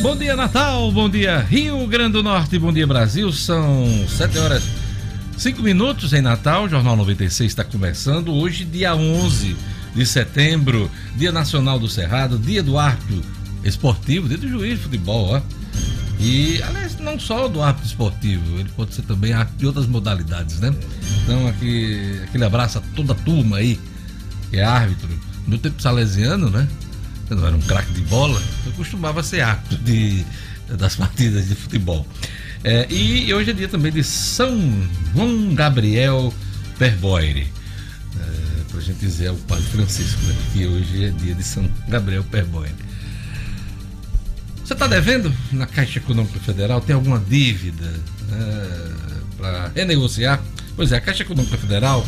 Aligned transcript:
Bom 0.00 0.16
dia, 0.16 0.36
Natal. 0.36 0.92
Bom 0.92 1.08
dia, 1.08 1.40
Rio 1.40 1.84
Grande 1.88 2.12
do 2.12 2.22
Norte. 2.22 2.56
Bom 2.56 2.72
dia, 2.72 2.86
Brasil. 2.86 3.32
São 3.32 3.84
7 4.08 4.38
horas 4.38 4.62
5 5.36 5.60
minutos 5.60 6.12
em 6.12 6.22
Natal. 6.22 6.64
O 6.64 6.68
Jornal 6.68 6.96
96 6.96 7.50
está 7.50 7.64
começando. 7.64 8.32
Hoje, 8.32 8.64
dia 8.64 8.94
11 8.94 9.56
de 9.94 10.06
setembro, 10.06 10.88
Dia 11.16 11.32
Nacional 11.32 11.80
do 11.80 11.88
Cerrado, 11.88 12.38
Dia 12.38 12.62
do 12.62 12.78
Árbitro 12.78 13.20
Esportivo, 13.64 14.28
Dia 14.28 14.38
do 14.38 14.48
Juiz 14.48 14.78
de 14.78 14.84
Futebol, 14.84 15.34
ó. 15.34 15.42
E, 16.20 16.62
aliás, 16.62 16.96
não 17.00 17.18
só 17.18 17.48
do 17.48 17.60
árbitro 17.60 17.88
esportivo, 17.88 18.60
ele 18.60 18.68
pode 18.76 18.94
ser 18.94 19.02
também 19.02 19.32
árbitro 19.32 19.58
de 19.58 19.66
outras 19.66 19.86
modalidades, 19.86 20.60
né? 20.60 20.72
Então, 21.24 21.48
aqui, 21.48 22.20
aquele 22.22 22.44
abraço 22.44 22.78
a 22.78 22.82
toda 22.94 23.14
a 23.14 23.16
turma 23.16 23.56
aí, 23.56 23.80
que 24.50 24.58
é 24.58 24.64
árbitro. 24.64 25.08
No 25.44 25.58
tempo 25.58 25.82
salesiano, 25.82 26.50
né? 26.50 26.68
Eu 27.30 27.36
não 27.36 27.46
era 27.46 27.56
um 27.56 27.60
craque 27.60 27.92
de 27.92 28.00
bola, 28.02 28.40
eu 28.64 28.72
costumava 28.72 29.22
ser 29.22 29.42
árbitro 29.42 29.76
de, 29.78 30.24
das 30.76 30.96
partidas 30.96 31.48
de 31.48 31.54
futebol. 31.54 32.06
É, 32.64 32.86
e 32.90 33.32
hoje 33.32 33.50
é 33.50 33.52
dia 33.52 33.68
também 33.68 33.92
de 33.92 34.02
São 34.02 34.58
João 35.14 35.54
Gabriel 35.54 36.32
Perboire. 36.78 37.46
É, 38.16 38.62
para 38.70 38.78
a 38.78 38.82
gente 38.82 38.98
dizer 38.98 39.28
ao 39.28 39.36
Padre 39.36 39.64
Francisco, 39.64 40.20
né, 40.22 40.34
que 40.52 40.66
hoje 40.66 41.04
é 41.04 41.10
dia 41.10 41.34
de 41.34 41.42
São 41.42 41.68
Gabriel 41.86 42.24
Perboire. 42.24 42.74
Você 44.64 44.72
está 44.72 44.86
devendo 44.86 45.32
na 45.52 45.66
Caixa 45.66 45.98
Econômica 45.98 46.38
Federal? 46.40 46.80
Tem 46.80 46.94
alguma 46.94 47.18
dívida 47.18 47.86
né, 48.28 48.94
para 49.36 49.68
renegociar? 49.74 50.42
Pois 50.76 50.92
é, 50.92 50.96
a 50.96 51.00
Caixa 51.00 51.22
Econômica 51.22 51.56
Federal 51.56 52.06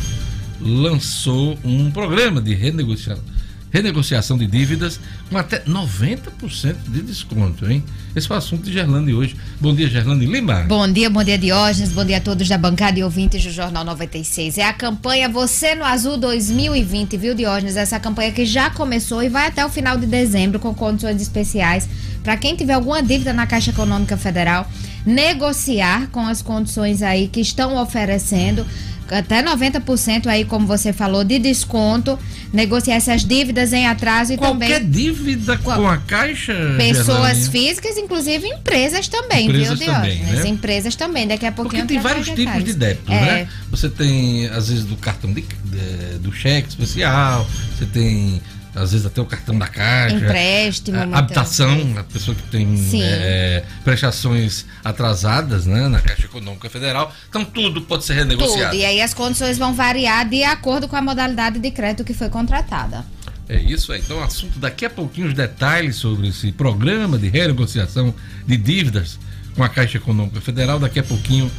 lançou 0.59 1.57
um 1.63 1.89
programa 1.89 2.41
de 2.41 2.53
renegociação 2.53 3.23
renegociação 3.71 4.37
de 4.37 4.45
dívidas 4.45 4.99
com 5.29 5.37
até 5.37 5.61
90% 5.61 6.75
de 6.87 7.01
desconto, 7.01 7.69
hein? 7.69 7.83
Esse 8.13 8.27
foi 8.27 8.35
o 8.35 8.39
assunto 8.39 8.63
de 8.63 8.73
Gerlane 8.73 9.13
hoje. 9.13 9.37
Bom 9.59 9.73
dia, 9.73 9.89
Gerlane 9.89 10.25
Lima. 10.25 10.65
Bom 10.67 10.85
dia, 10.91 11.09
bom 11.09 11.23
dia, 11.23 11.37
Diógenes. 11.37 11.93
Bom 11.93 12.03
dia 12.03 12.17
a 12.17 12.21
todos 12.21 12.47
da 12.49 12.57
bancada 12.57 12.99
e 12.99 13.03
ouvintes 13.03 13.41
do 13.43 13.49
Jornal 13.49 13.85
96. 13.85 14.57
É 14.57 14.65
a 14.65 14.73
campanha 14.73 15.29
Você 15.29 15.73
no 15.73 15.85
Azul 15.85 16.17
2020, 16.17 17.15
viu, 17.15 17.33
Diógenes? 17.33 17.77
Essa 17.77 17.99
campanha 17.99 18.33
que 18.33 18.45
já 18.45 18.69
começou 18.69 19.23
e 19.23 19.29
vai 19.29 19.47
até 19.47 19.65
o 19.65 19.69
final 19.69 19.97
de 19.97 20.05
dezembro 20.05 20.59
com 20.59 20.73
condições 20.73 21.21
especiais 21.21 21.87
para 22.21 22.37
quem 22.37 22.55
tiver 22.55 22.73
alguma 22.73 23.01
dívida 23.01 23.33
na 23.33 23.47
Caixa 23.47 23.71
Econômica 23.71 24.15
Federal, 24.17 24.69
negociar 25.05 26.07
com 26.11 26.27
as 26.27 26.41
condições 26.41 27.01
aí 27.01 27.27
que 27.27 27.39
estão 27.39 27.81
oferecendo 27.81 28.65
até 29.11 29.43
90% 29.43 30.27
aí, 30.27 30.45
como 30.45 30.65
você 30.65 30.93
falou, 30.93 31.23
de 31.23 31.37
desconto, 31.37 32.17
negociar 32.53 32.95
essas 32.95 33.25
dívidas 33.25 33.73
em 33.73 33.85
atraso 33.85 34.33
e 34.33 34.37
Qualquer 34.37 34.79
também. 34.79 34.89
dívida 34.89 35.57
com 35.57 35.87
a 35.87 35.97
Caixa? 35.97 36.55
Pessoas 36.77 37.37
Gerlane. 37.37 37.49
físicas, 37.49 37.97
inclusive 37.97 38.47
empresas 38.47 39.07
também, 39.07 39.47
empresas 39.47 39.79
viu, 39.79 39.91
Também, 39.91 40.19
né? 40.19 40.47
Empresas 40.47 40.95
também, 40.95 41.27
daqui 41.27 41.45
a 41.45 41.51
pouquinho. 41.51 41.83
Porque 41.83 41.93
tem 41.93 42.01
vários 42.01 42.29
tipos 42.29 42.63
de 42.63 42.73
débito, 42.73 43.11
é. 43.11 43.21
né? 43.21 43.47
Você 43.69 43.89
tem, 43.89 44.47
às 44.47 44.69
vezes, 44.69 44.85
do 44.85 44.95
cartão 44.95 45.31
de, 45.33 45.41
de, 45.41 46.17
do 46.19 46.31
cheque 46.31 46.69
especial, 46.69 47.47
você 47.77 47.85
tem 47.85 48.41
às 48.73 48.91
vezes 48.91 49.05
até 49.05 49.21
o 49.21 49.25
cartão 49.25 49.57
da 49.57 49.67
caixa. 49.67 50.15
Empréstimo. 50.15 50.97
A, 50.97 51.19
habitação, 51.19 51.95
a 51.97 52.03
pessoa 52.03 52.35
que 52.35 52.43
tem 52.43 52.67
é, 53.01 53.63
prestações 53.83 54.65
atrasadas 54.83 55.65
né, 55.65 55.87
na 55.87 55.99
Caixa 55.99 56.25
Econômica 56.25 56.69
Federal. 56.69 57.13
Então 57.29 57.43
tudo 57.43 57.81
pode 57.81 58.05
ser 58.05 58.13
renegociado. 58.13 58.71
Tudo. 58.71 58.81
E 58.81 58.85
aí 58.85 59.01
as 59.01 59.13
condições 59.13 59.57
vão 59.57 59.73
variar 59.73 60.27
de 60.27 60.43
acordo 60.43 60.87
com 60.87 60.95
a 60.95 61.01
modalidade 61.01 61.59
de 61.59 61.71
crédito 61.71 62.03
que 62.03 62.13
foi 62.13 62.29
contratada. 62.29 63.05
É 63.49 63.59
isso 63.59 63.91
aí. 63.91 63.99
Então, 63.99 64.23
assunto 64.23 64.59
daqui 64.59 64.85
a 64.85 64.89
pouquinho, 64.89 65.27
os 65.27 65.33
detalhes 65.33 65.97
sobre 65.97 66.29
esse 66.29 66.53
programa 66.53 67.17
de 67.17 67.27
renegociação 67.27 68.13
de 68.47 68.55
dívidas 68.55 69.19
com 69.55 69.63
a 69.63 69.67
Caixa 69.67 69.97
Econômica 69.97 70.39
Federal, 70.39 70.79
daqui 70.79 70.99
a 70.99 71.03
pouquinho 71.03 71.51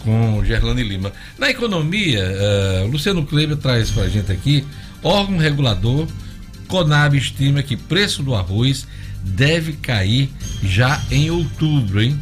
com 0.00 0.44
Gerlane 0.44 0.82
Lima. 0.82 1.12
Na 1.38 1.48
economia, 1.48 2.24
uh, 2.84 2.86
Luciano 2.88 3.24
Kleber 3.24 3.56
traz 3.56 3.92
para 3.92 4.04
a 4.04 4.08
gente 4.08 4.32
aqui 4.32 4.64
órgão 5.02 5.38
regulador 5.38 6.08
Conab 6.66 7.16
estima 7.16 7.62
que 7.62 7.76
preço 7.76 8.22
do 8.22 8.34
arroz 8.34 8.86
deve 9.22 9.74
cair 9.74 10.30
já 10.62 11.02
em 11.10 11.30
outubro, 11.30 12.02
hein? 12.02 12.18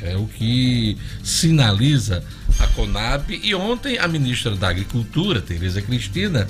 É 0.00 0.16
o 0.16 0.26
que 0.26 0.96
sinaliza 1.22 2.22
a 2.58 2.66
Conab. 2.68 3.38
E 3.42 3.54
ontem 3.54 3.98
a 3.98 4.06
ministra 4.06 4.54
da 4.54 4.68
Agricultura, 4.68 5.40
Tereza 5.40 5.82
Cristina, 5.82 6.46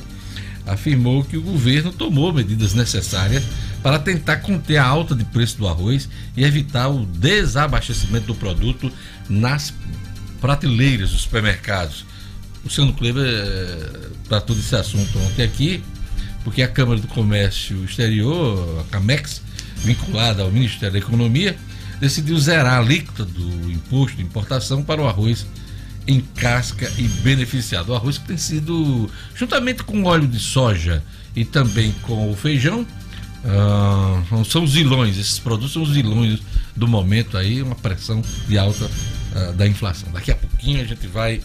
afirmou 0.66 1.24
que 1.24 1.36
o 1.36 1.42
governo 1.42 1.92
tomou 1.92 2.32
medidas 2.32 2.74
necessárias 2.74 3.42
para 3.82 3.98
tentar 3.98 4.38
conter 4.38 4.76
a 4.76 4.84
alta 4.84 5.14
de 5.14 5.24
preço 5.24 5.56
do 5.56 5.66
arroz 5.66 6.08
e 6.36 6.44
evitar 6.44 6.88
o 6.88 7.06
desabastecimento 7.06 8.26
do 8.26 8.34
produto 8.34 8.92
nas 9.28 9.72
prateleiras 10.40 11.10
dos 11.10 11.22
supermercados. 11.22 12.04
O 12.60 12.64
Luciano 12.64 12.92
Kleber 12.92 13.24
eh, 13.24 14.08
tratou 14.28 14.54
desse 14.54 14.76
assunto 14.76 15.18
ontem 15.18 15.42
aqui 15.42 15.82
porque 16.48 16.62
a 16.62 16.68
Câmara 16.68 16.98
do 16.98 17.06
Comércio 17.08 17.84
Exterior, 17.84 18.80
a 18.80 18.84
CAMEX, 18.90 19.42
vinculada 19.76 20.42
ao 20.42 20.50
Ministério 20.50 20.94
da 20.94 20.98
Economia, 20.98 21.54
decidiu 22.00 22.38
zerar 22.38 22.72
a 22.72 22.78
alíquota 22.78 23.22
do 23.22 23.70
imposto 23.70 24.16
de 24.16 24.22
importação 24.22 24.82
para 24.82 25.02
o 25.02 25.06
arroz 25.06 25.46
em 26.06 26.20
casca 26.20 26.90
e 26.96 27.02
beneficiado. 27.02 27.90
O 27.90 27.94
arroz 27.94 28.16
que 28.16 28.28
tem 28.28 28.38
sido, 28.38 29.10
juntamente 29.34 29.82
com 29.82 30.04
óleo 30.04 30.26
de 30.26 30.38
soja 30.38 31.04
e 31.36 31.44
também 31.44 31.92
com 32.00 32.32
o 32.32 32.34
feijão, 32.34 32.86
uh, 33.44 34.44
são 34.46 34.64
os 34.64 34.72
vilões, 34.72 35.18
esses 35.18 35.38
produtos 35.38 35.74
são 35.74 35.82
os 35.82 35.90
vilões 35.90 36.40
do 36.74 36.88
momento 36.88 37.36
aí, 37.36 37.60
uma 37.60 37.74
pressão 37.74 38.22
de 38.48 38.56
alta 38.56 38.86
uh, 38.86 39.52
da 39.52 39.68
inflação. 39.68 40.10
Daqui 40.12 40.32
a 40.32 40.34
pouquinho 40.34 40.80
a 40.80 40.84
gente 40.86 41.06
vai 41.08 41.42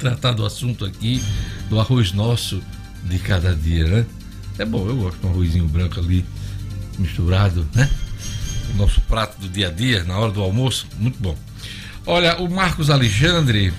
tratar 0.00 0.32
do 0.32 0.44
assunto 0.44 0.84
aqui 0.84 1.22
do 1.68 1.78
arroz 1.78 2.10
nosso 2.10 2.60
de 3.04 3.18
cada 3.18 3.54
dia, 3.54 3.84
né? 3.86 4.06
É 4.58 4.64
bom, 4.64 4.86
eu 4.86 4.96
gosto 4.96 5.20
de 5.20 5.26
um 5.26 5.30
arrozinho 5.30 5.68
branco 5.68 5.98
ali, 5.98 6.24
misturado, 6.98 7.66
né? 7.74 7.88
O 8.74 8.76
nosso 8.76 9.00
prato 9.02 9.40
do 9.40 9.48
dia 9.48 9.68
a 9.68 9.70
dia, 9.70 10.04
na 10.04 10.18
hora 10.18 10.30
do 10.30 10.40
almoço, 10.40 10.86
muito 10.98 11.18
bom. 11.18 11.36
Olha, 12.06 12.36
o 12.40 12.48
Marcos 12.48 12.90
Alexandre 12.90 13.72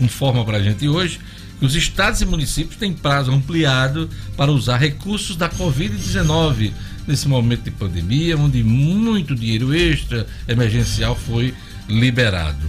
informa 0.00 0.44
para 0.44 0.58
a 0.58 0.62
gente 0.62 0.88
hoje 0.88 1.20
que 1.58 1.64
os 1.64 1.74
estados 1.74 2.20
e 2.20 2.26
municípios 2.26 2.76
têm 2.76 2.92
prazo 2.92 3.30
ampliado 3.30 4.10
para 4.36 4.50
usar 4.50 4.76
recursos 4.78 5.36
da 5.36 5.48
Covid-19 5.48 6.72
nesse 7.06 7.28
momento 7.28 7.62
de 7.62 7.70
pandemia, 7.70 8.36
onde 8.36 8.62
muito 8.62 9.34
dinheiro 9.34 9.74
extra 9.74 10.26
emergencial 10.48 11.14
foi 11.14 11.54
liberado. 11.88 12.68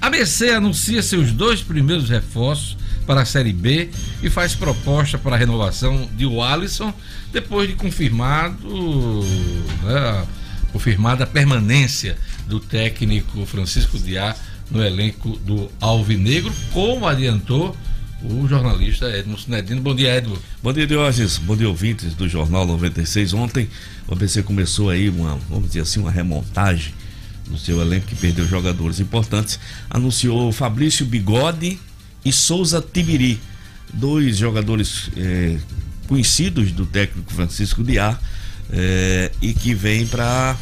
A 0.00 0.06
ABC 0.06 0.50
anuncia 0.50 1.02
seus 1.02 1.32
dois 1.32 1.60
primeiros 1.60 2.08
reforços 2.08 2.77
para 3.08 3.22
a 3.22 3.24
Série 3.24 3.54
B 3.54 3.88
e 4.22 4.28
faz 4.28 4.54
proposta 4.54 5.16
para 5.16 5.34
a 5.34 5.38
renovação 5.38 6.06
de 6.14 6.26
Alisson 6.42 6.92
depois 7.32 7.66
de 7.66 7.74
confirmado, 7.74 9.24
né, 9.82 10.26
confirmada 10.70 11.24
a 11.24 11.26
permanência 11.26 12.18
do 12.46 12.60
técnico 12.60 13.46
Francisco 13.46 13.98
Diá 13.98 14.36
no 14.70 14.84
elenco 14.84 15.30
do 15.38 15.70
Alvinegro, 15.80 16.52
como 16.70 17.08
adiantou 17.08 17.74
o 18.22 18.46
jornalista 18.46 19.06
Edmo 19.06 19.38
Sinedino. 19.38 19.80
Bom 19.80 19.94
dia, 19.94 20.16
Edmo. 20.16 20.36
Bom 20.62 20.74
dia, 20.74 20.86
Diógenes. 20.86 21.38
Bom 21.38 21.56
dia, 21.56 21.68
ouvintes 21.68 22.12
do 22.12 22.28
Jornal 22.28 22.66
96. 22.66 23.32
Ontem 23.32 23.70
o 24.06 24.12
ABC 24.12 24.42
começou 24.42 24.90
aí 24.90 25.08
uma, 25.08 25.38
vamos 25.48 25.68
dizer 25.68 25.80
assim, 25.80 25.98
uma 25.98 26.10
remontagem 26.10 26.92
no 27.48 27.56
seu 27.56 27.80
elenco 27.80 28.06
que 28.06 28.16
perdeu 28.16 28.46
jogadores 28.46 29.00
importantes. 29.00 29.58
Anunciou 29.88 30.52
Fabrício 30.52 31.06
Bigode 31.06 31.80
e 32.28 32.32
Souza 32.32 32.84
Tibiri, 32.92 33.40
dois 33.92 34.36
jogadores 34.36 35.10
é, 35.16 35.56
conhecidos 36.06 36.72
do 36.72 36.84
técnico 36.84 37.32
Francisco 37.32 37.82
Diá 37.82 38.18
é, 38.70 39.32
e 39.40 39.54
que 39.54 39.74
vêm 39.74 40.06
para 40.06 40.54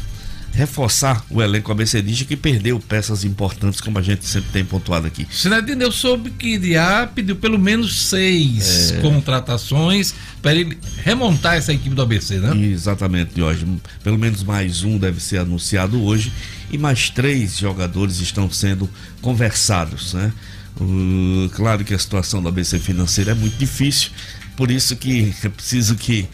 reforçar 0.53 1.23
o 1.29 1.41
elenco 1.41 1.69
ABCdista 1.71 2.23
que 2.23 2.37
perdeu 2.37 2.79
peças 2.79 3.25
importantes, 3.25 3.81
como 3.81 3.99
a 3.99 4.01
gente 4.01 4.25
sempre 4.25 4.49
tem 4.51 4.63
pontuado 4.63 5.05
aqui. 5.05 5.27
Sinadino, 5.29 5.83
eu 5.83 5.91
soube 5.91 6.31
que 6.31 6.57
Diá 6.57 7.05
pediu 7.13 7.35
pelo 7.35 7.59
menos 7.59 8.07
seis 8.07 8.91
é... 8.91 9.01
contratações 9.01 10.15
para 10.41 10.55
ele 10.55 10.77
remontar 11.03 11.55
essa 11.55 11.73
equipe 11.73 11.93
do 11.93 12.01
ABC, 12.01 12.39
né? 12.39 12.57
Exatamente, 12.65 13.39
hoje. 13.41 13.67
Pelo 14.03 14.17
menos 14.17 14.41
mais 14.41 14.83
um 14.83 14.97
deve 14.97 15.21
ser 15.21 15.39
anunciado 15.39 16.01
hoje 16.01 16.31
e 16.71 16.77
mais 16.77 17.09
três 17.09 17.57
jogadores 17.57 18.21
estão 18.21 18.49
sendo 18.49 18.89
conversados, 19.21 20.13
né? 20.13 20.31
Uh, 20.79 21.49
claro 21.55 21.83
que 21.83 21.93
a 21.93 21.99
situação 21.99 22.41
da 22.41 22.49
ABC 22.49 22.79
financeira 22.79 23.31
é 23.31 23.33
muito 23.33 23.57
difícil, 23.57 24.11
por 24.55 24.69
isso 24.69 24.95
que 24.95 25.33
é 25.43 25.49
preciso 25.49 25.95
que, 25.95 26.27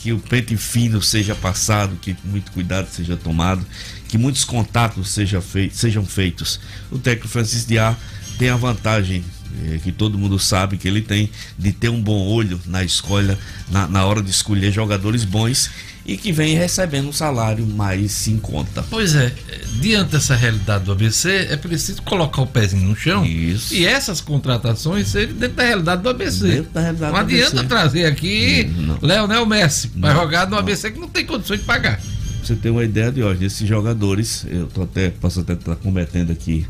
que 0.00 0.12
o 0.12 0.18
pente 0.18 0.56
fino 0.56 1.00
seja 1.00 1.34
passado, 1.34 1.96
que 2.00 2.16
muito 2.24 2.50
cuidado 2.50 2.88
seja 2.90 3.16
tomado, 3.16 3.64
que 4.08 4.18
muitos 4.18 4.44
contatos 4.44 5.10
seja 5.10 5.40
fei 5.40 5.70
sejam 5.72 6.04
feitos. 6.04 6.58
O 6.90 6.98
técnico 6.98 7.28
Francisco 7.28 7.68
Diá 7.68 7.96
tem 8.36 8.48
a 8.48 8.56
vantagem 8.56 9.24
é, 9.62 9.78
que 9.78 9.92
todo 9.92 10.18
mundo 10.18 10.38
sabe 10.38 10.76
que 10.76 10.88
ele 10.88 11.00
tem, 11.00 11.30
de 11.56 11.72
ter 11.72 11.88
um 11.88 12.02
bom 12.02 12.26
olho 12.26 12.60
na 12.66 12.82
escolha, 12.82 13.38
na, 13.70 13.86
na 13.86 14.04
hora 14.04 14.22
de 14.22 14.30
escolher 14.30 14.72
jogadores 14.72 15.24
bons 15.24 15.70
e 16.06 16.16
que 16.16 16.32
vem 16.32 16.54
recebendo 16.56 17.08
um 17.08 17.12
salário 17.12 17.66
mais 17.66 18.28
em 18.28 18.36
conta. 18.38 18.84
Pois 18.90 19.14
é, 19.14 19.32
diante 19.80 20.12
dessa 20.12 20.34
realidade 20.36 20.84
do 20.84 20.92
ABC, 20.92 21.48
é 21.50 21.56
preciso 21.56 22.02
colocar 22.02 22.42
o 22.42 22.46
pezinho 22.46 22.88
no 22.88 22.96
chão 22.96 23.24
Isso. 23.24 23.74
e 23.74 23.86
essas 23.86 24.20
contratações 24.20 25.08
serem 25.08 25.34
dentro 25.34 25.56
da 25.56 25.62
realidade 25.64 26.02
do 26.02 26.08
ABC. 26.08 26.46
Dentro 26.46 26.72
da 26.72 26.80
realidade 26.80 27.12
não 27.12 27.20
do 27.20 27.26
adianta 27.26 27.60
ABC. 27.60 27.68
trazer 27.68 28.04
aqui 28.04 28.70
Não. 28.76 28.98
Leonel 29.00 29.46
Messi 29.46 29.88
para 29.88 30.14
jogar 30.14 30.44
no 30.44 30.52
não. 30.52 30.58
ABC 30.58 30.90
que 30.90 30.98
não 31.00 31.08
tem 31.08 31.24
condições 31.24 31.60
de 31.60 31.66
pagar. 31.66 31.98
Você 32.42 32.54
ter 32.54 32.68
uma 32.68 32.84
ideia 32.84 33.10
de 33.10 33.22
hoje, 33.22 33.46
esses 33.46 33.66
jogadores, 33.66 34.44
eu 34.50 34.66
tô 34.66 34.82
até, 34.82 35.08
posso 35.08 35.40
até 35.40 35.54
estar 35.54 35.76
cometendo 35.76 36.30
aqui, 36.30 36.66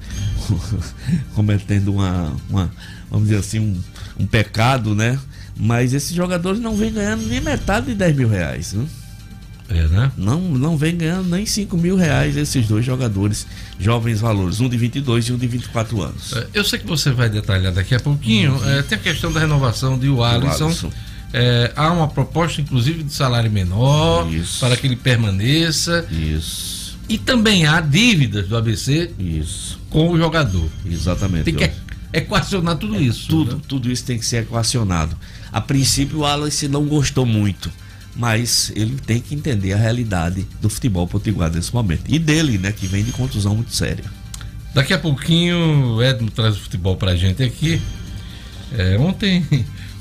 cometendo 1.35 1.93
uma, 1.93 2.33
uma, 2.49 2.71
vamos 3.11 3.27
dizer 3.29 3.41
assim, 3.41 3.59
um, 3.59 3.81
um 4.21 4.27
pecado, 4.27 4.95
né? 4.95 5.19
Mas 5.57 5.93
esses 5.93 6.15
jogadores 6.15 6.61
não 6.61 6.77
vêm 6.77 6.93
ganhando 6.93 7.27
nem 7.27 7.41
metade 7.41 7.87
de 7.87 7.95
10 7.97 8.17
mil 8.17 8.29
reais, 8.29 8.73
né? 8.73 8.87
É, 9.75 9.89
né? 9.89 10.13
Não, 10.17 10.41
não 10.41 10.77
vem 10.77 10.97
ganhando 10.97 11.29
nem 11.29 11.45
5 11.45 11.77
mil 11.77 11.97
reais 11.97 12.37
esses 12.37 12.67
dois 12.67 12.85
jogadores, 12.85 13.47
jovens 13.79 14.21
valores, 14.21 14.61
um 14.61 14.69
de 14.69 14.77
22 14.77 15.27
e 15.29 15.33
um 15.33 15.37
de 15.37 15.47
24 15.47 16.01
anos. 16.03 16.33
É, 16.33 16.47
Eu 16.55 16.65
sei 16.65 16.79
que 16.79 16.87
você 16.87 17.11
vai 17.11 17.29
detalhar 17.29 17.73
daqui 17.73 17.95
a 17.95 18.01
pouquinho. 18.01 18.61
É, 18.65 18.83
tem 18.83 18.97
a 18.97 19.01
questão 19.01 19.33
da 19.33 19.41
renovação 19.41 19.99
de 19.99 20.07
Alisson. 20.09 20.67
Alisson. 20.67 20.91
É, 21.33 21.73
há 21.75 21.91
uma 21.91 22.07
proposta, 22.07 22.61
inclusive, 22.61 23.03
de 23.03 23.13
salário 23.13 23.51
menor 23.51 24.33
Isso. 24.33 24.61
para 24.61 24.77
que 24.77 24.87
ele 24.87 24.95
permaneça. 24.95 26.07
Isso, 26.09 26.97
E 27.09 27.19
também 27.19 27.67
há 27.67 27.81
dívidas 27.81 28.47
do 28.47 28.57
ABC 28.57 29.11
isso, 29.19 29.81
com 29.91 30.11
o 30.11 30.17
jogador. 30.17 30.69
exatamente. 30.87 31.45
Tem 31.45 31.55
que 31.57 31.71
equacionar 32.13 32.77
tudo 32.77 33.03
isso. 33.03 33.27
tudo, 33.29 33.57
né? 33.57 33.63
tudo 33.67 33.91
isso 33.91 34.05
tem 34.05 34.17
que 34.17 34.25
ser 34.25 34.43
equacionado. 34.45 35.17
A 35.53 35.61
princípio, 35.61 36.19
o 36.21 36.25
Alice 36.25 36.69
não 36.69 36.85
gostou 36.87 37.27
muito, 37.27 37.69
mas 38.17 38.73
ele 38.75 38.97
tem 39.07 39.21
que 39.21 39.35
entender 39.35 39.73
a 39.73 39.77
realidade 39.77 40.47
do 40.61 40.69
futebol 40.71 41.07
potiguar 41.07 41.51
nesse 41.51 41.73
momento. 41.75 42.05
E 42.09 42.19
dele, 42.19 42.59
né, 42.59 42.73
que 42.73 42.87
vem 42.87 43.05
de 43.05 43.13
contusão 43.13 43.55
muito 43.57 43.75
séria. 43.75 44.05
Daqui 44.73 44.93
a 44.93 44.99
pouquinho 44.99 45.95
o 45.95 46.03
Edmo 46.03 46.31
traz 46.31 46.57
o 46.57 46.61
futebol 46.61 46.97
pra 46.97 47.15
gente 47.15 47.43
aqui. 47.43 47.81
É, 48.77 48.99
ontem 48.99 49.47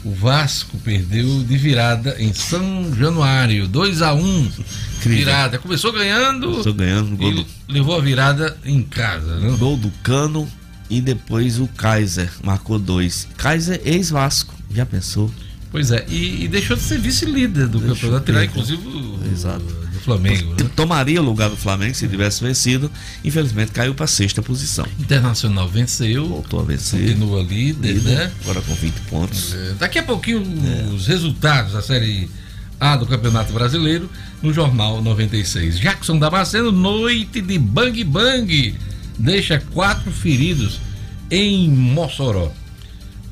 o 0.03 0.11
Vasco 0.11 0.77
perdeu 0.79 1.43
de 1.43 1.57
virada 1.57 2.15
em 2.19 2.33
São 2.33 2.93
Januário, 2.95 3.67
2 3.67 4.01
a 4.01 4.13
1 4.13 4.51
Incrível. 4.97 5.25
Virada. 5.25 5.59
Começou 5.59 5.91
ganhando 5.91 6.57
Estou 6.57 6.73
ganhando 6.73 7.15
gol 7.17 7.29
e 7.29 7.35
do, 7.35 7.45
levou 7.67 7.97
a 7.97 8.01
virada 8.01 8.57
em 8.65 8.81
casa. 8.81 9.39
Né? 9.39 9.55
gol 9.57 9.77
do 9.77 9.91
Cano 10.01 10.47
e 10.89 11.01
depois 11.01 11.59
o 11.59 11.67
Kaiser 11.67 12.31
marcou 12.43 12.79
dois. 12.79 13.27
Kaiser 13.37 13.81
ex-Vasco, 13.83 14.53
já 14.73 14.85
pensou? 14.85 15.31
Pois 15.73 15.89
é, 15.91 16.05
e, 16.07 16.43
e 16.43 16.47
deixou 16.47 16.77
de 16.77 16.83
ser 16.83 16.99
vice-líder 16.99 17.67
do 17.67 17.79
Deixou 17.79 17.95
campeonato, 17.95 18.25
tirar 18.27 18.45
inclusive 18.45 18.87
o, 18.87 19.19
Exato. 19.33 19.65
do 19.65 19.99
Flamengo. 20.01 20.51
Né? 20.51 20.69
Tomaria 20.75 21.19
o 21.19 21.25
lugar 21.25 21.49
do 21.49 21.57
Flamengo 21.57 21.95
se 21.95 22.07
tivesse 22.07 22.43
vencido. 22.43 22.91
Infelizmente 23.25 23.71
caiu 23.71 23.95
para 23.95 24.05
sexta 24.05 24.39
posição. 24.41 24.85
Internacional 24.99 25.67
venceu, 25.67 26.27
Voltou 26.27 26.59
a 26.59 26.63
vencer. 26.63 26.99
continua 27.01 27.41
líder, 27.41 27.93
líder, 27.93 28.03
né? 28.03 28.31
Agora 28.43 28.61
com 28.61 28.75
20 28.75 28.93
pontos. 29.09 29.55
É, 29.55 29.73
Daqui 29.79 29.97
a 29.97 30.03
pouquinho 30.03 30.43
os 30.93 31.07
resultados 31.07 31.73
da 31.73 31.81
Série 31.81 32.29
A 32.79 32.95
do 32.95 33.07
Campeonato 33.07 33.51
Brasileiro 33.51 34.07
no 34.43 34.53
Jornal 34.53 35.01
96. 35.01 35.79
Jackson 35.79 36.19
Damasceno, 36.19 36.71
noite 36.71 37.41
de 37.41 37.57
bang 37.57 38.03
bang, 38.03 38.75
deixa 39.17 39.59
quatro 39.73 40.11
feridos 40.11 40.79
em 41.31 41.67
Mossoró. 41.67 42.51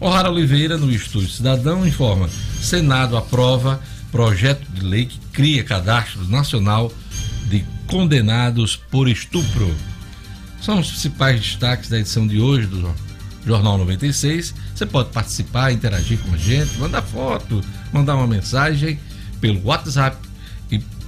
O'Hara 0.01 0.30
Oliveira, 0.31 0.77
no 0.77 0.92
Estúdio 0.92 1.30
Cidadão, 1.30 1.88
informa: 1.88 2.27
Senado 2.62 3.15
aprova 3.15 3.80
projeto 4.12 4.68
de 4.71 4.81
lei 4.81 5.06
que 5.06 5.19
cria 5.31 5.63
cadastro 5.63 6.27
nacional 6.27 6.92
de 7.50 7.63
condenados 7.88 8.75
por 8.75 9.07
estupro. 9.07 9.74
São 10.62 10.80
os 10.80 10.89
principais 10.89 11.39
destaques 11.39 11.88
da 11.89 12.00
edição 12.00 12.27
de 12.27 12.39
hoje 12.42 12.68
do 12.68 12.81
Jor- 12.81 12.95
Jornal 13.45 13.77
96. 13.77 14.53
Você 14.75 14.86
pode 14.86 15.09
participar, 15.09 15.71
interagir 15.71 16.18
com 16.19 16.33
a 16.33 16.38
gente, 16.38 16.77
mandar 16.77 17.01
foto, 17.04 17.63
mandar 17.94 18.15
uma 18.15 18.27
mensagem 18.27 19.00
pelo 19.39 19.63
WhatsApp 19.63 20.18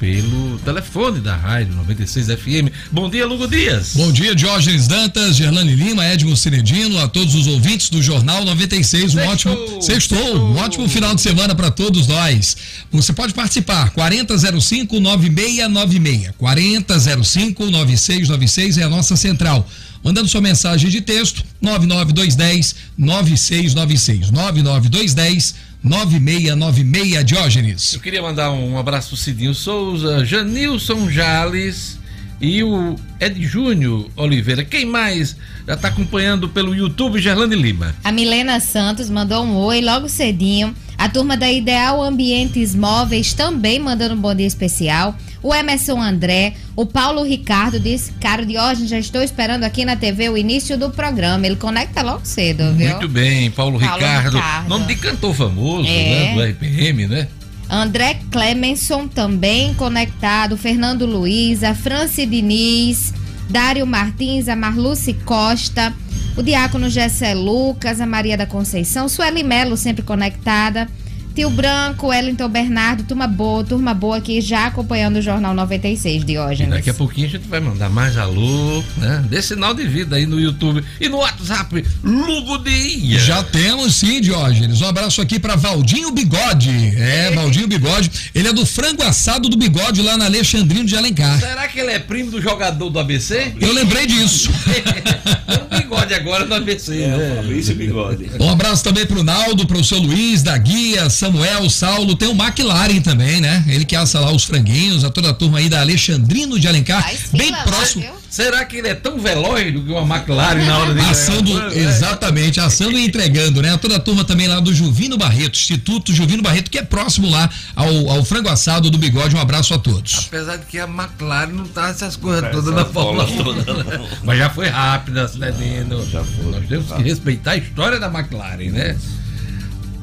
pelo 0.04 0.60
telefone 0.60 1.22
da 1.22 1.34
Rádio 1.34 1.76
96 1.76 2.28
FM. 2.28 2.68
Bom 2.92 3.10
dia, 3.10 3.26
Lugo 3.26 3.48
Dias. 3.48 3.94
Bom 3.96 4.12
dia, 4.12 4.36
Diógenes 4.36 4.86
Dantas, 4.86 5.38
Gerlane 5.38 5.74
Lima, 5.74 6.06
Edmo 6.06 6.36
Cinedino, 6.36 7.00
a 7.00 7.08
todos 7.08 7.34
os 7.36 7.48
ouvintes 7.48 7.90
do 7.90 8.04
Jornal 8.04 8.44
96. 8.44 9.16
Um 9.16 9.20
Sextou! 9.20 9.32
ótimo 9.32 9.82
sextou, 9.82 10.18
Sextou! 10.18 10.46
um 10.46 10.58
ótimo 10.58 10.90
final 10.90 11.16
de 11.16 11.22
semana 11.22 11.56
para 11.56 11.72
todos 11.72 12.06
nós. 12.06 12.58
Você 12.92 13.14
pode 13.14 13.34
participar, 13.34 13.92
4005 13.92 15.00
9696. 15.00 16.32
4005 16.38 17.66
9696 17.68 18.78
é 18.80 18.84
a 18.84 18.90
nossa 18.90 19.16
central. 19.16 19.66
Mandando 20.04 20.28
sua 20.28 20.42
mensagem 20.42 20.90
de 20.90 21.00
texto, 21.00 21.46
99210 21.62 22.76
9696. 22.98 24.32
99210 24.32 25.56
9696, 25.84 27.26
Diógenes. 27.26 27.94
Eu 27.94 28.00
queria 28.00 28.22
mandar 28.22 28.52
um 28.52 28.78
abraço 28.78 29.10
pro 29.10 29.18
Cidinho 29.18 29.54
Souza, 29.54 30.24
Janilson 30.24 31.10
Jales 31.10 32.00
e 32.40 32.64
o 32.64 32.96
Ed 33.20 33.46
Júnior 33.46 34.10
Oliveira. 34.16 34.64
Quem 34.64 34.86
mais 34.86 35.36
já 35.68 35.74
está 35.74 35.90
acompanhando 35.90 36.48
pelo 36.48 36.74
YouTube, 36.74 37.20
Gerlane 37.20 37.56
Lima? 37.56 37.94
A 38.02 38.14
Milena 38.14 38.62
Santos 38.62 39.10
mandou 39.10 39.44
um 39.44 39.58
oi 39.58 39.82
logo 39.82 40.08
cedinho. 40.08 40.74
A 40.98 41.10
turma 41.10 41.36
da 41.36 41.52
Ideal 41.52 42.02
Ambientes 42.02 42.74
Móveis 42.76 43.34
também 43.34 43.80
mandando 43.80 44.14
um 44.16 44.18
bom 44.22 44.34
dia 44.34 44.48
especial. 44.48 45.16
O 45.42 45.54
Emerson 45.54 46.02
André, 46.02 46.54
o 46.76 46.86
Paulo 46.86 47.24
Ricardo 47.24 47.80
disse: 47.80 48.14
Caro 48.14 48.46
Diógenes, 48.46 48.90
já 48.90 48.98
estou 48.98 49.22
esperando 49.22 49.64
aqui 49.66 49.84
na 49.84 49.96
TV 49.98 50.30
o 50.30 50.38
início 50.38 50.78
do 50.78 50.90
programa. 50.90 51.46
Ele 51.46 51.58
conecta 51.58 52.02
logo 52.02 52.22
cedo, 52.24 52.72
viu? 52.74 52.90
Muito 52.92 53.10
bem, 53.10 53.52
Paulo, 53.52 53.78
Paulo 53.80 53.96
Ricardo. 53.96 54.36
Ricardo. 54.38 54.70
Nome 54.70 54.86
de 54.86 54.96
cantor 54.96 55.34
famoso, 55.36 55.88
É. 55.90 56.34
né? 56.34 56.36
Do 56.36 56.42
RPM, 56.44 57.08
né? 57.08 57.28
André 57.70 58.20
Clemenson 58.32 59.08
também 59.08 59.74
conectado, 59.74 60.56
Fernando 60.56 61.06
Luiz, 61.06 61.64
a 61.64 61.74
Franci 61.74 62.26
Diniz, 62.26 63.14
Dário 63.50 63.86
Martins, 63.88 64.48
a 64.48 64.56
Marluce 64.56 65.14
Costa, 65.26 65.94
o 66.36 66.42
Diácono 66.42 66.90
Gessé 66.90 67.34
Lucas, 67.34 68.02
a 68.02 68.06
Maria 68.06 68.36
da 68.36 68.46
Conceição, 68.46 69.08
Sueli 69.08 69.44
Melo 69.44 69.78
sempre 69.78 70.04
conectada, 70.04 70.88
Tio 71.36 71.50
Branco, 71.50 72.08
Wellington 72.10 72.48
Bernardo, 72.48 73.04
turma 73.06 73.26
boa, 73.26 73.64
turma 73.64 73.92
boa 73.92 74.18
aqui 74.18 74.40
já 74.40 74.68
acompanhando 74.68 75.16
o 75.18 75.22
Jornal 75.22 75.56
96, 75.56 76.22
E 76.22 76.26
Diógenes. 76.26 76.72
daqui 76.72 76.92
a 76.92 76.94
pouquinho 76.94 77.26
a 77.26 77.30
gente 77.32 77.48
vai 77.48 77.60
mandar 77.60 77.90
mais 77.90 78.16
alô, 78.20 78.84
né? 78.98 79.26
Dê 79.28 79.42
sinal 79.42 79.74
de 79.74 79.84
vida 79.88 80.16
aí 80.16 80.28
no 80.28 80.40
YouTube 80.40 80.84
e 81.02 81.10
no 81.10 81.18
WhatsApp, 81.18 81.84
Lugo 82.04 82.60
Dia. 82.60 83.20
Já 83.20 83.42
temos 83.44 83.96
sim, 83.96 84.22
Diógenes. 84.22 84.80
Um 84.82 84.88
abraço 84.88 85.22
aqui 85.22 85.40
para 85.40 85.56
Valdinho 85.56 86.12
Bigode. 86.12 86.70
É, 86.98 87.32
Valdinho 87.32 87.68
Bigode. 87.68 88.12
Ele 88.36 88.50
é 88.50 88.54
do 88.54 88.64
frango 88.64 89.02
assado 89.02 89.50
do 89.50 89.58
Bigode 89.58 90.04
lá 90.04 90.16
na 90.16 90.26
Alexandrino 90.26 90.86
de 90.86 90.96
Alencar. 90.96 91.40
Será 91.40 91.68
que 91.68 91.80
ele 91.80 91.94
é 91.94 92.00
primo 92.00 92.30
do 92.30 92.40
jogador 92.40 92.92
do 92.92 93.00
ABC? 93.00 93.54
Eu 93.60 93.74
lembrei 93.74 94.06
disso. 94.06 94.52
Tem 94.66 95.58
um 95.80 95.82
bigode 95.82 96.14
agora 96.14 96.46
no 96.46 96.54
ABC, 96.54 96.92
né? 97.08 97.36
Fabrício 97.38 97.74
Bigode. 97.76 98.30
Um 98.40 98.50
abraço 98.52 98.84
também 98.84 99.06
pro 99.08 99.24
Naldo, 99.24 99.66
pro 99.66 99.84
seu 99.84 99.98
Luiz, 99.98 100.44
da 100.44 100.56
Guia, 100.60 101.10
Samuel, 101.28 101.70
Saulo. 101.70 102.16
Tem 102.18 102.28
o 102.28 102.32
McLaren 102.34 103.00
também, 103.00 103.40
né? 103.40 103.64
Ele 103.70 103.86
que 103.86 103.96
assa 103.96 104.20
lá 104.20 104.30
os 104.32 104.44
franguinhos, 104.44 105.06
a 105.06 105.10
toda 105.10 105.30
a 105.30 105.34
turma 105.34 105.60
aí 105.60 105.70
da 105.70 105.80
Alexandrino 105.80 106.60
de 106.60 106.68
Alencar. 106.68 107.02
Faz 107.02 107.30
Bem 107.32 107.46
fila 107.48 107.58
lá, 107.60 107.64
próximo. 107.64 108.02
viu? 108.02 108.12
Será 108.30 108.66
que 108.66 108.78
ele 108.78 108.88
é 108.90 108.96
tão 108.96 109.20
veloz 109.20 109.72
do 109.72 109.84
que 109.84 109.92
uma 109.92 110.18
McLaren 110.18 110.66
na 110.66 110.78
hora 110.80 110.94
de 110.94 111.00
Assando, 111.02 111.72
É. 111.72 111.78
exatamente, 111.78 112.60
assando 112.60 112.98
e 112.98 113.06
entregando, 113.06 113.62
né? 113.62 113.78
Toda 113.78 113.96
a 113.98 114.00
turma 114.00 114.26
também 114.26 114.48
lá 114.48 114.60
do 114.60 114.74
Juvino 114.74 115.18
Barreto, 115.18 115.56
Instituto 115.58 116.12
Juvino 116.12 116.42
Barreto, 116.44 116.70
que 116.70 116.78
é 116.80 116.84
próximo 116.84 117.30
lá 117.30 117.50
ao, 117.76 118.10
ao 118.10 118.26
frango 118.26 118.50
assado 118.50 118.90
do 118.90 118.98
bigode. 118.98 119.34
Um 119.36 119.40
abraço 119.40 119.74
a 119.74 119.78
todos. 119.78 120.26
Apesar 120.28 120.58
de 120.58 120.66
que 120.66 120.78
a 120.80 120.86
McLaren 120.88 121.52
não 121.54 121.66
tá 121.66 121.90
essas 121.90 122.16
coisas 122.18 122.52
todas 122.52 122.74
na 122.74 122.84
Fórmula 122.84 123.26
1. 123.26 124.26
Mas 124.26 124.38
já 124.40 124.50
foi 124.50 124.68
rápida, 124.68 125.28
Cidadino. 125.28 126.06
Já 126.10 126.24
foi. 126.24 126.52
Nós 126.52 126.68
temos 126.68 126.92
que 126.92 127.02
respeitar 127.04 127.52
a 127.52 127.58
história 127.58 127.98
da 128.00 128.08
McLaren, 128.08 128.72
né? 128.72 128.98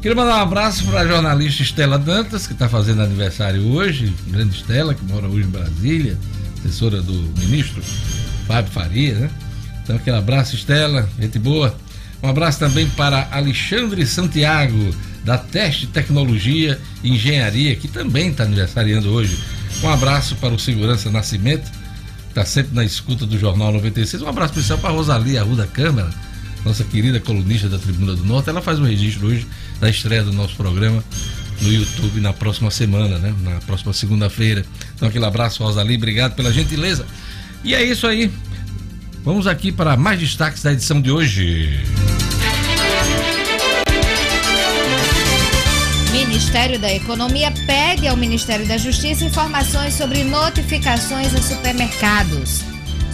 Queria 0.00 0.16
mandar 0.16 0.38
um 0.38 0.40
abraço 0.40 0.86
para 0.86 1.00
a 1.00 1.06
jornalista 1.06 1.62
Estela 1.62 1.98
Dantas, 1.98 2.46
que 2.46 2.54
está 2.54 2.66
fazendo 2.70 3.02
aniversário 3.02 3.66
hoje. 3.66 4.10
Grande 4.28 4.56
Estela, 4.56 4.94
que 4.94 5.04
mora 5.04 5.28
hoje 5.28 5.46
em 5.46 5.50
Brasília, 5.50 6.16
assessora 6.58 7.02
do 7.02 7.12
ministro 7.38 7.82
Fábio 8.46 8.72
Faria, 8.72 9.14
né? 9.14 9.30
Então, 9.82 9.96
aquele 9.96 10.16
abraço, 10.16 10.54
Estela, 10.54 11.06
gente 11.20 11.38
boa. 11.38 11.76
Um 12.22 12.28
abraço 12.28 12.58
também 12.58 12.88
para 12.88 13.28
Alexandre 13.30 14.06
Santiago, 14.06 14.94
da 15.22 15.36
Teste 15.36 15.86
Tecnologia 15.86 16.80
e 17.04 17.10
Engenharia, 17.10 17.76
que 17.76 17.86
também 17.86 18.30
está 18.30 18.44
aniversariando 18.44 19.10
hoje. 19.10 19.38
Um 19.82 19.90
abraço 19.90 20.34
para 20.36 20.54
o 20.54 20.58
Segurança 20.58 21.10
Nascimento, 21.10 21.70
que 21.70 22.30
está 22.30 22.46
sempre 22.46 22.74
na 22.74 22.84
escuta 22.84 23.26
do 23.26 23.38
Jornal 23.38 23.70
96. 23.72 24.22
Um 24.22 24.28
abraço 24.28 24.54
especial 24.54 24.78
para 24.78 24.88
Rosalia 24.92 25.42
Arruda 25.42 25.66
Câmara, 25.66 26.08
nossa 26.64 26.84
querida 26.84 27.20
colunista 27.20 27.68
da 27.68 27.78
Tribuna 27.78 28.14
do 28.14 28.24
Norte, 28.24 28.50
ela 28.50 28.60
faz 28.60 28.78
um 28.78 28.84
registro 28.84 29.28
hoje 29.28 29.46
da 29.80 29.88
estreia 29.88 30.22
do 30.22 30.32
nosso 30.32 30.54
programa 30.56 31.02
no 31.60 31.72
YouTube 31.72 32.20
na 32.20 32.32
próxima 32.32 32.70
semana, 32.70 33.18
né? 33.18 33.34
Na 33.42 33.60
próxima 33.60 33.92
segunda-feira. 33.92 34.64
Então 34.94 35.08
aquele 35.08 35.24
abraço, 35.24 35.62
Rosalie, 35.62 35.96
obrigado 35.96 36.34
pela 36.34 36.52
gentileza. 36.52 37.06
E 37.64 37.74
é 37.74 37.82
isso 37.82 38.06
aí. 38.06 38.30
Vamos 39.24 39.46
aqui 39.46 39.70
para 39.70 39.96
mais 39.96 40.18
destaques 40.18 40.62
da 40.62 40.72
edição 40.72 41.00
de 41.00 41.10
hoje. 41.10 41.78
Ministério 46.12 46.78
da 46.78 46.92
Economia 46.92 47.52
pede 47.66 48.08
ao 48.08 48.16
Ministério 48.16 48.66
da 48.66 48.78
Justiça 48.78 49.24
informações 49.24 49.94
sobre 49.94 50.24
notificações 50.24 51.34
a 51.34 51.42
supermercados. 51.42 52.69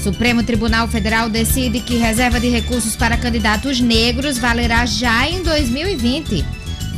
Supremo 0.07 0.45
Tribunal 0.45 0.87
Federal 0.87 1.29
decide 1.29 1.81
que 1.81 1.97
reserva 1.97 2.39
de 2.39 2.49
recursos 2.49 2.95
para 2.95 3.17
candidatos 3.17 3.81
negros 3.81 4.39
valerá 4.39 4.87
já 4.87 5.29
em 5.29 5.43
2020. 5.43 6.45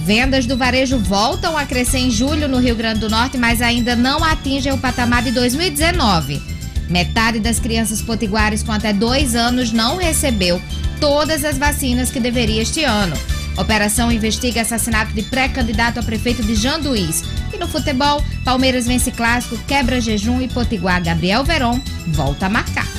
Vendas 0.05 0.45
do 0.45 0.59
varejo 0.59 0.99
voltam 0.99 1.57
a 1.57 1.65
crescer 1.65 2.01
em 2.01 2.11
julho 2.11 2.47
no 2.47 2.59
Rio 2.59 2.77
Grande 2.77 3.01
do 3.01 3.09
Norte, 3.09 3.39
mas 3.39 3.63
ainda 3.63 3.97
não 3.97 4.23
atingem 4.23 4.75
o 4.75 4.79
patamar 4.79 5.23
de 5.23 5.31
2019. 5.31 6.43
Metade 6.91 7.41
das 7.41 7.59
crianças 7.59 8.03
potiguares 8.03 8.63
com 8.63 8.73
até 8.73 8.93
dois 8.93 9.35
anos 9.35 9.73
não 9.73 9.97
recebeu 9.97 10.61
todas 11.01 11.47
as 11.47 11.57
vacinas 11.57 12.11
que 12.11 12.21
deveria 12.21 12.61
este 12.61 12.85
ano. 12.85 13.17
Operação 13.57 14.13
investiga 14.13 14.61
assassinato 14.61 15.15
de 15.15 15.23
pré-candidato 15.23 15.99
a 15.99 16.03
prefeito 16.03 16.43
de 16.43 16.55
Janduís. 16.55 17.25
E 17.55 17.57
no 17.57 17.67
futebol, 17.67 18.23
Palmeiras 18.45 18.87
vence 18.87 19.11
clássico, 19.11 19.57
quebra 19.67 19.99
jejum 19.99 20.43
e 20.43 20.49
Potiguar 20.49 21.03
Gabriel 21.03 21.43
Veron 21.43 21.81
volta 22.07 22.47
a 22.47 22.49
marcar. 22.51 22.98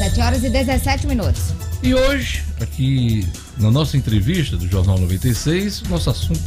7 0.00 0.20
horas 0.22 0.44
e 0.44 0.48
17 0.48 1.06
minutos. 1.06 1.52
E 1.82 1.94
hoje, 1.94 2.42
aqui 2.58 3.28
na 3.58 3.70
nossa 3.70 3.98
entrevista 3.98 4.56
do 4.56 4.66
Jornal 4.66 4.98
96, 4.98 5.82
nosso 5.90 6.08
assunto 6.08 6.40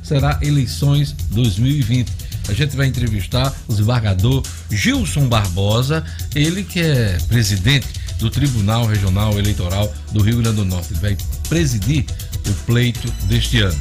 será 0.00 0.38
eleições 0.40 1.10
2020. 1.32 2.08
A 2.48 2.52
gente 2.52 2.76
vai 2.76 2.86
entrevistar 2.86 3.52
o 3.66 3.72
desembargador 3.72 4.44
Gilson 4.70 5.28
Barbosa, 5.28 6.04
ele 6.36 6.62
que 6.62 6.78
é 6.78 7.18
presidente 7.26 7.88
do 8.20 8.30
Tribunal 8.30 8.86
Regional 8.86 9.36
Eleitoral 9.36 9.92
do 10.12 10.22
Rio 10.22 10.36
Grande 10.36 10.58
do 10.58 10.64
Norte. 10.64 10.92
Ele 10.92 11.00
vai 11.00 11.16
presidir 11.48 12.06
o 12.48 12.54
pleito 12.64 13.10
deste 13.24 13.60
ano. 13.60 13.80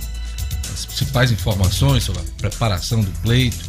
As 0.74 0.88
principais 0.88 1.32
informações 1.32 2.04
sobre 2.04 2.24
a 2.24 2.26
preparação 2.40 3.02
do 3.02 3.12
pleito, 3.22 3.64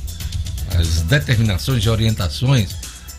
as 0.74 1.02
determinações 1.02 1.84
e 1.84 1.88
orientações 1.90 2.74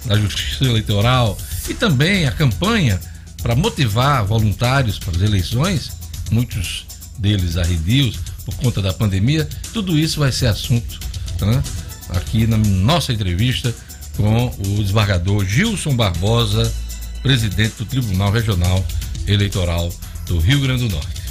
da 0.07 0.17
Justiça 0.17 0.65
Eleitoral 0.65 1.37
e 1.69 1.73
também 1.73 2.27
a 2.27 2.31
campanha 2.31 2.99
para 3.41 3.55
motivar 3.55 4.25
voluntários 4.25 4.99
para 4.99 5.15
as 5.15 5.21
eleições, 5.21 5.91
muitos 6.31 6.85
deles 7.17 7.57
arredios 7.57 8.19
por 8.45 8.55
conta 8.55 8.81
da 8.81 8.93
pandemia, 8.93 9.47
tudo 9.73 9.97
isso 9.97 10.19
vai 10.19 10.31
ser 10.31 10.47
assunto 10.47 10.99
né, 11.41 11.61
aqui 12.09 12.47
na 12.47 12.57
nossa 12.57 13.13
entrevista 13.13 13.73
com 14.15 14.47
o 14.47 14.81
desembargador 14.81 15.45
Gilson 15.45 15.95
Barbosa, 15.95 16.71
presidente 17.21 17.75
do 17.77 17.85
Tribunal 17.85 18.31
Regional 18.31 18.85
Eleitoral 19.27 19.91
do 20.25 20.39
Rio 20.39 20.59
Grande 20.61 20.87
do 20.87 20.95
Norte. 20.95 21.21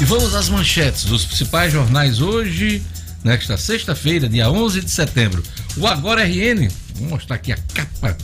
E 0.00 0.04
vamos 0.04 0.34
às 0.34 0.48
manchetes 0.48 1.04
dos 1.04 1.24
principais 1.24 1.72
jornais 1.72 2.20
hoje, 2.20 2.82
nesta 3.24 3.56
sexta-feira, 3.56 4.28
dia 4.28 4.48
11 4.48 4.82
de 4.82 4.90
setembro. 4.90 5.42
O 5.76 5.86
Agora 5.88 6.24
RN, 6.24 6.68
vou 6.98 7.08
mostrar 7.08 7.36
aqui 7.36 7.52
a 7.52 7.56
capa 7.56 8.16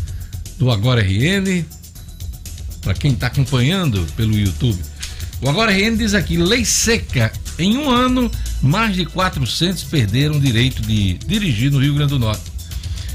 do 0.58 0.70
Agora 0.70 1.02
RN, 1.02 1.64
para 2.82 2.94
quem 2.94 3.12
está 3.12 3.28
acompanhando 3.28 4.06
pelo 4.16 4.36
YouTube. 4.36 4.80
O 5.40 5.48
Agora 5.48 5.72
RN 5.72 5.96
diz 5.96 6.14
aqui: 6.14 6.36
lei 6.36 6.64
seca. 6.64 7.32
Em 7.56 7.76
um 7.76 7.88
ano, 7.88 8.30
mais 8.60 8.96
de 8.96 9.06
400 9.06 9.84
perderam 9.84 10.36
o 10.36 10.40
direito 10.40 10.82
de 10.82 11.14
dirigir 11.14 11.70
no 11.70 11.78
Rio 11.78 11.94
Grande 11.94 12.10
do 12.10 12.18
Norte. 12.18 12.42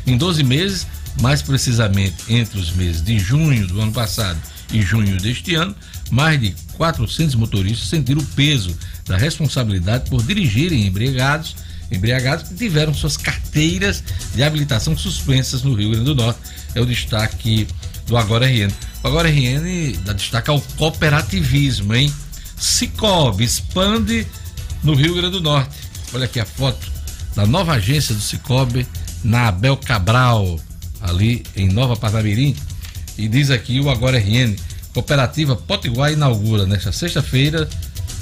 Em 0.08 0.18
12 0.18 0.44
meses, 0.44 0.88
mais 1.22 1.42
precisamente 1.42 2.16
entre 2.30 2.58
os 2.58 2.72
meses 2.72 3.04
de 3.04 3.20
junho 3.20 3.68
do 3.68 3.82
ano 3.82 3.92
passado 3.92 4.39
e 4.72 4.82
junho 4.82 5.18
deste 5.18 5.56
ano, 5.56 5.75
mais 6.10 6.39
de 6.39 6.56
400 6.78 7.36
motoristas 7.36 7.89
sentiram 7.89 8.22
o 8.22 8.25
peso 8.28 8.75
da 9.06 9.18
responsabilidade 9.18 10.10
por 10.10 10.24
dirigirem 10.24 10.86
embriagados, 10.86 11.56
embriagados 11.91 12.48
que 12.48 12.55
tiveram 12.55 12.93
suas 12.93 13.17
carteiras 13.17 14.03
de 14.36 14.43
habilitação 14.43 14.98
suspensas 14.98 15.63
no 15.63 15.74
Rio 15.74 15.91
Grande 15.91 16.05
do 16.05 16.15
Norte. 16.15 16.39
É 16.75 16.81
o 16.81 16.86
destaque 16.86 17.67
do 18.08 18.17
Agora 18.17 18.46
RN. 18.46 18.72
O 19.03 19.08
Agora 19.08 19.29
RN 19.29 19.98
dá 20.03 20.13
destaque 20.13 20.50
ao 20.50 20.62
cooperativismo, 20.77 21.96
hein? 21.96 22.13
Cicobi 22.58 23.43
expande 23.43 24.27
no 24.84 24.93
Rio 24.93 25.15
Grande 25.15 25.31
do 25.31 25.41
Norte. 25.41 25.75
Olha 26.13 26.25
aqui 26.25 26.39
a 26.39 26.46
foto 26.46 26.91
da 27.36 27.46
nova 27.46 27.74
agência 27.74 28.13
do 28.13 28.22
Cicobi 28.22 28.86
na 29.24 29.48
Abel 29.48 29.77
Cabral 29.77 30.60
ali 31.01 31.43
em 31.55 31.69
Nova 31.69 31.96
Parnamirim. 31.96 32.55
E 33.17 33.27
diz 33.27 33.51
aqui 33.51 33.79
o 33.79 33.89
Agora 33.89 34.17
RN, 34.17 34.55
Cooperativa 34.93 35.55
Potiguar 35.55 36.12
inaugura 36.12 36.65
nesta 36.65 36.91
sexta-feira 36.91 37.69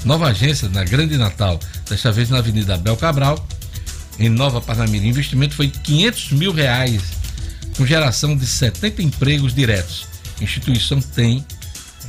nova 0.04 0.28
agência 0.28 0.68
na 0.68 0.84
Grande 0.84 1.16
Natal, 1.16 1.58
desta 1.88 2.12
vez 2.12 2.30
na 2.30 2.38
Avenida 2.38 2.74
Abel 2.74 2.96
Cabral, 2.96 3.46
em 4.18 4.28
Nova 4.28 4.60
Parnamirim. 4.60 5.06
O 5.06 5.10
investimento 5.10 5.54
foi 5.54 5.68
500 5.68 6.32
mil 6.32 6.52
reais, 6.52 7.02
com 7.76 7.86
geração 7.86 8.36
de 8.36 8.46
70 8.46 9.02
empregos 9.02 9.54
diretos. 9.54 10.06
A 10.40 10.44
instituição 10.44 11.00
tem, 11.00 11.44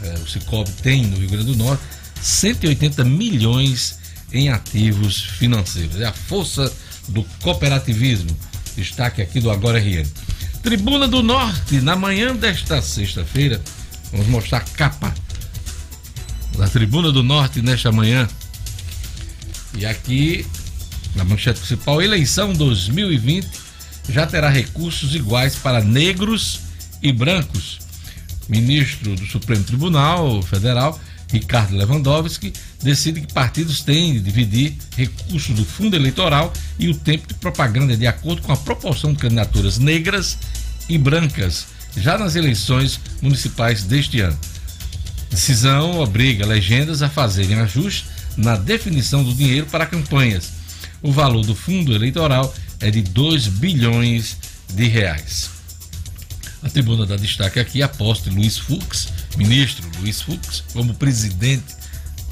é, 0.03 0.13
o 0.15 0.27
Cicobi 0.27 0.71
tem 0.81 1.05
no 1.05 1.17
Rio 1.17 1.29
Grande 1.29 1.45
do 1.45 1.55
Norte, 1.55 1.83
180 2.21 3.03
milhões 3.03 3.99
em 4.31 4.49
ativos 4.49 5.21
financeiros. 5.23 5.99
É 5.99 6.05
a 6.05 6.13
força 6.13 6.71
do 7.07 7.23
cooperativismo. 7.41 8.35
Destaque 8.75 9.21
aqui 9.21 9.39
do 9.39 9.49
Agora 9.49 9.79
RN. 9.79 10.05
Tribuna 10.61 11.07
do 11.07 11.23
Norte, 11.23 11.79
na 11.81 11.95
manhã 11.95 12.35
desta 12.35 12.81
sexta-feira, 12.81 13.61
vamos 14.11 14.27
mostrar 14.27 14.57
a 14.57 14.61
capa 14.61 15.13
da 16.57 16.67
Tribuna 16.67 17.11
do 17.11 17.23
Norte 17.23 17.61
nesta 17.61 17.91
manhã. 17.91 18.27
E 19.77 19.85
aqui, 19.85 20.45
na 21.15 21.23
manchete 21.23 21.59
principal, 21.59 22.01
eleição 22.01 22.53
2020 22.53 23.47
já 24.09 24.25
terá 24.25 24.49
recursos 24.49 25.13
iguais 25.13 25.55
para 25.55 25.83
negros 25.83 26.61
e 27.01 27.11
brancos. 27.11 27.79
Ministro 28.47 29.15
do 29.15 29.25
Supremo 29.27 29.63
Tribunal 29.63 30.41
Federal, 30.41 30.99
Ricardo 31.31 31.75
Lewandowski, 31.75 32.51
decide 32.81 33.21
que 33.21 33.33
partidos 33.33 33.81
têm 33.81 34.13
de 34.13 34.19
dividir 34.19 34.73
recursos 34.97 35.55
do 35.55 35.63
fundo 35.63 35.95
eleitoral 35.95 36.51
e 36.79 36.89
o 36.89 36.95
tempo 36.95 37.27
de 37.27 37.35
propaganda 37.35 37.95
de 37.95 38.07
acordo 38.07 38.41
com 38.41 38.51
a 38.51 38.57
proporção 38.57 39.13
de 39.13 39.19
candidaturas 39.19 39.77
negras 39.77 40.37
e 40.87 40.97
brancas 40.97 41.67
já 41.95 42.17
nas 42.17 42.35
eleições 42.35 42.99
municipais 43.21 43.83
deste 43.83 44.21
ano. 44.21 44.37
Decisão 45.29 45.99
obriga 45.99 46.45
legendas 46.45 47.03
a 47.03 47.09
fazerem 47.09 47.59
ajustes 47.59 48.05
na 48.35 48.55
definição 48.55 49.23
do 49.23 49.33
dinheiro 49.33 49.67
para 49.67 49.85
campanhas. 49.85 50.58
O 51.01 51.11
valor 51.11 51.45
do 51.45 51.55
fundo 51.55 51.93
eleitoral 51.93 52.53
é 52.79 52.91
de 52.91 53.01
2 53.01 53.47
bilhões 53.47 54.37
de 54.73 54.87
reais. 54.87 55.49
A 56.61 56.69
tribuna 56.69 57.05
dá 57.05 57.15
destaque 57.15 57.59
aqui 57.59 57.81
aposta 57.81 58.29
Luiz 58.29 58.57
Fux, 58.57 59.07
ministro 59.37 59.89
Luiz 60.01 60.21
Fux, 60.21 60.63
como 60.73 60.93
presidente 60.93 61.75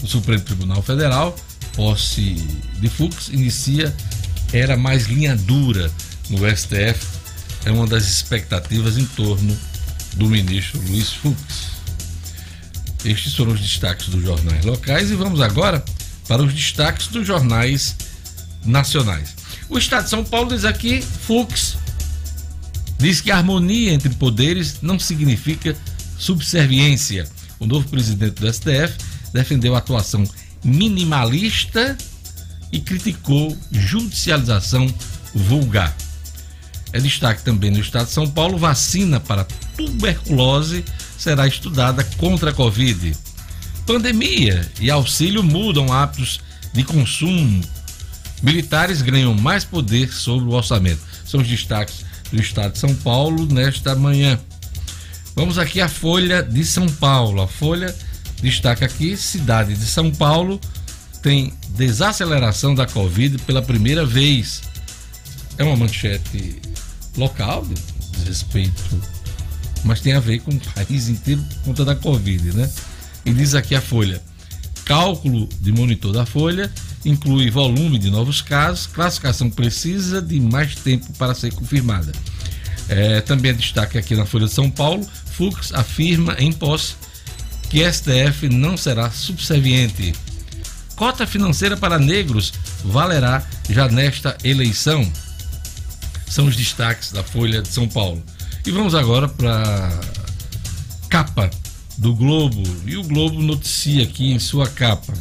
do 0.01 0.07
Supremo 0.07 0.43
Tribunal 0.43 0.81
Federal. 0.81 1.35
Posse 1.73 2.33
de 2.79 2.89
Fux 2.89 3.29
inicia 3.29 3.95
era 4.51 4.75
mais 4.75 5.07
linha 5.07 5.35
dura 5.35 5.91
no 6.29 6.39
STF. 6.39 7.05
É 7.65 7.71
uma 7.71 7.87
das 7.87 8.07
expectativas 8.07 8.97
em 8.97 9.05
torno 9.05 9.57
do 10.15 10.27
ministro 10.27 10.81
Luiz 10.87 11.13
Fux. 11.13 11.37
Estes 13.05 13.35
foram 13.35 13.53
os 13.53 13.61
destaques 13.61 14.09
dos 14.09 14.23
jornais 14.23 14.65
locais 14.65 15.09
e 15.09 15.15
vamos 15.15 15.39
agora 15.39 15.83
para 16.27 16.43
os 16.43 16.53
destaques 16.53 17.07
dos 17.07 17.25
jornais 17.25 17.95
nacionais. 18.67 19.35
O 19.69 19.77
Estado 19.77 20.03
de 20.03 20.09
São 20.09 20.23
Paulo 20.23 20.49
diz 20.49 20.65
aqui: 20.65 21.01
Fux 21.01 21.77
diz 22.97 23.21
que 23.21 23.31
harmonia 23.31 23.93
entre 23.93 24.09
poderes 24.09 24.81
não 24.81 24.99
significa 24.99 25.75
subserviência. 26.17 27.27
O 27.59 27.65
novo 27.65 27.87
presidente 27.89 28.41
do 28.41 28.51
STF 28.51 28.97
defendeu 29.33 29.75
a 29.75 29.79
atuação 29.79 30.23
minimalista 30.63 31.97
e 32.71 32.79
criticou 32.79 33.57
judicialização 33.71 34.91
vulgar. 35.33 35.95
É 36.93 36.99
destaque 36.99 37.43
também 37.43 37.71
no 37.71 37.79
estado 37.79 38.07
de 38.07 38.13
São 38.13 38.29
Paulo: 38.29 38.57
vacina 38.57 39.19
para 39.19 39.45
tuberculose 39.75 40.83
será 41.17 41.47
estudada 41.47 42.03
contra 42.17 42.51
a 42.51 42.53
Covid. 42.53 43.15
Pandemia 43.85 44.69
e 44.79 44.91
auxílio 44.91 45.43
mudam 45.43 45.91
hábitos 45.91 46.41
de 46.73 46.83
consumo. 46.83 47.61
Militares 48.41 49.01
ganham 49.01 49.33
mais 49.33 49.63
poder 49.63 50.11
sobre 50.13 50.47
o 50.47 50.53
orçamento. 50.53 51.01
São 51.25 51.41
os 51.41 51.47
destaques 51.47 52.05
do 52.31 52.39
estado 52.39 52.73
de 52.73 52.79
São 52.79 52.93
Paulo 52.95 53.45
nesta 53.45 53.95
manhã. 53.95 54.39
Vamos 55.35 55.57
aqui 55.57 55.81
à 55.81 55.87
Folha 55.87 56.41
de 56.43 56.63
São 56.65 56.87
Paulo. 56.87 57.41
A 57.41 57.47
Folha 57.47 57.95
destaca 58.41 58.85
aqui: 58.85 59.15
cidade 59.17 59.75
de 59.75 59.85
São 59.85 60.11
Paulo 60.11 60.59
tem 61.21 61.53
desaceleração 61.69 62.73
da 62.73 62.85
Covid 62.85 63.37
pela 63.39 63.61
primeira 63.61 64.05
vez. 64.05 64.61
É 65.57 65.63
uma 65.63 65.75
manchete 65.75 66.61
local, 67.17 67.65
de 67.65 68.23
respeito, 68.25 68.83
mas 69.83 69.99
tem 69.99 70.13
a 70.13 70.19
ver 70.19 70.39
com 70.39 70.51
o 70.51 70.59
país 70.73 71.09
inteiro 71.09 71.41
por 71.41 71.65
conta 71.65 71.85
da 71.85 71.95
Covid, 71.95 72.55
né? 72.55 72.69
E 73.25 73.33
diz 73.33 73.55
aqui 73.55 73.75
a 73.75 73.81
Folha: 73.81 74.21
cálculo 74.87 75.49
de 75.59 75.73
monitor 75.73 76.13
da 76.13 76.25
Folha 76.25 76.71
inclui 77.03 77.51
volume 77.51 77.99
de 77.99 78.09
novos 78.09 78.39
casos, 78.41 78.87
classificação 78.87 79.49
precisa 79.49 80.21
de 80.21 80.39
mais 80.39 80.75
tempo 80.75 81.11
para 81.17 81.35
ser 81.35 81.53
confirmada. 81.53 82.13
É, 82.87 83.19
também 83.19 83.53
destaque 83.53 83.97
aqui 83.97 84.15
na 84.15 84.25
Folha 84.25 84.47
de 84.47 84.53
São 84.53 84.71
Paulo: 84.71 85.05
Fux 85.25 85.73
afirma 85.73 86.37
em 86.39 86.53
posse 86.53 86.95
que 87.69 87.83
STF 87.91 88.47
não 88.49 88.77
será 88.77 89.11
subserviente. 89.11 90.13
Cota 90.95 91.27
financeira 91.27 91.75
para 91.75 91.99
negros 91.99 92.53
valerá 92.85 93.45
já 93.69 93.89
nesta 93.89 94.37
eleição. 94.41 95.05
São 96.29 96.45
os 96.45 96.55
destaques 96.55 97.11
da 97.11 97.23
Folha 97.23 97.61
de 97.61 97.67
São 97.67 97.89
Paulo. 97.89 98.23
E 98.65 98.71
vamos 98.71 98.95
agora 98.95 99.27
para 99.27 99.99
capa 101.09 101.49
do 101.97 102.13
Globo. 102.13 102.63
E 102.85 102.95
o 102.97 103.03
Globo 103.03 103.41
noticia 103.41 104.03
aqui 104.03 104.31
em 104.31 104.39
sua 104.39 104.67
capa. 104.67 105.13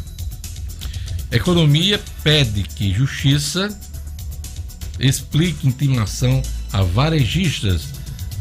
Economia 1.31 2.01
pede 2.23 2.63
que 2.63 2.93
Justiça 2.93 3.69
explique 4.99 5.67
intimação 5.67 6.43
a 6.73 6.83
varejistas. 6.83 7.89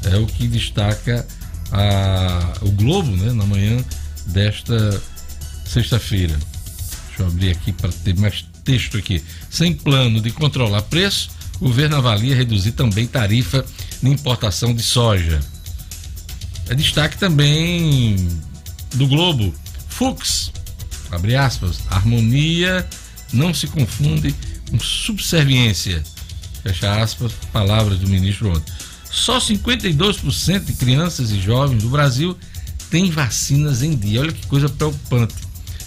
É 0.04 0.18
o 0.18 0.26
que 0.26 0.48
destaca 0.48 1.26
a, 1.72 2.54
o 2.62 2.72
Globo 2.72 3.16
né, 3.16 3.32
na 3.32 3.46
manhã 3.46 3.84
desta 4.28 5.02
sexta-feira. 5.66 6.38
Deixa 7.08 7.24
eu 7.24 7.28
abrir 7.28 7.52
aqui 7.52 7.72
para 7.72 7.92
ter 7.92 8.16
mais 8.18 8.46
texto 8.64 8.98
aqui. 8.98 9.24
Sem 9.50 9.74
plano 9.74 10.22
de 10.22 10.32
controlar 10.32 10.82
preço, 10.84 11.30
o 11.60 11.68
governo 11.68 11.96
avalia 11.96 12.36
reduzir 12.36 12.74
também 12.74 13.08
tarifa 13.08 13.66
de 14.02 14.10
importação 14.10 14.74
de 14.74 14.84
soja. 14.84 15.40
É 16.70 16.76
destaque 16.76 17.18
também 17.18 18.28
do 18.96 19.08
Globo. 19.08 19.54
Fux, 19.90 20.52
abre 21.12 21.36
aspas, 21.36 21.80
harmonia 21.90 22.86
não 23.32 23.54
se 23.54 23.68
confunde 23.68 24.34
com 24.70 24.80
subserviência. 24.80 26.04
Fecha 26.64 27.02
aspas, 27.02 27.32
palavras 27.52 28.00
do 28.00 28.08
ministro 28.08 28.50
ontem. 28.50 28.74
Só 29.12 29.40
52% 29.40 30.66
de 30.66 30.74
crianças 30.74 31.32
e 31.32 31.40
jovens 31.40 31.82
do 31.82 31.90
Brasil 31.90 32.38
têm 32.90 33.10
vacinas 33.10 33.84
em 33.84 33.96
dia. 33.96 34.22
Olha 34.22 34.32
que 34.32 34.46
coisa 34.48 34.68
preocupante. 34.68 35.36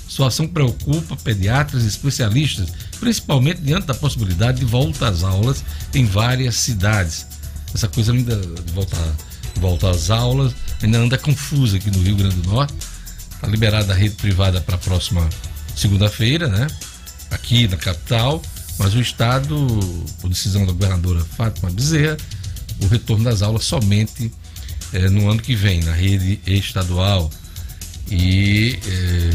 A 0.06 0.10
situação 0.10 0.48
preocupa 0.48 1.16
pediatras 1.16 1.84
e 1.84 1.88
especialistas, 1.88 2.70
principalmente 2.98 3.60
diante 3.60 3.86
da 3.86 3.94
possibilidade 3.94 4.60
de 4.60 4.64
volta 4.64 5.08
às 5.08 5.22
aulas 5.22 5.62
em 5.92 6.06
várias 6.06 6.54
cidades. 6.56 7.26
Essa 7.74 7.88
coisa 7.88 8.12
ainda 8.12 8.36
de 8.36 8.72
voltar, 8.72 9.16
volta 9.56 9.90
às 9.90 10.10
aulas 10.10 10.54
ainda 10.82 10.98
anda 10.98 11.18
confusa 11.18 11.76
aqui 11.76 11.90
no 11.90 12.02
Rio 12.02 12.16
Grande 12.16 12.36
do 12.36 12.50
Norte. 12.50 12.74
Está 13.34 13.46
liberada 13.46 13.92
a 13.92 13.96
rede 13.96 14.14
privada 14.16 14.60
para 14.60 14.74
a 14.74 14.78
próxima 14.78 15.28
segunda-feira, 15.76 16.48
né? 16.48 16.66
Aqui 17.30 17.68
na 17.68 17.76
capital, 17.76 18.42
mas 18.78 18.94
o 18.94 19.00
Estado, 19.00 19.56
por 20.20 20.28
decisão 20.28 20.66
da 20.66 20.72
governadora 20.72 21.24
Fátima 21.36 21.70
Bezerra, 21.70 22.16
o 22.80 22.86
retorno 22.86 23.24
das 23.24 23.42
aulas 23.42 23.64
somente 23.64 24.32
é, 24.92 25.08
no 25.08 25.30
ano 25.30 25.40
que 25.40 25.54
vem, 25.54 25.80
na 25.82 25.92
rede 25.92 26.40
estadual. 26.46 27.30
E 28.10 28.78
é, 28.86 29.30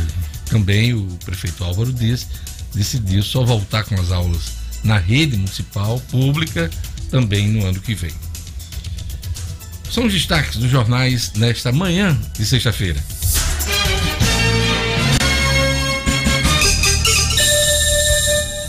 também 0.49 0.93
o 0.93 1.07
prefeito 1.23 1.63
Álvaro 1.63 1.93
Dias 1.93 2.27
decidiu 2.73 3.21
só 3.21 3.43
voltar 3.43 3.83
com 3.83 3.95
as 3.95 4.11
aulas 4.11 4.53
na 4.83 4.97
rede 4.97 5.37
municipal 5.37 5.99
pública 6.11 6.69
também 7.09 7.47
no 7.47 7.65
ano 7.65 7.79
que 7.79 7.93
vem. 7.93 8.11
São 9.93 10.07
os 10.07 10.13
destaques 10.13 10.57
dos 10.57 10.71
jornais 10.71 11.31
nesta 11.35 11.71
manhã 11.71 12.19
de 12.35 12.43
sexta-feira. 12.47 12.99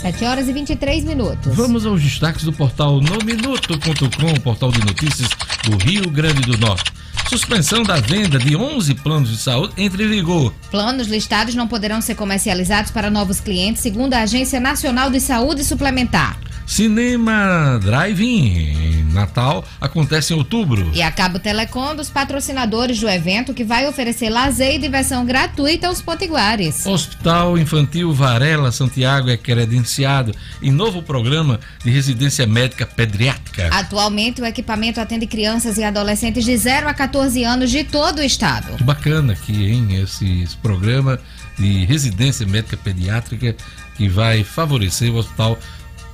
7 0.03 0.25
horas 0.27 0.49
e 0.51 0.53
23 0.53 1.03
minutos. 1.05 1.57
Vamos 1.57 1.87
aos 1.87 2.03
destaques 2.03 2.45
do 2.45 2.53
portal 2.53 3.01
nominuto.com, 3.01 4.35
portal 4.43 4.71
de 4.71 4.81
notícias 4.81 5.31
do 5.65 5.83
Rio 5.83 6.11
Grande 6.11 6.43
do 6.43 6.59
Norte. 6.59 6.93
Suspensão 7.27 7.83
da 7.83 7.97
venda 7.97 8.39
de 8.39 8.55
11 8.55 8.95
planos 8.97 9.31
de 9.31 9.39
saúde 9.39 9.73
entre 9.79 10.05
em 10.05 10.09
vigor. 10.11 10.53
Planos 10.71 11.09
listados 11.09 11.55
não 11.55 11.67
poderão 11.67 12.03
ser 12.03 12.17
comercializados 12.17 12.91
para 12.91 13.09
novos 13.09 13.41
clientes, 13.41 13.81
segundo 13.81 14.13
a 14.13 14.21
Agência 14.21 14.61
Nacional 14.61 15.09
de 15.09 15.21
Saúde 15.21 15.65
Suplementar. 15.65 16.39
Cinema 16.67 17.79
Drive-In 17.83 19.13
Natal 19.13 19.65
acontece 19.81 20.33
em 20.33 20.37
outubro. 20.37 20.91
E 20.93 21.01
a 21.01 21.11
Cabo 21.11 21.39
Telecom 21.39 21.95
dos 21.95 22.11
patrocinadores 22.11 22.99
do 23.01 23.09
evento 23.09 23.55
que 23.55 23.65
vai 23.65 23.87
oferecer 23.87 24.29
lazer 24.29 24.75
e 24.75 24.79
diversão 24.79 25.25
gratuita 25.25 25.87
aos 25.87 26.03
potiguares. 26.03 26.85
Hospital 26.85 27.57
Infantil 27.57 28.13
Varela 28.13 28.73
Santiago 28.73 29.31
é 29.31 29.37
credenciado 29.37 30.35
em 30.61 30.71
novo 30.71 31.03
programa 31.03 31.61
de 31.85 31.91
residência 31.91 32.47
médica 32.47 32.85
pediátrica. 32.85 33.69
Atualmente 33.73 34.43
o 34.43 34.47
equipamento 34.47 35.01
atende 35.01 35.27
crianças 35.27 35.79
e 35.79 35.85
adolescentes 35.85 36.45
de 36.45 36.57
0 36.57 36.89
a 36.89 36.95
14 36.95 37.45
anos 37.45 37.71
de 37.71 37.85
todo 37.85 38.19
o 38.19 38.23
estado. 38.23 38.77
Que 38.77 38.85
bacana 38.85 39.33
aqui, 39.35 39.71
hein? 39.71 40.03
Esse, 40.03 40.43
esse 40.43 40.57
programa 40.57 41.19
de 41.59 41.85
residência 41.85 42.47
médica 42.47 42.77
pediátrica 42.77 43.55
que 43.97 44.09
vai 44.09 44.43
favorecer 44.43 45.13
o 45.13 45.17
Hospital 45.17 45.57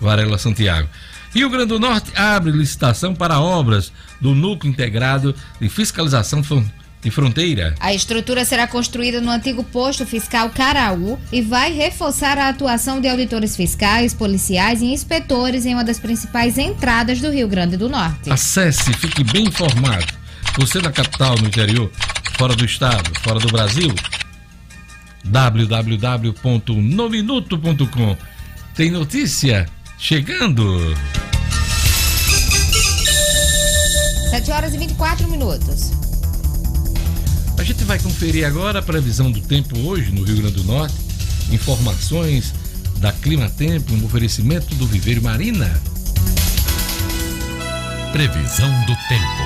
Varela 0.01 0.39
Santiago. 0.39 0.89
Rio 1.33 1.49
Grande 1.49 1.67
do 1.67 1.79
Norte 1.79 2.11
abre 2.17 2.51
licitação 2.51 3.15
para 3.15 3.41
obras 3.41 3.93
do 4.21 4.35
Núcleo 4.35 4.71
Integrado 4.71 5.33
de 5.61 5.69
Fiscalização 5.69 6.43
de 7.01 7.11
Fronteira. 7.11 7.75
A 7.81 7.95
estrutura 7.95 8.45
será 8.45 8.67
construída 8.67 9.21
no 9.21 9.31
antigo 9.31 9.63
posto 9.65 10.05
fiscal 10.05 10.51
Caraú 10.51 11.19
e 11.33 11.41
vai 11.41 11.73
reforçar 11.73 12.37
a 12.37 12.49
atuação 12.49 13.01
de 13.01 13.09
auditores 13.09 13.57
fiscais, 13.57 14.13
policiais 14.13 14.83
e 14.83 14.87
inspetores 14.87 15.65
em 15.67 15.75
uma 15.75 15.85
das 15.85 16.01
principais 16.01 16.59
entradas 16.59 17.21
do 17.21 17.31
Rio 17.31 17.47
Grande 17.49 17.77
do 17.77 17.89
Norte. 17.89 18.29
Acesse, 18.31 18.93
fique 18.95 19.23
bem 19.25 19.47
informado. 19.47 20.21
Você 20.59 20.81
na 20.81 20.91
capital, 20.91 21.37
no 21.39 21.47
interior, 21.47 21.89
fora 22.37 22.57
do 22.57 22.65
estado, 22.65 23.13
fora 23.21 23.39
do 23.39 23.47
Brasil, 23.49 23.95
www.nominuto.com. 25.25 28.17
Tem 28.75 28.91
notícia? 28.91 29.69
Chegando. 30.01 30.97
7 34.31 34.51
horas 34.51 34.75
e 34.75 34.79
24 34.79 35.29
minutos. 35.29 35.93
A 37.59 37.63
gente 37.63 37.85
vai 37.85 37.99
conferir 37.99 38.47
agora 38.47 38.79
a 38.79 38.83
previsão 38.83 39.31
do 39.31 39.41
tempo 39.41 39.79
hoje 39.81 40.11
no 40.11 40.25
Rio 40.25 40.37
Grande 40.37 40.55
do 40.55 40.65
Norte. 40.65 40.95
Informações 41.53 42.55
da 42.99 43.13
Clima 43.13 43.51
Tempo, 43.51 43.93
um 43.93 44.05
oferecimento 44.05 44.75
do 44.77 44.87
Viveiro 44.87 45.23
Marina. 45.23 45.71
Previsão 48.13 48.71
do 48.87 48.97
tempo. 49.09 49.40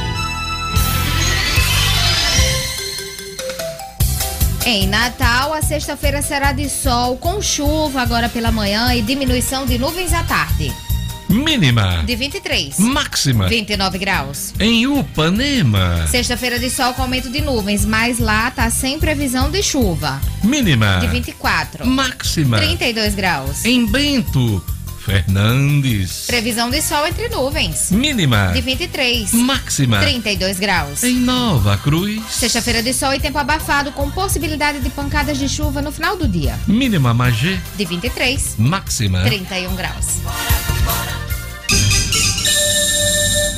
Em 4.67 4.87
Natal, 4.87 5.53
a 5.53 5.61
sexta-feira 5.61 6.23
será 6.23 6.53
de 6.53 6.71
sol 6.71 7.19
com 7.19 7.43
chuva 7.43 8.01
agora 8.01 8.31
pela 8.31 8.51
manhã 8.51 8.95
e 8.95 9.03
diminuição 9.03 9.67
de 9.67 9.77
nuvens 9.77 10.15
à 10.15 10.23
tarde. 10.23 10.73
Mínima. 11.29 12.03
De 12.07 12.17
23. 12.17 12.79
Máxima. 12.79 13.47
29 13.47 13.99
graus. 13.99 14.55
Em 14.59 14.87
Upanema. 14.87 16.07
Sexta-feira 16.07 16.59
de 16.59 16.71
sol 16.71 16.95
com 16.95 17.03
aumento 17.03 17.29
de 17.29 17.43
nuvens, 17.43 17.85
mas 17.85 18.19
lá 18.19 18.51
tá 18.51 18.71
sem 18.71 18.99
previsão 18.99 19.51
de 19.51 19.63
chuva. 19.63 20.19
Mínima. 20.43 20.99
De 20.99 21.09
24. 21.09 21.87
Máxima. 21.87 22.57
32 22.57 23.15
graus. 23.15 23.67
Em 23.67 23.85
Bento. 23.85 24.65
Fernandes. 25.05 26.25
Previsão 26.27 26.71
de 26.71 26.81
sol 26.81 27.07
entre 27.07 27.29
nuvens. 27.29 27.91
Mínima. 27.91 28.53
De 28.55 28.63
23. 28.63 29.35
Máxima. 29.35 30.01
32 30.01 30.59
graus. 30.59 31.05
Em 31.05 31.17
Nova 31.17 31.77
Cruz. 31.77 32.23
Sexta-feira 32.31 32.83
de 32.83 32.95
sol 32.95 33.13
e 33.13 33.21
tempo 33.21 33.37
abafado, 33.37 33.93
com 33.93 34.11
possibilidade 34.11 34.81
de 34.81 34.89
pancadas 34.89 35.37
de 35.37 35.47
chuva 35.47 35.83
no 35.83 35.93
final 35.93 36.17
do 36.17 36.27
dia. 36.27 36.59
Mínima 36.67 37.13
Magé. 37.13 37.61
De 37.77 37.85
23. 37.85 38.55
Máxima. 38.57 39.21
31 39.25 39.77
graus. 39.77 40.07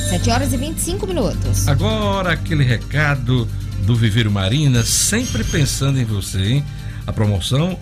7 0.09 0.29
horas 0.29 0.51
e 0.51 0.57
25 0.57 1.07
minutos. 1.07 1.65
Agora 1.65 2.33
aquele 2.33 2.65
recado 2.65 3.47
do 3.85 3.95
Viveiro 3.95 4.29
Marina, 4.29 4.83
sempre 4.83 5.45
pensando 5.45 5.97
em 5.97 6.03
você, 6.03 6.55
hein? 6.55 6.65
A 7.05 7.13
promoção 7.13 7.79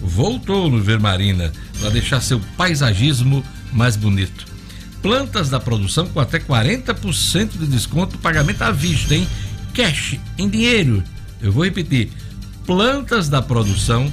voltou 0.00 0.70
no 0.70 0.80
Vermarina 0.80 1.52
para 1.80 1.90
deixar 1.90 2.20
seu 2.20 2.40
paisagismo 2.56 3.44
mais 3.72 3.96
bonito. 3.96 4.46
Plantas 5.02 5.48
da 5.48 5.60
produção 5.60 6.08
com 6.08 6.20
até 6.20 6.38
40% 6.38 7.58
de 7.58 7.66
desconto, 7.66 8.18
pagamento 8.18 8.62
à 8.62 8.70
vista, 8.70 9.14
hein? 9.14 9.26
cash, 9.78 10.18
em 10.36 10.48
dinheiro. 10.48 11.04
Eu 11.40 11.52
vou 11.52 11.64
repetir: 11.64 12.10
plantas 12.66 13.28
da 13.28 13.40
produção 13.40 14.12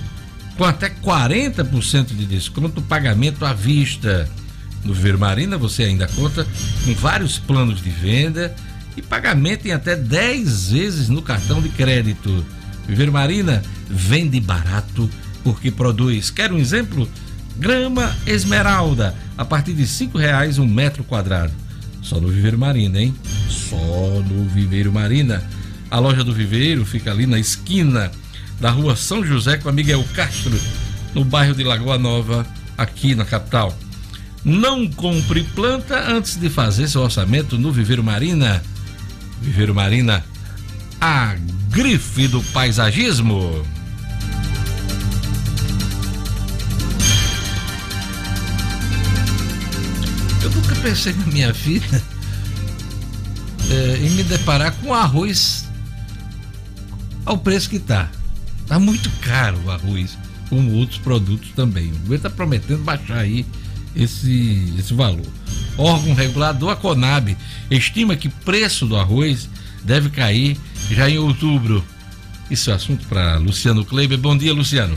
com 0.58 0.64
até 0.64 0.90
40% 0.90 2.16
de 2.16 2.26
desconto 2.26 2.82
pagamento 2.84 3.44
à 3.44 3.54
vista. 3.54 4.30
No 4.84 4.94
Viver 4.94 5.18
Marina 5.18 5.58
você 5.58 5.84
ainda 5.84 6.08
conta 6.08 6.46
com 6.86 6.94
vários 6.94 7.40
planos 7.40 7.82
de 7.82 7.90
venda 7.90 8.56
e 8.96 9.02
pagamento 9.02 9.68
em 9.68 9.72
até 9.72 9.96
10 9.96 10.72
vezes 10.72 11.10
no 11.10 11.24
cartão 11.24 11.60
de 11.60 11.70
crédito. 11.70 12.46
Viver 12.88 13.10
Marina 13.10 13.64
vende 13.90 14.40
barato 14.40 15.10
porque 15.46 15.70
produz. 15.70 16.32
Quer 16.32 16.52
um 16.52 16.58
exemplo? 16.58 17.08
Grama 17.56 18.14
esmeralda, 18.26 19.16
a 19.38 19.46
partir 19.46 19.74
de 19.74 19.86
cinco 19.88 20.18
reais 20.18 20.58
um 20.58 20.66
metro 20.66 21.04
quadrado. 21.04 21.54
Só 22.02 22.20
no 22.20 22.28
Viveiro 22.28 22.58
Marina, 22.58 23.00
hein? 23.00 23.16
Só 23.48 23.78
no 24.28 24.50
Viveiro 24.50 24.92
Marina. 24.92 25.44
A 25.90 26.00
loja 26.00 26.24
do 26.24 26.34
Viveiro 26.34 26.84
fica 26.84 27.12
ali 27.12 27.28
na 27.28 27.40
esquina 27.40 28.12
da 28.60 28.72
rua 28.72 28.96
São 28.96 29.24
José 29.24 29.58
com 29.58 29.70
a 29.70 29.72
Miguel 29.72 30.04
Castro, 30.16 30.60
no 31.14 31.24
bairro 31.24 31.54
de 31.54 31.64
Lagoa 31.64 31.98
Nova, 31.98 32.46
aqui 32.76 33.14
na 33.14 33.24
capital. 33.24 33.78
Não 34.44 34.88
compre 34.88 35.44
planta 35.56 36.12
antes 36.12 36.38
de 36.38 36.50
fazer 36.50 36.88
seu 36.88 37.02
orçamento 37.02 37.58
no 37.58 37.72
Viveiro 37.72 38.04
Marina. 38.04 38.62
Viveiro 39.42 39.76
Marina, 39.76 40.24
a 41.00 41.36
grife 41.70 42.28
do 42.28 42.42
paisagismo. 42.46 43.64
Pensei 50.86 51.14
na 51.14 51.26
minha 51.26 51.52
vida 51.52 52.04
é, 53.72 53.98
em 54.06 54.12
me 54.12 54.24
deparar 54.24 54.72
com 54.74 54.94
arroz 54.94 55.68
ao 57.26 57.40
preço 57.40 57.72
que 57.72 57.78
está. 57.78 58.08
Está 58.62 58.78
muito 58.78 59.10
caro 59.22 59.60
o 59.66 59.72
arroz, 59.72 60.16
como 60.48 60.74
outros 60.74 61.00
produtos 61.00 61.50
também. 61.56 61.88
O 61.88 61.94
governo 61.94 62.16
está 62.16 62.30
prometendo 62.30 62.84
baixar 62.84 63.18
aí 63.18 63.44
esse, 63.96 64.76
esse 64.78 64.94
valor. 64.94 65.26
Órgão 65.76 66.14
regulador, 66.14 66.70
a 66.70 66.76
Conab, 66.76 67.36
estima 67.72 68.16
que 68.16 68.30
preço 68.30 68.86
do 68.86 68.96
arroz 68.96 69.50
deve 69.84 70.12
cair 70.12 70.56
já 70.92 71.10
em 71.10 71.18
outubro. 71.18 71.84
Isso 72.52 72.70
é 72.70 72.76
assunto 72.76 73.08
para 73.08 73.38
Luciano 73.38 73.84
Kleiber. 73.84 74.20
Bom 74.20 74.38
dia, 74.38 74.54
Luciano. 74.54 74.96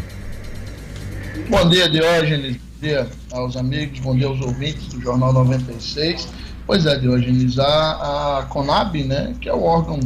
Bom 1.49 1.67
dia, 1.67 1.89
Diógenes. 1.89 2.68
Dia 2.81 3.09
aos 3.33 3.57
amigos, 3.57 3.99
bom 3.99 4.15
dia 4.15 4.29
aos 4.29 4.41
ouvintes 4.41 4.87
do 4.87 5.01
Jornal 5.01 5.33
96. 5.33 6.29
Pois 6.65 6.87
é, 6.87 6.97
Diógenes, 6.97 7.59
a, 7.59 8.39
a 8.39 8.43
Conab, 8.45 9.03
né, 9.03 9.35
que 9.41 9.49
é 9.49 9.53
o 9.53 9.65
órgão 9.65 9.99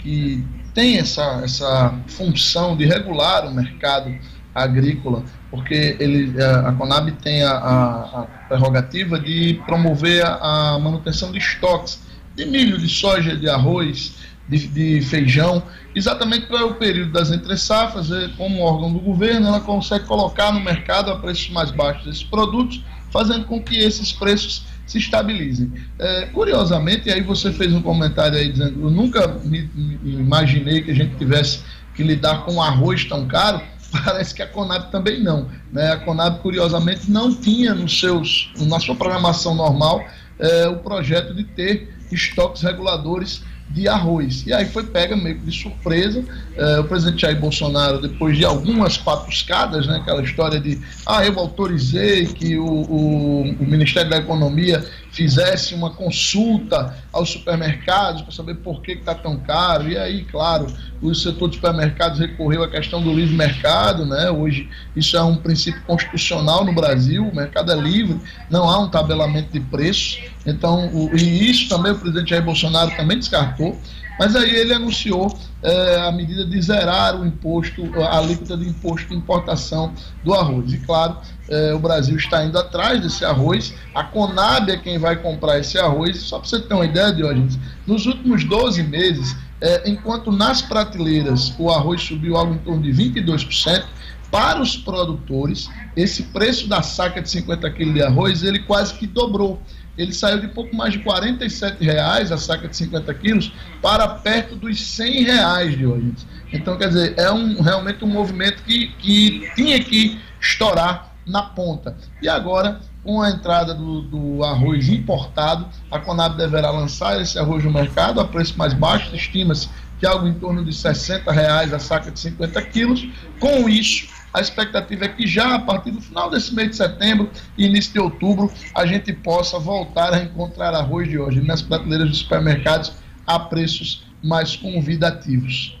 que 0.00 0.44
tem 0.74 0.98
essa, 0.98 1.40
essa 1.42 1.94
função 2.08 2.76
de 2.76 2.84
regular 2.84 3.46
o 3.46 3.54
mercado 3.54 4.14
agrícola, 4.54 5.24
porque 5.50 5.96
ele, 5.98 6.34
a 6.42 6.72
Conab 6.72 7.10
tem 7.22 7.42
a, 7.42 7.52
a, 7.52 8.20
a 8.20 8.22
prerrogativa 8.48 9.18
de 9.18 9.58
promover 9.64 10.22
a, 10.22 10.74
a, 10.74 10.78
manutenção 10.78 11.32
de 11.32 11.38
estoques 11.38 12.00
de 12.36 12.44
milho, 12.44 12.76
de 12.76 12.88
soja, 12.88 13.34
de 13.34 13.48
arroz, 13.48 14.12
de, 14.50 14.66
de 14.66 15.02
feijão, 15.02 15.62
exatamente 15.94 16.46
para 16.46 16.66
o 16.66 16.74
período 16.74 17.12
das 17.12 17.30
entre-safras, 17.30 18.08
como 18.36 18.60
órgão 18.60 18.92
do 18.92 18.98
governo, 18.98 19.46
ela 19.46 19.60
consegue 19.60 20.04
colocar 20.06 20.52
no 20.52 20.60
mercado 20.60 21.10
a 21.10 21.18
preços 21.18 21.48
mais 21.50 21.70
baixos 21.70 22.06
esses 22.08 22.24
produtos, 22.24 22.82
fazendo 23.10 23.44
com 23.44 23.62
que 23.62 23.78
esses 23.78 24.12
preços 24.12 24.64
se 24.86 24.98
estabilizem. 24.98 25.72
É, 25.98 26.26
curiosamente, 26.26 27.10
aí 27.10 27.22
você 27.22 27.52
fez 27.52 27.72
um 27.72 27.80
comentário 27.80 28.36
aí 28.36 28.50
dizendo, 28.50 28.80
eu 28.82 28.90
nunca 28.90 29.28
me, 29.44 29.70
me 29.74 30.14
imaginei 30.14 30.82
que 30.82 30.90
a 30.90 30.94
gente 30.94 31.14
tivesse 31.16 31.60
que 31.94 32.02
lidar 32.02 32.44
com 32.44 32.60
arroz 32.60 33.04
tão 33.04 33.26
caro, 33.26 33.60
parece 34.04 34.34
que 34.34 34.42
a 34.42 34.46
Conab 34.48 34.90
também 34.90 35.22
não. 35.22 35.48
Né? 35.72 35.92
A 35.92 35.96
Conab, 35.96 36.40
curiosamente, 36.40 37.08
não 37.08 37.32
tinha 37.32 37.72
nos 37.72 38.00
seus, 38.00 38.52
na 38.58 38.80
sua 38.80 38.96
programação 38.96 39.54
normal 39.54 40.04
é, 40.40 40.66
o 40.66 40.78
projeto 40.78 41.34
de 41.34 41.44
ter 41.44 41.94
estoques 42.10 42.62
reguladores 42.62 43.44
de 43.70 43.86
arroz. 43.88 44.44
E 44.46 44.52
aí 44.52 44.66
foi 44.66 44.84
pega 44.84 45.16
meio 45.16 45.38
que 45.38 45.46
de 45.46 45.52
surpresa. 45.52 46.24
É, 46.56 46.80
o 46.80 46.84
presidente 46.84 47.22
Jair 47.22 47.38
Bolsonaro, 47.38 48.00
depois 48.00 48.36
de 48.36 48.44
algumas 48.44 48.98
patuscadas, 48.98 49.86
né, 49.86 49.96
aquela 49.96 50.22
história 50.22 50.60
de 50.60 50.80
ah, 51.06 51.24
eu 51.24 51.38
autorizei 51.38 52.26
que 52.26 52.58
o, 52.58 52.66
o, 52.66 53.42
o 53.42 53.66
Ministério 53.66 54.10
da 54.10 54.18
Economia 54.18 54.84
fizesse 55.12 55.74
uma 55.74 55.90
consulta 55.90 56.96
aos 57.12 57.30
supermercados 57.30 58.22
para 58.22 58.32
saber 58.32 58.56
por 58.56 58.80
que 58.82 58.92
está 58.92 59.14
tão 59.14 59.36
caro. 59.38 59.88
E 59.88 59.96
aí, 59.96 60.24
claro, 60.24 60.66
o 61.00 61.14
setor 61.14 61.48
de 61.48 61.56
supermercados 61.56 62.18
recorreu 62.18 62.62
à 62.62 62.68
questão 62.68 63.02
do 63.02 63.12
livre 63.12 63.34
mercado, 63.34 64.04
né? 64.04 64.30
Hoje 64.30 64.68
isso 64.94 65.16
é 65.16 65.22
um 65.22 65.36
princípio 65.36 65.82
constitucional 65.82 66.64
no 66.64 66.72
Brasil, 66.72 67.26
o 67.26 67.34
mercado 67.34 67.72
é 67.72 67.76
livre, 67.76 68.20
não 68.48 68.68
há 68.68 68.78
um 68.78 68.88
tabelamento 68.88 69.52
de 69.52 69.60
preços. 69.60 70.20
Então, 70.46 70.88
o, 70.88 71.16
e 71.16 71.50
isso 71.50 71.68
também 71.68 71.92
o 71.92 71.98
presidente 71.98 72.30
Jair 72.30 72.44
Bolsonaro 72.44 72.90
também 72.96 73.18
descartou. 73.18 73.76
Mas 74.18 74.36
aí 74.36 74.54
ele 74.54 74.74
anunciou 74.74 75.34
é, 75.62 75.96
a 76.06 76.12
medida 76.12 76.44
de 76.44 76.60
zerar 76.60 77.18
o 77.18 77.26
imposto, 77.26 77.82
a 78.02 78.18
alíquota 78.18 78.54
de 78.54 78.68
imposto 78.68 79.08
de 79.08 79.14
importação 79.14 79.94
do 80.22 80.34
arroz. 80.34 80.70
E 80.74 80.78
claro, 80.78 81.16
é, 81.48 81.72
o 81.72 81.78
Brasil 81.78 82.16
está 82.16 82.44
indo 82.44 82.58
atrás 82.58 83.00
desse 83.00 83.24
arroz. 83.24 83.72
A 83.94 84.04
Conab 84.04 84.70
é 84.70 84.76
quem 84.76 84.98
vai 84.98 85.16
comprar 85.16 85.58
esse 85.58 85.78
arroz. 85.78 86.18
Só 86.18 86.38
para 86.38 86.48
você 86.48 86.60
ter 86.60 86.74
uma 86.74 86.84
ideia, 86.84 87.10
Diógenes, 87.10 87.58
nos 87.86 88.04
últimos 88.04 88.44
12 88.44 88.82
meses, 88.82 89.34
é, 89.58 89.88
enquanto 89.88 90.30
nas 90.30 90.60
prateleiras 90.60 91.54
o 91.58 91.70
arroz 91.70 92.02
subiu 92.02 92.36
algo 92.36 92.52
em 92.52 92.58
torno 92.58 92.82
de 92.82 92.92
22%, 92.92 93.84
para 94.30 94.60
os 94.60 94.76
produtores, 94.76 95.68
esse 95.96 96.24
preço 96.24 96.68
da 96.68 96.82
saca 96.82 97.20
de 97.20 97.28
50 97.28 97.68
quilos 97.70 97.94
de 97.94 98.02
arroz, 98.02 98.42
ele 98.42 98.60
quase 98.60 98.94
que 98.94 99.06
dobrou 99.06 99.60
ele 99.96 100.12
saiu 100.12 100.40
de 100.40 100.48
pouco 100.48 100.74
mais 100.74 100.92
de 100.92 101.00
47 101.00 101.84
reais 101.84 102.32
a 102.32 102.38
saca 102.38 102.68
de 102.68 102.76
50 102.76 103.12
quilos 103.14 103.52
para 103.82 104.08
perto 104.08 104.56
dos 104.56 104.80
100 104.80 105.24
reais 105.24 105.76
de 105.76 105.86
hoje. 105.86 106.14
Então, 106.52 106.76
quer 106.76 106.88
dizer, 106.88 107.14
é 107.18 107.30
um, 107.30 107.60
realmente 107.60 108.04
um 108.04 108.08
movimento 108.08 108.62
que, 108.62 108.88
que 108.98 109.50
tinha 109.54 109.82
que 109.82 110.18
estourar 110.40 111.14
na 111.26 111.42
ponta. 111.42 111.96
E 112.22 112.28
agora, 112.28 112.80
com 113.04 113.22
a 113.22 113.30
entrada 113.30 113.74
do, 113.74 114.02
do 114.02 114.44
arroz 114.44 114.88
importado, 114.88 115.66
a 115.90 115.98
Conab 115.98 116.36
deverá 116.36 116.70
lançar 116.70 117.20
esse 117.20 117.38
arroz 117.38 117.64
no 117.64 117.70
mercado 117.70 118.20
a 118.20 118.24
preço 118.24 118.56
mais 118.58 118.74
baixo, 118.74 119.14
estima-se 119.14 119.68
que 119.98 120.06
algo 120.06 120.26
em 120.26 120.34
torno 120.34 120.64
de 120.64 120.72
60 120.72 121.30
reais 121.30 121.72
a 121.74 121.78
saca 121.78 122.10
de 122.10 122.18
50 122.18 122.62
quilos. 122.62 123.06
Com 123.38 123.68
isso, 123.68 124.08
a 124.32 124.40
expectativa 124.40 125.04
é 125.04 125.08
que 125.08 125.26
já 125.26 125.54
a 125.54 125.58
partir 125.58 125.90
do 125.90 126.00
final 126.00 126.30
desse 126.30 126.54
mês 126.54 126.70
de 126.70 126.76
setembro 126.76 127.30
e 127.58 127.66
início 127.66 127.92
de 127.92 127.98
outubro 127.98 128.52
a 128.74 128.86
gente 128.86 129.12
possa 129.12 129.58
voltar 129.58 130.12
a 130.12 130.22
encontrar 130.22 130.74
arroz 130.74 131.08
de 131.08 131.18
hoje 131.18 131.40
nas 131.40 131.62
prateleiras 131.62 132.08
dos 132.08 132.18
supermercados 132.18 132.92
a 133.26 133.38
preços 133.38 134.04
mais 134.22 134.56
convidativos. 134.56 135.80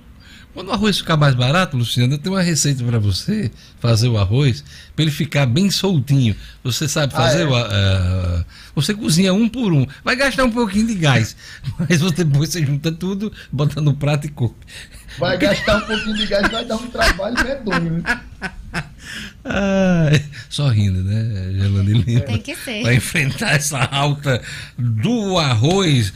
Quando 0.52 0.68
o 0.68 0.72
arroz 0.72 0.98
ficar 0.98 1.16
mais 1.16 1.34
barato, 1.34 1.76
Luciano, 1.76 2.14
eu 2.14 2.18
tenho 2.18 2.34
uma 2.34 2.42
receita 2.42 2.82
para 2.82 2.98
você 2.98 3.52
fazer 3.78 4.08
o 4.08 4.18
arroz 4.18 4.64
para 4.96 5.04
ele 5.04 5.12
ficar 5.12 5.46
bem 5.46 5.70
soltinho. 5.70 6.34
Você 6.64 6.88
sabe 6.88 7.12
fazer? 7.12 7.46
Ah, 7.46 7.68
é? 7.70 8.40
uh, 8.40 8.44
você 8.74 8.92
cozinha 8.92 9.32
um 9.32 9.48
por 9.48 9.72
um. 9.72 9.86
Vai 10.04 10.16
gastar 10.16 10.44
um 10.44 10.50
pouquinho 10.50 10.88
de 10.88 10.96
gás, 10.96 11.36
mas 11.78 12.00
você, 12.00 12.24
depois 12.24 12.50
você 12.50 12.66
junta 12.66 12.90
tudo, 12.90 13.32
bota 13.52 13.80
no 13.80 13.94
prato 13.94 14.26
e 14.26 14.30
come. 14.30 14.54
Vai 15.20 15.36
gastar 15.36 15.76
um 15.76 15.80
pouquinho 15.82 16.16
de 16.16 16.26
gás, 16.26 16.50
vai 16.50 16.64
dar 16.64 16.76
um 16.76 16.86
trabalho 16.88 17.36
medonho. 17.44 18.02
Né? 18.02 18.20
Ah, 19.44 20.10
só 20.48 20.68
rindo, 20.68 21.02
né, 21.02 21.52
Gelane 21.52 21.92
Lima? 21.92 22.20
Tem 22.20 22.38
que 22.38 22.54
ser. 22.54 22.82
Vai 22.82 22.94
enfrentar 22.96 23.52
essa 23.52 23.78
alta 23.84 24.40
do 24.78 25.38
arroz. 25.38 26.12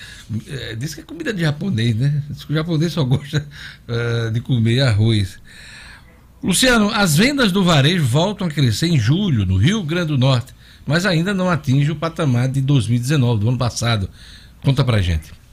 É, 0.49 0.75
diz 0.75 0.95
que 0.95 1.01
é 1.01 1.05
comida 1.05 1.33
de 1.33 1.43
japonês, 1.43 1.97
né? 1.97 2.23
Diz 2.31 2.45
que 2.45 2.53
o 2.53 2.55
japonês 2.55 2.93
só 2.93 3.05
gosta 3.05 3.47
uh, 3.89 4.31
de 4.31 4.41
comer 4.41 4.81
arroz. 4.81 5.39
Luciano, 6.43 6.91
as 6.91 7.17
vendas 7.17 7.53
do 7.53 7.65
varejo 7.65 8.05
voltam 8.05 8.47
a 8.47 8.51
crescer 8.51 8.87
em 8.87 8.99
julho, 8.99 9.45
no 9.45 9.57
Rio 9.57 9.83
Grande 9.83 10.09
do 10.09 10.19
Norte, 10.19 10.55
mas 10.87 11.05
ainda 11.05 11.35
não 11.35 11.51
atinge 11.51 11.91
o 11.91 11.97
patamar 11.97 12.49
de 12.49 12.61
2019, 12.61 13.41
do 13.41 13.49
ano 13.49 13.59
passado. 13.59 14.09
Conta 14.63 14.85
pra 14.85 15.01
gente. 15.01 15.44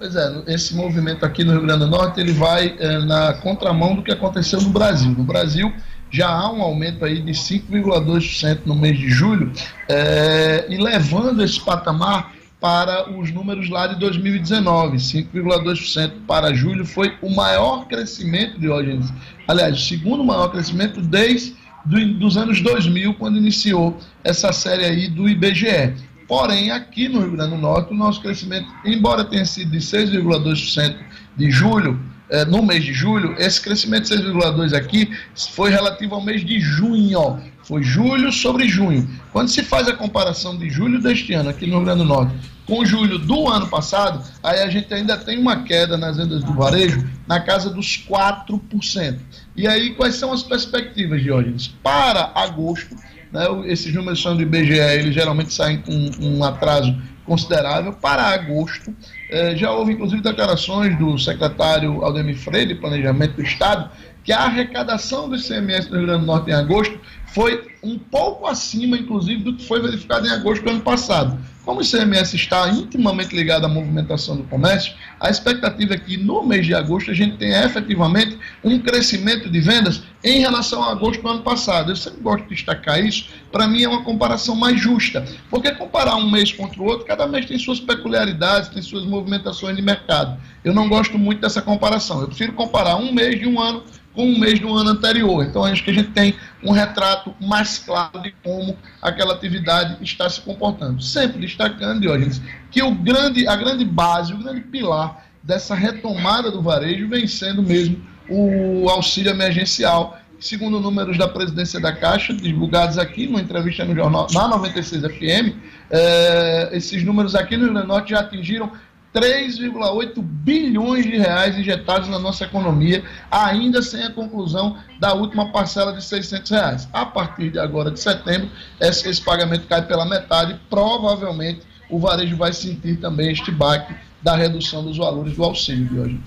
Pois 0.00 0.16
é, 0.16 0.42
esse 0.46 0.74
movimento 0.74 1.26
aqui 1.26 1.44
no 1.44 1.52
Rio 1.52 1.60
Grande 1.60 1.80
do 1.80 1.86
Norte, 1.86 2.18
ele 2.18 2.32
vai 2.32 2.74
é, 2.78 3.00
na 3.00 3.34
contramão 3.34 3.94
do 3.94 4.02
que 4.02 4.10
aconteceu 4.10 4.58
no 4.58 4.70
Brasil. 4.70 5.10
No 5.10 5.24
Brasil, 5.24 5.70
já 6.10 6.26
há 6.26 6.50
um 6.50 6.62
aumento 6.62 7.04
aí 7.04 7.20
de 7.20 7.32
5,2% 7.32 8.60
no 8.64 8.74
mês 8.74 8.98
de 8.98 9.10
julho, 9.10 9.52
é, 9.90 10.64
e 10.70 10.78
levando 10.78 11.44
esse 11.44 11.60
patamar 11.60 12.32
para 12.58 13.10
os 13.10 13.30
números 13.30 13.68
lá 13.68 13.88
de 13.88 14.00
2019, 14.00 14.96
5,2% 14.96 16.12
para 16.26 16.54
julho 16.54 16.86
foi 16.86 17.14
o 17.20 17.28
maior 17.28 17.86
crescimento 17.86 18.58
de 18.58 18.70
hoje, 18.70 18.98
aliás, 19.46 19.76
o 19.76 19.86
segundo 19.86 20.24
maior 20.24 20.48
crescimento 20.48 21.02
desde 21.02 21.54
do, 21.84 22.14
dos 22.14 22.38
anos 22.38 22.62
2000, 22.62 23.12
quando 23.14 23.36
iniciou 23.36 23.98
essa 24.24 24.50
série 24.50 24.86
aí 24.86 25.08
do 25.08 25.28
IBGE. 25.28 25.94
Porém, 26.30 26.70
aqui 26.70 27.08
no 27.08 27.22
Rio 27.22 27.32
Grande 27.32 27.56
do 27.56 27.60
Norte, 27.60 27.92
o 27.92 27.96
nosso 27.96 28.20
crescimento, 28.22 28.68
embora 28.84 29.24
tenha 29.24 29.44
sido 29.44 29.72
de 29.72 29.78
6,2% 29.78 30.96
de 31.36 31.50
julho, 31.50 31.98
é, 32.28 32.44
no 32.44 32.62
mês 32.62 32.84
de 32.84 32.92
julho, 32.92 33.34
esse 33.36 33.60
crescimento 33.60 34.08
de 34.08 34.22
6,2 34.22 34.72
aqui 34.72 35.10
foi 35.34 35.70
relativo 35.70 36.14
ao 36.14 36.24
mês 36.24 36.44
de 36.44 36.60
junho. 36.60 37.42
Foi 37.64 37.82
julho 37.82 38.30
sobre 38.30 38.68
junho. 38.68 39.10
Quando 39.32 39.48
se 39.48 39.64
faz 39.64 39.88
a 39.88 39.92
comparação 39.92 40.56
de 40.56 40.70
julho 40.70 41.02
deste 41.02 41.32
ano 41.32 41.50
aqui 41.50 41.66
no 41.66 41.78
Rio 41.78 41.84
Grande 41.86 42.02
do 42.02 42.04
Norte 42.04 42.32
com 42.64 42.84
julho 42.84 43.18
do 43.18 43.48
ano 43.48 43.66
passado, 43.66 44.24
aí 44.40 44.60
a 44.60 44.70
gente 44.70 44.94
ainda 44.94 45.16
tem 45.16 45.36
uma 45.36 45.64
queda 45.64 45.96
nas 45.96 46.16
vendas 46.16 46.44
do 46.44 46.54
varejo 46.54 47.10
na 47.26 47.40
casa 47.40 47.68
dos 47.68 48.06
4%. 48.08 49.18
E 49.56 49.66
aí, 49.66 49.94
quais 49.94 50.14
são 50.14 50.32
as 50.32 50.44
perspectivas, 50.44 51.20
Diógenes? 51.20 51.66
Para 51.82 52.30
agosto, 52.36 52.94
né, 53.32 53.46
esses 53.66 53.92
números 53.94 54.20
são 54.20 54.36
do 54.36 54.42
IBGE, 54.42 54.78
eles 54.78 55.14
geralmente 55.14 55.52
saem 55.52 55.78
com 55.78 56.10
um 56.20 56.42
atraso 56.44 56.96
considerável. 57.24 57.92
Para 57.92 58.22
agosto, 58.22 58.94
eh, 59.30 59.54
já 59.56 59.70
houve 59.70 59.92
inclusive 59.92 60.20
declarações 60.20 60.98
do 60.98 61.16
secretário 61.18 62.02
Aldemir 62.04 62.36
Freire, 62.36 62.74
de 62.74 62.80
Planejamento 62.80 63.36
do 63.36 63.42
Estado, 63.42 63.90
que 64.24 64.32
a 64.32 64.40
arrecadação 64.44 65.28
do 65.28 65.36
ICMS 65.36 65.90
no 65.90 65.98
Rio 65.98 66.06
Grande 66.06 66.20
do 66.22 66.26
Norte 66.26 66.50
em 66.50 66.54
agosto 66.54 66.98
foi 67.32 67.68
um 67.82 67.98
pouco 67.98 68.46
acima, 68.46 68.96
inclusive, 68.96 69.42
do 69.42 69.56
que 69.56 69.66
foi 69.66 69.80
verificado 69.80 70.26
em 70.26 70.30
agosto 70.30 70.64
do 70.64 70.70
ano 70.70 70.80
passado. 70.80 71.38
Como 71.64 71.80
o 71.80 71.82
ICMS 71.82 72.36
está 72.36 72.68
intimamente 72.70 73.36
ligado 73.36 73.66
à 73.66 73.68
movimentação 73.68 74.36
do 74.36 74.44
comércio, 74.44 74.94
a 75.20 75.28
expectativa 75.28 75.94
é 75.94 75.98
que 75.98 76.16
no 76.16 76.42
mês 76.42 76.64
de 76.64 76.74
agosto 76.74 77.10
a 77.10 77.14
gente 77.14 77.36
tenha 77.36 77.64
efetivamente 77.64 78.38
um 78.64 78.78
crescimento 78.78 79.50
de 79.50 79.60
vendas 79.60 80.02
em 80.24 80.40
relação 80.40 80.82
a 80.82 80.90
agosto 80.90 81.20
do 81.20 81.28
ano 81.28 81.42
passado. 81.42 81.92
Eu 81.92 81.96
sempre 81.96 82.20
gosto 82.22 82.44
de 82.44 82.54
destacar 82.54 83.04
isso, 83.04 83.26
para 83.52 83.68
mim 83.68 83.82
é 83.82 83.88
uma 83.88 84.02
comparação 84.02 84.56
mais 84.56 84.80
justa, 84.80 85.24
porque 85.50 85.70
comparar 85.72 86.16
um 86.16 86.30
mês 86.30 86.50
contra 86.50 86.80
o 86.80 86.84
outro, 86.86 87.06
cada 87.06 87.26
mês 87.26 87.44
tem 87.44 87.58
suas 87.58 87.78
peculiaridades, 87.78 88.70
tem 88.70 88.80
suas 88.80 89.04
movimentações 89.04 89.76
de 89.76 89.82
mercado. 89.82 90.40
Eu 90.64 90.72
não 90.72 90.88
gosto 90.88 91.18
muito 91.18 91.40
dessa 91.40 91.60
comparação. 91.60 92.20
Eu 92.20 92.28
prefiro 92.28 92.52
comparar 92.54 92.96
um 92.96 93.12
mês 93.12 93.38
de 93.38 93.46
um 93.46 93.60
ano 93.60 93.82
com 94.14 94.24
um 94.26 94.38
mês 94.38 94.58
do 94.58 94.72
ano 94.74 94.90
anterior. 94.90 95.44
Então, 95.44 95.64
acho 95.64 95.84
que 95.84 95.90
a 95.90 95.94
gente 95.94 96.10
tem 96.10 96.34
um 96.62 96.72
retrato 96.72 97.34
mais 97.40 97.78
claro 97.78 98.20
de 98.22 98.34
como 98.42 98.76
aquela 99.00 99.34
atividade 99.34 99.96
está 100.02 100.28
se 100.28 100.40
comportando. 100.40 101.02
Sempre 101.02 101.40
destacando, 101.40 102.00
Diógenes, 102.00 102.40
que 102.70 102.82
o 102.82 102.94
grande, 102.94 103.46
a 103.46 103.56
grande 103.56 103.84
base, 103.84 104.32
o 104.32 104.38
grande 104.38 104.62
pilar 104.62 105.26
dessa 105.42 105.74
retomada 105.74 106.50
do 106.50 106.60
varejo 106.60 107.08
vem 107.08 107.26
sendo 107.26 107.62
mesmo 107.62 108.02
o 108.28 108.88
auxílio 108.88 109.30
emergencial, 109.30 110.18
segundo 110.38 110.80
números 110.80 111.18
da 111.18 111.26
presidência 111.26 111.80
da 111.80 111.92
Caixa, 111.92 112.32
divulgados 112.32 112.96
aqui 112.98 113.26
numa 113.26 113.40
entrevista 113.40 113.84
no 113.84 113.94
jornal, 113.94 114.26
na 114.32 114.48
96 114.48 115.02
FM, 115.02 115.56
eh, 115.90 116.70
esses 116.72 117.02
números 117.04 117.34
aqui 117.34 117.56
no 117.56 117.64
Rio 117.64 117.72
Grande 117.72 117.86
do 117.86 117.92
Norte 117.92 118.10
já 118.10 118.20
atingiram 118.20 118.70
3,8 119.14 120.22
bilhões 120.22 121.04
de 121.04 121.16
reais 121.16 121.58
injetados 121.58 122.08
na 122.08 122.18
nossa 122.18 122.44
economia, 122.44 123.02
ainda 123.30 123.82
sem 123.82 124.04
a 124.04 124.10
conclusão 124.10 124.76
da 125.00 125.14
última 125.14 125.50
parcela 125.50 125.92
de 125.92 126.04
600 126.04 126.50
reais. 126.50 126.88
A 126.92 127.04
partir 127.04 127.50
de 127.50 127.58
agora, 127.58 127.90
de 127.90 127.98
setembro, 127.98 128.48
esse, 128.80 129.08
esse 129.08 129.20
pagamento 129.20 129.66
cai 129.66 129.86
pela 129.86 130.04
metade. 130.04 130.56
Provavelmente, 130.68 131.62
o 131.88 131.98
varejo 131.98 132.36
vai 132.36 132.52
sentir 132.52 132.96
também 132.96 133.32
este 133.32 133.50
baque 133.50 133.94
da 134.22 134.36
redução 134.36 134.84
dos 134.84 134.96
valores 134.96 135.34
do 135.34 135.42
auxílio 135.42 135.86
de 135.86 135.98
hoje. 135.98 136.20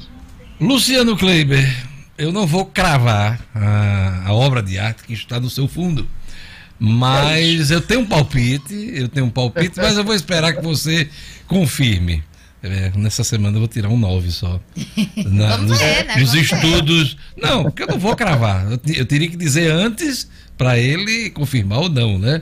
Luciano 0.60 1.16
Kleiber, 1.16 1.66
eu 2.18 2.32
não 2.32 2.46
vou 2.46 2.66
cravar 2.66 3.40
a, 3.56 4.24
a 4.28 4.34
obra 4.34 4.62
de 4.62 4.78
arte 4.78 5.04
que 5.04 5.14
está 5.14 5.40
no 5.40 5.50
seu 5.50 5.68
fundo. 5.68 6.08
Mas 6.80 7.72
é 7.72 7.76
eu 7.76 7.82
tenho 7.82 8.02
um 8.02 8.06
palpite, 8.06 8.92
eu 8.94 9.08
tenho 9.08 9.28
um 9.28 9.30
palpite, 9.30 9.78
mas 9.78 9.96
eu 9.96 10.04
vou 10.04 10.14
esperar 10.14 10.54
que 10.54 10.62
você 10.62 11.10
confirme. 11.48 12.22
É, 12.64 12.94
nessa 12.96 13.26
semana 13.26 13.58
eu 13.58 13.60
vou 13.60 13.68
tirar 13.68 13.90
um 13.90 13.98
9 13.98 14.32
só. 14.32 14.58
Na, 15.26 15.58
nos, 15.58 15.78
ver, 15.78 16.06
né? 16.06 16.16
nos 16.16 16.34
estudos. 16.34 17.18
Não, 17.36 17.64
porque 17.64 17.84
eu 17.84 17.88
não 17.88 18.00
vou 18.00 18.16
cravar. 18.16 18.66
Eu, 18.72 18.80
eu 18.96 19.06
teria 19.06 19.30
que 19.30 19.36
dizer 19.36 19.70
antes 19.70 20.30
para 20.58 20.80
ele 20.80 21.30
confirmar 21.32 21.80
ou 21.80 21.90
não, 21.90 22.18
né? 22.18 22.42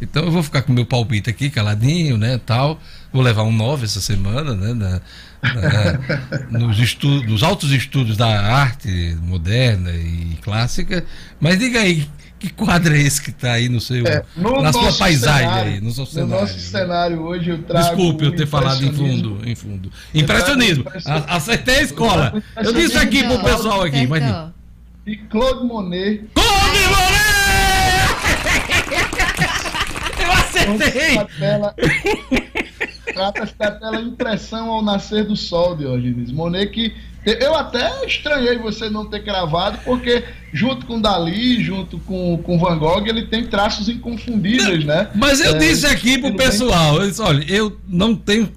Então 0.00 0.24
eu 0.24 0.30
vou 0.30 0.42
ficar 0.42 0.62
com 0.62 0.72
meu 0.72 0.86
palpite 0.86 1.28
aqui, 1.28 1.50
caladinho, 1.50 2.16
né? 2.16 2.40
Tal. 2.46 2.80
Vou 3.12 3.22
levar 3.22 3.42
um 3.42 3.52
9 3.52 3.84
essa 3.84 4.00
semana, 4.00 4.54
né? 4.54 4.72
Na, 4.72 5.00
na, 5.42 6.58
nos, 6.58 6.78
estudos, 6.78 7.28
nos 7.28 7.42
altos 7.42 7.70
estudos 7.70 8.16
da 8.16 8.40
arte 8.40 9.16
moderna 9.20 9.90
e 9.90 10.38
clássica. 10.40 11.04
Mas 11.38 11.58
diga 11.58 11.80
aí, 11.80 12.08
que 12.38 12.50
quadro 12.50 12.94
é 12.94 13.00
esse 13.00 13.20
que 13.20 13.30
está 13.30 13.52
aí 13.52 13.68
no 13.68 13.80
seu, 13.80 14.06
é, 14.06 14.22
no 14.36 14.62
na 14.62 14.72
sua 14.72 14.92
paisagem 14.92 15.48
cenário, 15.48 15.72
aí, 15.72 15.80
no 15.80 15.90
seu 15.90 16.06
cenário? 16.06 16.34
No 16.34 16.40
nosso 16.40 16.60
cenário 16.60 17.22
hoje 17.22 17.50
eu 17.50 17.62
trago. 17.62 17.86
Desculpe 17.86 18.24
eu 18.24 18.36
ter 18.36 18.46
falado 18.46 18.84
em 18.84 18.92
fundo, 18.92 19.40
em 19.44 19.54
fundo. 19.54 19.90
Impressionismo. 20.14 20.84
Acertei 21.26 21.78
a 21.78 21.82
escola. 21.82 22.42
Eu 22.56 22.72
disse 22.72 22.96
aqui 22.96 23.24
pro 23.24 23.40
pessoal 23.40 23.82
aqui, 23.82 24.06
mas 24.06 24.22
E 25.06 25.16
Claude 25.16 25.66
Monet. 25.66 26.24
Claude 26.34 26.78
Monet! 26.90 27.28
eu 30.22 30.32
acertei! 30.32 31.18
Trata-se 33.14 33.54
da 33.58 33.72
tela 33.72 34.00
impressão 34.00 34.70
ao 34.70 34.82
nascer 34.82 35.24
do 35.24 35.34
sol, 35.34 35.74
Diogenes. 35.74 36.30
Monet 36.30 36.70
que 36.70 36.94
eu 37.24 37.54
até 37.54 38.06
estranhei 38.06 38.58
você 38.58 38.88
não 38.88 39.06
ter 39.06 39.22
cravado, 39.22 39.78
porque 39.84 40.24
junto 40.52 40.86
com 40.86 41.00
Dali, 41.00 41.62
junto 41.62 41.98
com, 42.00 42.38
com 42.38 42.58
Van 42.58 42.78
Gogh, 42.78 43.06
ele 43.06 43.26
tem 43.26 43.46
traços 43.46 43.88
inconfundíveis, 43.88 44.84
não, 44.84 44.94
né? 44.94 45.10
Mas 45.14 45.40
eu 45.40 45.56
é, 45.56 45.58
disse 45.58 45.86
aqui 45.86 46.18
pro 46.18 46.34
pessoal, 46.34 47.00
eu 47.00 47.08
disse, 47.08 47.20
olha, 47.20 47.44
eu 47.48 47.76
não 47.86 48.14
tenho 48.14 48.50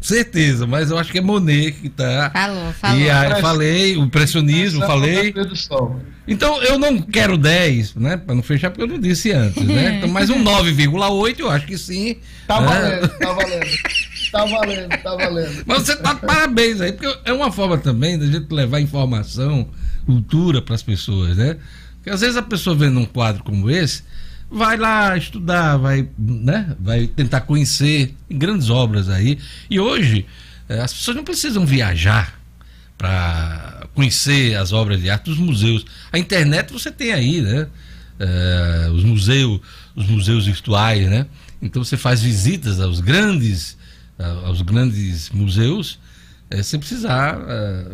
certeza, 0.00 0.66
mas 0.66 0.90
eu 0.90 0.98
acho 0.98 1.10
que 1.10 1.18
é 1.18 1.20
Monet 1.20 1.72
que 1.72 1.88
tá. 1.88 2.30
Falou, 2.30 2.72
falou. 2.74 2.98
E 2.98 3.10
aí 3.10 3.40
falei, 3.40 3.96
o 3.96 4.04
impressionismo, 4.04 4.86
falei. 4.86 5.34
Então 6.26 6.62
eu 6.62 6.78
não 6.78 7.00
quero 7.00 7.36
10, 7.36 7.96
né? 7.96 8.16
Para 8.16 8.34
não 8.34 8.42
fechar, 8.42 8.70
porque 8.70 8.82
eu 8.82 8.86
não 8.86 8.98
disse 8.98 9.32
antes, 9.32 9.62
né? 9.62 9.96
Então, 10.04 10.08
mas 10.08 10.30
um 10.30 10.42
9,8 10.42 11.40
eu 11.40 11.50
acho 11.50 11.66
que 11.66 11.78
sim. 11.78 12.16
Tá 12.46 12.60
né? 12.60 12.66
valendo, 12.66 13.08
tá 13.18 13.32
valendo. 13.32 13.66
Tá 14.34 14.44
valendo, 14.44 14.88
tá 14.88 15.14
valendo. 15.14 15.62
Mas 15.64 15.82
você 15.82 15.94
tá 15.94 16.12
de 16.12 16.20
parabéns 16.22 16.80
aí, 16.80 16.92
porque 16.92 17.18
é 17.24 17.32
uma 17.32 17.52
forma 17.52 17.78
também 17.78 18.18
da 18.18 18.26
gente 18.26 18.52
levar 18.52 18.80
informação, 18.80 19.68
cultura 20.04 20.60
para 20.60 20.74
as 20.74 20.82
pessoas, 20.82 21.36
né? 21.36 21.56
Porque 21.94 22.10
às 22.10 22.20
vezes 22.20 22.36
a 22.36 22.42
pessoa 22.42 22.74
vendo 22.74 22.98
um 22.98 23.04
quadro 23.04 23.44
como 23.44 23.70
esse, 23.70 24.02
vai 24.50 24.76
lá 24.76 25.16
estudar, 25.16 25.76
vai, 25.76 26.08
né? 26.18 26.74
vai 26.80 27.06
tentar 27.06 27.42
conhecer 27.42 28.12
grandes 28.28 28.70
obras 28.70 29.08
aí. 29.08 29.38
E 29.70 29.78
hoje, 29.78 30.26
eh, 30.68 30.80
as 30.80 30.92
pessoas 30.92 31.16
não 31.16 31.24
precisam 31.24 31.64
viajar 31.64 32.40
para 32.98 33.86
conhecer 33.94 34.56
as 34.56 34.72
obras 34.72 35.00
de 35.00 35.10
arte 35.10 35.26
dos 35.26 35.38
museus. 35.38 35.86
A 36.12 36.18
internet 36.18 36.72
você 36.72 36.90
tem 36.90 37.12
aí, 37.12 37.40
né? 37.40 37.68
É, 38.18 38.90
os 38.92 39.02
museus, 39.02 39.60
os 39.94 40.06
museus 40.06 40.46
virtuais, 40.46 41.08
né? 41.08 41.26
Então 41.62 41.84
você 41.84 41.96
faz 41.96 42.22
visitas 42.22 42.80
aos 42.80 43.00
grandes 43.00 43.76
aos 44.18 44.62
grandes 44.62 45.30
museus 45.30 45.98
é, 46.50 46.62
sem 46.62 46.78
precisar 46.78 47.38
é, 47.48 47.84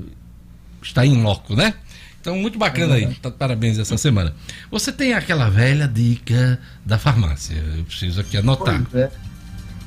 estar 0.82 1.06
em 1.06 1.22
loco, 1.22 1.54
né? 1.54 1.74
Então, 2.20 2.36
muito 2.36 2.58
bacana 2.58 2.96
aí. 2.96 3.14
Tá, 3.14 3.30
parabéns 3.30 3.78
essa 3.78 3.96
semana. 3.96 4.34
Você 4.70 4.92
tem 4.92 5.14
aquela 5.14 5.48
velha 5.48 5.88
dica 5.88 6.60
da 6.84 6.98
farmácia. 6.98 7.56
Eu 7.78 7.84
preciso 7.84 8.20
aqui 8.20 8.36
anotar. 8.36 8.82
É. 8.94 9.10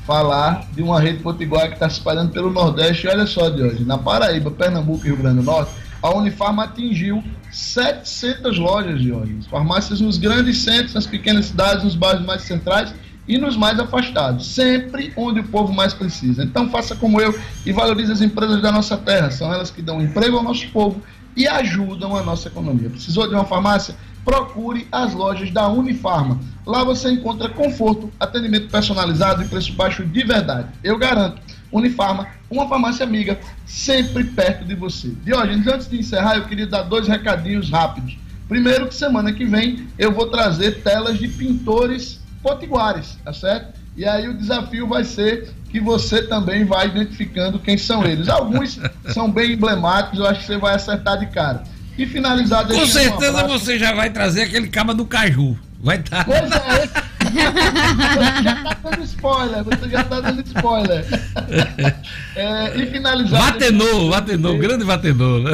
Falar 0.07 0.67
de 0.73 0.81
uma 0.81 0.99
rede 0.99 1.19
potiguar 1.19 1.67
que 1.67 1.75
está 1.75 1.87
se 1.87 1.97
espalhando 1.97 2.31
pelo 2.31 2.51
Nordeste. 2.51 3.07
Olha 3.07 3.27
só 3.27 3.49
de 3.49 3.61
hoje. 3.61 3.85
Na 3.85 3.99
Paraíba, 3.99 4.49
Pernambuco 4.49 5.05
e 5.05 5.09
Rio 5.09 5.17
Grande 5.17 5.37
do 5.37 5.43
Norte, 5.43 5.71
a 6.01 6.09
Unifarma 6.09 6.63
atingiu 6.63 7.23
700 7.51 8.57
lojas 8.57 8.99
de 8.99 9.11
hoje. 9.11 9.37
Farmácias 9.49 10.01
nos 10.01 10.17
grandes 10.17 10.57
centros, 10.57 10.95
nas 10.95 11.05
pequenas 11.05 11.45
cidades, 11.45 11.83
nos 11.83 11.95
bairros 11.95 12.25
mais 12.25 12.41
centrais 12.41 12.93
e 13.27 13.37
nos 13.37 13.55
mais 13.55 13.79
afastados, 13.79 14.47
sempre 14.47 15.13
onde 15.15 15.39
o 15.39 15.47
povo 15.47 15.73
mais 15.73 15.93
precisa. 15.93 16.43
Então 16.43 16.69
faça 16.69 16.95
como 16.95 17.21
eu 17.21 17.37
e 17.65 17.71
valorize 17.71 18.11
as 18.11 18.21
empresas 18.21 18.61
da 18.61 18.71
nossa 18.71 18.97
terra, 18.97 19.31
são 19.31 19.53
elas 19.53 19.71
que 19.71 19.81
dão 19.81 20.01
emprego 20.01 20.37
ao 20.37 20.43
nosso 20.43 20.67
povo 20.69 21.01
e 21.35 21.47
ajudam 21.47 22.15
a 22.15 22.23
nossa 22.23 22.47
economia. 22.47 22.89
Precisou 22.89 23.27
de 23.27 23.33
uma 23.33 23.45
farmácia? 23.45 23.95
Procure 24.23 24.87
as 24.91 25.13
lojas 25.13 25.51
da 25.51 25.67
Unifarma. 25.67 26.39
Lá 26.65 26.83
você 26.83 27.11
encontra 27.11 27.49
conforto, 27.49 28.09
atendimento 28.19 28.69
personalizado 28.69 29.43
e 29.43 29.47
preço 29.47 29.73
baixo 29.73 30.05
de 30.05 30.23
verdade. 30.23 30.69
Eu 30.83 30.97
garanto. 30.97 31.41
Unifarma, 31.71 32.27
uma 32.51 32.69
farmácia 32.69 33.03
amiga, 33.03 33.39
sempre 33.65 34.23
perto 34.25 34.63
de 34.63 34.75
você. 34.75 35.09
Diógenes, 35.23 35.65
antes 35.65 35.89
de 35.89 35.97
encerrar, 35.97 36.35
eu 36.35 36.45
queria 36.45 36.67
dar 36.67 36.83
dois 36.83 37.07
recadinhos 37.07 37.69
rápidos. 37.69 38.15
Primeiro, 38.47 38.87
que 38.87 38.95
semana 38.95 39.33
que 39.33 39.43
vem 39.43 39.87
eu 39.97 40.11
vou 40.11 40.27
trazer 40.27 40.83
telas 40.83 41.17
de 41.17 41.27
pintores 41.27 42.21
potiguares, 42.43 43.17
tá 43.23 43.33
certo? 43.33 43.73
E 43.95 44.05
aí 44.05 44.27
o 44.27 44.33
desafio 44.37 44.87
vai 44.87 45.03
ser 45.03 45.49
que 45.71 45.79
você 45.79 46.21
também 46.23 46.65
vai 46.65 46.87
identificando 46.87 47.57
quem 47.57 47.77
são 47.77 48.05
eles. 48.05 48.27
Alguns 48.27 48.79
são 49.13 49.31
bem 49.31 49.53
emblemáticos, 49.53 50.19
eu 50.19 50.27
acho 50.27 50.41
que 50.41 50.45
você 50.45 50.57
vai 50.57 50.75
acertar 50.75 51.17
de 51.17 51.27
cara. 51.27 51.63
E 51.97 52.05
finalizar 52.05 52.67
Com 52.67 52.85
certeza 52.85 53.47
você 53.47 53.79
já 53.79 53.93
vai 53.93 54.09
trazer 54.09 54.43
aquele 54.43 54.67
caba 54.67 54.93
do 54.93 55.05
caju. 55.05 55.57
Vai 55.79 55.97
estar. 55.97 56.23
Tá. 56.23 56.25
Pois 56.25 56.51
é, 56.51 56.83
esse... 56.83 57.13
já 58.43 58.63
tá 58.63 58.77
dando 58.83 59.03
spoiler, 59.03 59.63
você 59.63 59.89
já 59.89 60.01
está 60.01 60.21
dando 60.21 60.41
spoiler. 60.45 61.05
é, 62.35 62.77
e 62.77 62.85
finalizar. 62.87 63.53
Vatenou, 63.53 64.09
Vatenou, 64.09 64.57
grande 64.57 64.83
Vatenou, 64.85 65.39
né? 65.39 65.51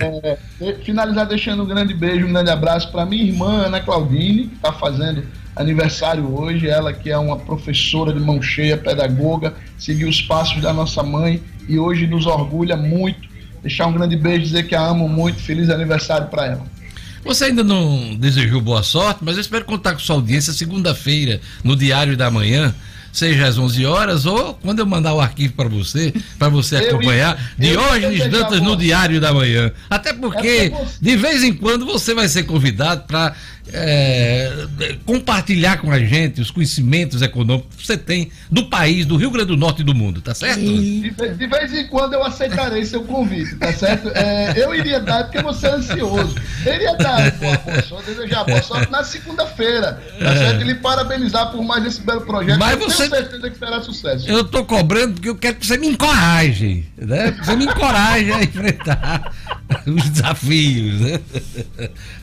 É, 0.00 0.38
finalizar 0.84 1.26
deixando 1.26 1.62
um 1.62 1.66
grande 1.66 1.94
beijo, 1.94 2.26
um 2.26 2.32
grande 2.32 2.50
abraço 2.50 2.90
para 2.90 3.04
minha 3.04 3.24
irmã 3.24 3.66
Ana 3.66 3.80
Claudine, 3.80 4.48
que 4.48 4.54
está 4.56 4.72
fazendo 4.72 5.24
aniversário 5.54 6.34
hoje. 6.34 6.68
Ela 6.68 6.92
que 6.92 7.10
é 7.10 7.18
uma 7.18 7.36
professora 7.36 8.12
de 8.12 8.20
mão 8.20 8.40
cheia, 8.40 8.76
pedagoga, 8.76 9.54
seguiu 9.78 10.08
os 10.08 10.20
passos 10.20 10.60
da 10.60 10.72
nossa 10.72 11.02
mãe 11.02 11.42
e 11.68 11.78
hoje 11.78 12.06
nos 12.06 12.26
orgulha 12.26 12.76
muito. 12.76 13.30
Deixar 13.62 13.86
um 13.86 13.92
grande 13.92 14.16
beijo, 14.16 14.44
dizer 14.44 14.64
que 14.64 14.74
a 14.74 14.84
amo 14.84 15.08
muito. 15.08 15.38
Feliz 15.40 15.70
aniversário 15.70 16.28
para 16.28 16.46
ela. 16.46 16.66
Você 17.24 17.44
ainda 17.44 17.62
não 17.62 18.16
desejou 18.16 18.60
boa 18.60 18.82
sorte, 18.82 19.20
mas 19.22 19.36
eu 19.36 19.40
espero 19.40 19.64
contar 19.64 19.92
com 19.92 20.00
sua 20.00 20.16
audiência 20.16 20.52
segunda-feira 20.52 21.40
no 21.62 21.76
Diário 21.76 22.16
da 22.16 22.30
Manhã 22.30 22.74
seja 23.12 23.46
às 23.46 23.58
11 23.58 23.84
horas 23.84 24.26
ou 24.26 24.54
quando 24.54 24.78
eu 24.78 24.86
mandar 24.86 25.12
o 25.12 25.20
arquivo 25.20 25.52
para 25.52 25.68
você, 25.68 26.14
para 26.38 26.48
você 26.48 26.76
acompanhar, 26.76 27.38
Diógenes 27.58 28.26
Dantas 28.30 28.60
no 28.60 28.74
Diário 28.74 29.20
da 29.20 29.32
Manhã. 29.32 29.70
Até 29.90 30.14
porque, 30.14 30.72
é 30.72 30.86
de 31.00 31.16
vez 31.16 31.44
em 31.44 31.52
quando, 31.52 31.84
você 31.84 32.14
vai 32.14 32.26
ser 32.26 32.44
convidado 32.44 33.04
para 33.06 33.34
é, 33.70 34.66
compartilhar 35.06 35.78
com 35.78 35.90
a 35.90 35.98
gente 35.98 36.40
os 36.40 36.50
conhecimentos 36.50 37.22
econômicos 37.22 37.76
que 37.76 37.86
você 37.86 37.96
tem 37.96 38.30
do 38.50 38.66
país, 38.66 39.06
do 39.06 39.16
Rio 39.16 39.30
Grande 39.30 39.48
do 39.48 39.56
Norte 39.56 39.82
e 39.82 39.84
do 39.84 39.94
mundo, 39.94 40.20
tá 40.20 40.34
certo? 40.34 40.60
De, 40.60 41.10
de 41.10 41.46
vez 41.46 41.72
em 41.72 41.86
quando 41.86 42.14
eu 42.14 42.24
aceitarei 42.24 42.84
seu 42.84 43.02
convite, 43.04 43.54
tá 43.56 43.72
certo? 43.72 44.08
É, 44.14 44.54
eu 44.56 44.74
iria 44.74 45.00
dar, 45.00 45.24
porque 45.24 45.40
você 45.42 45.66
é 45.66 45.74
ansioso. 45.74 46.34
Eu 46.66 46.74
iria 46.74 46.96
dar 46.96 47.30
boa, 47.32 47.56
boa 47.88 48.02
desejar 48.02 48.44
boa 48.44 48.62
sorte 48.62 48.90
na 48.90 49.04
segunda-feira, 49.04 50.02
tá 50.18 50.32
é. 50.32 50.36
certo? 50.36 50.60
E 50.62 50.64
lhe 50.64 50.74
parabenizar 50.74 51.50
por 51.50 51.62
mais 51.62 51.84
esse 51.84 52.00
belo 52.00 52.22
projeto. 52.22 52.58
Mas 52.58 52.78
você, 52.78 53.08
tenho 53.08 53.22
certeza 53.22 53.50
que 53.50 53.58
será 53.58 53.80
sucesso. 53.80 54.28
Eu 54.28 54.44
tô 54.44 54.64
cobrando 54.64 55.14
porque 55.14 55.28
eu 55.28 55.36
quero 55.36 55.56
que 55.56 55.66
você 55.66 55.78
me 55.78 55.88
encoraje, 55.88 56.86
né? 56.96 57.36
Você 57.42 57.56
me 57.56 57.64
encoraje 57.64 58.32
a 58.32 58.42
enfrentar 58.42 59.32
os 59.86 60.10
desafios, 60.10 61.00
né? 61.00 61.20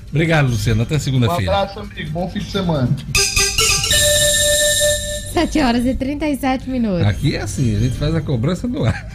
Obrigado, 0.10 0.50
Luciano. 0.50 0.84
Até 0.84 1.00
segunda-feira. 1.00 1.52
Um 1.52 1.56
abraço, 1.56 1.80
amigo. 1.80 2.12
Bom 2.12 2.30
fim 2.30 2.39
de 2.39 2.52
semana. 2.52 2.89
7 5.34 5.60
horas 5.60 5.86
e 5.86 5.93
37 5.93 6.69
minutos. 6.69 7.06
Aqui 7.06 7.36
é 7.36 7.41
assim, 7.41 7.76
a 7.76 7.80
gente 7.80 7.95
faz 7.95 8.15
a 8.15 8.22
cobrança 8.22 8.67
do 8.67 8.84
ar. 8.84 9.08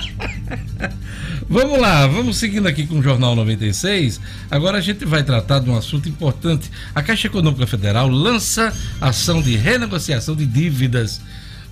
vamos 1.48 1.78
lá, 1.78 2.06
vamos 2.06 2.38
seguindo 2.38 2.66
aqui 2.66 2.86
com 2.86 2.98
o 2.98 3.02
Jornal 3.02 3.36
96. 3.36 4.20
Agora 4.50 4.78
a 4.78 4.80
gente 4.80 5.04
vai 5.04 5.22
tratar 5.22 5.60
de 5.60 5.68
um 5.70 5.76
assunto 5.76 6.08
importante. 6.08 6.70
A 6.94 7.02
Caixa 7.02 7.26
Econômica 7.26 7.66
Federal 7.66 8.08
lança 8.08 8.72
ação 9.00 9.42
de 9.42 9.54
renegociação 9.56 10.34
de 10.34 10.46
dívidas. 10.46 11.20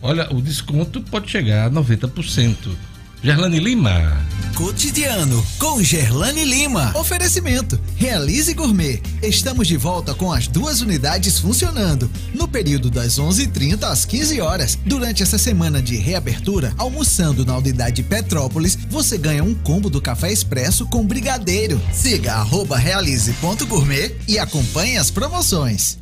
Olha, 0.03 0.33
o 0.33 0.42
desconto 0.42 1.01
pode 1.01 1.31
chegar 1.31 1.66
a 1.66 1.70
90%. 1.70 2.57
Gerlane 3.24 3.61
Lima. 3.61 4.26
Cotidiano 4.56 5.46
com 5.56 5.80
Gerlane 5.80 6.44
Lima. 6.44 6.90
Oferecimento. 6.96 7.78
Realize 7.94 8.52
Gourmet. 8.52 9.00
Estamos 9.22 9.68
de 9.68 9.76
volta 9.76 10.12
com 10.12 10.32
as 10.32 10.48
duas 10.48 10.80
unidades 10.80 11.38
funcionando. 11.38 12.11
No 12.35 12.48
período 12.48 12.90
das 12.90 13.20
11:30 13.20 13.87
às 13.87 14.04
15 14.04 14.40
horas. 14.40 14.76
Durante 14.85 15.22
essa 15.22 15.38
semana 15.38 15.80
de 15.80 15.94
reabertura, 15.94 16.74
almoçando 16.76 17.46
na 17.46 17.56
unidade 17.56 18.02
Petrópolis, 18.02 18.76
você 18.90 19.16
ganha 19.16 19.44
um 19.44 19.54
combo 19.54 19.88
do 19.88 20.02
café 20.02 20.32
expresso 20.32 20.85
com 20.87 21.06
brigadeiro. 21.06 21.80
Siga 21.92 22.44
realize.gourmet 22.76 24.16
e 24.26 24.37
acompanhe 24.37 24.98
as 24.98 25.12
promoções. 25.12 26.01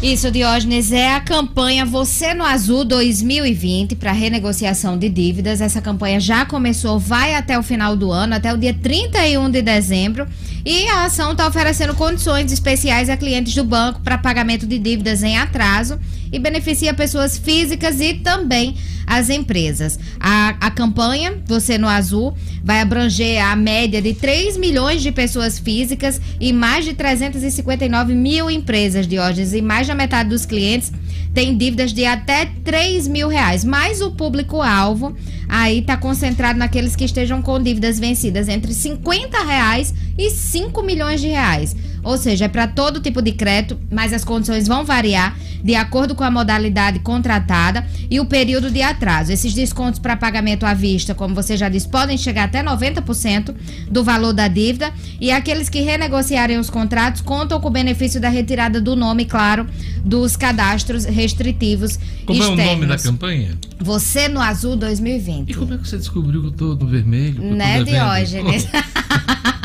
Isso, 0.00 0.30
Diógenes, 0.30 0.92
é 0.92 1.14
a 1.14 1.20
campanha 1.20 1.84
Você 1.84 2.32
no 2.32 2.44
Azul 2.44 2.84
2020 2.84 3.96
para 3.96 4.12
renegociação 4.12 4.96
de 4.96 5.08
dívidas. 5.08 5.60
Essa 5.60 5.82
campanha 5.82 6.20
já 6.20 6.46
começou, 6.46 6.96
vai 6.96 7.34
até 7.34 7.58
o 7.58 7.62
final 7.62 7.96
do 7.96 8.12
ano, 8.12 8.36
até 8.36 8.54
o 8.54 8.56
dia 8.56 8.72
31 8.72 9.50
de 9.50 9.60
dezembro. 9.60 10.28
E 10.64 10.86
a 10.86 11.06
ação 11.06 11.32
está 11.32 11.48
oferecendo 11.48 11.92
condições 11.94 12.52
especiais 12.52 13.10
a 13.10 13.16
clientes 13.16 13.52
do 13.52 13.64
banco 13.64 14.00
para 14.00 14.16
pagamento 14.16 14.64
de 14.64 14.78
dívidas 14.78 15.24
em 15.24 15.36
atraso 15.36 15.98
e 16.32 16.38
beneficia 16.38 16.94
pessoas 16.94 17.36
físicas 17.36 18.00
e 18.00 18.14
também 18.14 18.76
as 19.06 19.28
empresas. 19.28 19.98
A, 20.18 20.54
a 20.60 20.70
campanha 20.70 21.42
Você 21.46 21.76
no 21.76 21.88
Azul 21.88 22.34
vai 22.64 22.80
abranger 22.80 23.44
a 23.44 23.56
média 23.56 24.00
de 24.00 24.14
3 24.14 24.56
milhões 24.56 25.02
de 25.02 25.10
pessoas 25.10 25.58
físicas 25.58 26.20
e 26.40 26.52
mais 26.52 26.84
de 26.84 26.94
359 26.94 28.14
mil 28.14 28.50
empresas, 28.50 29.06
Diógenes, 29.06 29.31
e 29.38 29.62
mais 29.62 29.86
da 29.86 29.94
metade 29.94 30.28
dos 30.28 30.44
clientes 30.44 30.92
tem 31.34 31.56
dívidas 31.56 31.92
de 31.92 32.04
até 32.04 32.46
3 32.64 33.08
mil 33.08 33.28
reais. 33.28 33.64
Mas 33.64 34.00
o 34.00 34.10
público-alvo 34.10 35.14
aí 35.48 35.78
está 35.78 35.96
concentrado 35.96 36.58
naqueles 36.58 36.94
que 36.94 37.04
estejam 37.04 37.40
com 37.40 37.60
dívidas 37.60 37.98
vencidas 37.98 38.48
entre 38.48 38.72
50 38.72 39.42
reais 39.42 39.94
e 40.16 40.30
5 40.30 40.82
milhões 40.82 41.20
de 41.20 41.28
reais. 41.28 41.74
Ou 42.02 42.18
seja, 42.18 42.46
é 42.46 42.48
para 42.48 42.66
todo 42.66 43.00
tipo 43.00 43.22
de 43.22 43.32
crédito, 43.32 43.78
mas 43.90 44.12
as 44.12 44.24
condições 44.24 44.66
vão 44.66 44.84
variar 44.84 45.36
de 45.62 45.74
acordo 45.74 46.14
com 46.14 46.24
a 46.24 46.30
modalidade 46.30 46.98
contratada 46.98 47.86
e 48.10 48.18
o 48.18 48.26
período 48.26 48.70
de 48.70 48.82
atraso. 48.82 49.32
Esses 49.32 49.54
descontos 49.54 50.00
para 50.00 50.16
pagamento 50.16 50.66
à 50.66 50.74
vista, 50.74 51.14
como 51.14 51.34
você 51.34 51.56
já 51.56 51.68
disse, 51.68 51.88
podem 51.88 52.18
chegar 52.18 52.44
até 52.44 52.62
90% 52.62 53.54
do 53.88 54.02
valor 54.02 54.32
da 54.32 54.48
dívida 54.48 54.92
e 55.20 55.30
aqueles 55.30 55.68
que 55.68 55.80
renegociarem 55.80 56.58
os 56.58 56.68
contratos 56.68 57.20
contam 57.20 57.60
com 57.60 57.68
o 57.68 57.70
benefício 57.70 58.20
da 58.20 58.28
retirada 58.28 58.80
do 58.80 58.96
nome, 58.96 59.24
claro, 59.24 59.66
dos 60.04 60.36
cadastros 60.36 61.04
restritivos 61.04 61.98
Como 62.26 62.40
externos. 62.40 62.64
é 62.64 62.68
o 62.68 62.74
nome 62.74 62.86
da 62.86 62.98
campanha? 62.98 63.50
Você 63.78 64.28
no 64.28 64.40
Azul 64.40 64.76
2020. 64.76 65.50
E 65.50 65.54
como 65.54 65.74
é 65.74 65.78
que 65.78 65.88
você 65.88 65.96
descobriu 65.96 66.40
que 66.40 66.46
eu 66.48 66.52
tô 66.52 66.74
no 66.74 66.86
vermelho? 66.86 67.42
Né, 67.42 67.84
Diógenes? 67.84 68.66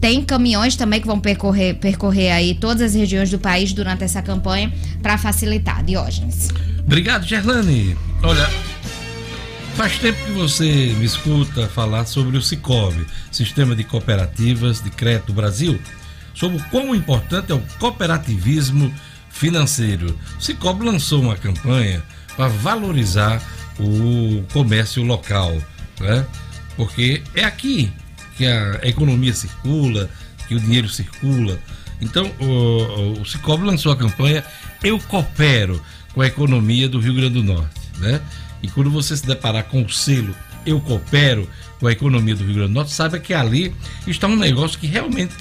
Tem 0.05 0.23
caminhões 0.23 0.75
também 0.75 1.01
que 1.01 1.07
vão 1.07 1.19
percorrer, 1.19 1.73
percorrer 1.77 2.31
aí 2.31 2.53
todas 2.53 2.79
as 2.83 2.93
regiões 2.93 3.31
do 3.31 3.39
país 3.39 3.73
durante 3.73 4.03
essa 4.03 4.21
campanha 4.21 4.71
para 5.01 5.17
facilitar. 5.17 5.84
Diógenes. 5.84 6.49
Obrigado, 6.86 7.25
Gerlane. 7.25 7.97
Olha, 8.21 8.47
faz 9.73 9.97
tempo 9.97 10.23
que 10.23 10.32
você 10.34 10.93
me 10.99 11.05
escuta 11.05 11.67
falar 11.69 12.05
sobre 12.05 12.38
o 12.38 12.41
Cicobi, 12.43 13.03
Sistema 13.32 13.75
de 13.75 13.84
Cooperativas 13.84 14.80
de 14.80 14.91
Crédito 14.91 15.34
Brasil, 15.34 15.82
sobre 16.36 16.57
o 16.57 16.63
quão 16.65 16.93
importante 16.93 17.51
é 17.51 17.55
o 17.55 17.63
cooperativismo 17.80 18.93
financeiro. 19.32 20.15
O 20.38 20.39
Cicobi 20.39 20.86
lançou 20.86 21.19
uma 21.19 21.36
campanha 21.36 22.03
para 22.38 22.47
valorizar 22.47 23.41
o 23.80 24.43
comércio 24.53 25.01
local, 25.01 25.57
né? 25.99 26.23
Porque 26.77 27.23
é 27.34 27.43
aqui 27.43 27.91
que 28.38 28.45
a 28.45 28.79
economia 28.83 29.33
circula, 29.33 30.09
que 30.47 30.55
o 30.55 30.59
dinheiro 30.59 30.89
circula. 30.89 31.59
Então, 32.01 32.31
o, 32.39 33.21
o 33.21 33.25
Cicobi 33.25 33.63
lançou 33.63 33.91
a 33.91 33.95
campanha 33.95 34.43
Eu 34.83 34.99
Coopero, 34.99 35.81
com 36.13 36.21
a 36.21 36.27
economia 36.27 36.88
do 36.88 36.99
Rio 36.99 37.13
Grande 37.13 37.36
do 37.36 37.43
Norte, 37.43 37.81
né? 37.97 38.21
E 38.61 38.67
quando 38.67 38.89
você 38.89 39.15
se 39.15 39.25
deparar 39.25 39.65
com 39.65 39.83
o 39.83 39.89
selo 39.89 40.36
Eu 40.65 40.79
Coopero, 40.81 41.49
com 41.79 41.88
a 41.88 41.91
economia 41.91 42.36
do 42.36 42.43
Rio 42.43 42.55
Grande 42.55 42.69
do 42.69 42.73
Norte, 42.73 42.91
saiba 42.91 43.19
que 43.19 43.33
ali 43.33 43.73
está 44.07 44.27
um 44.27 44.36
negócio 44.36 44.79
que 44.79 44.88
realmente 44.88 45.33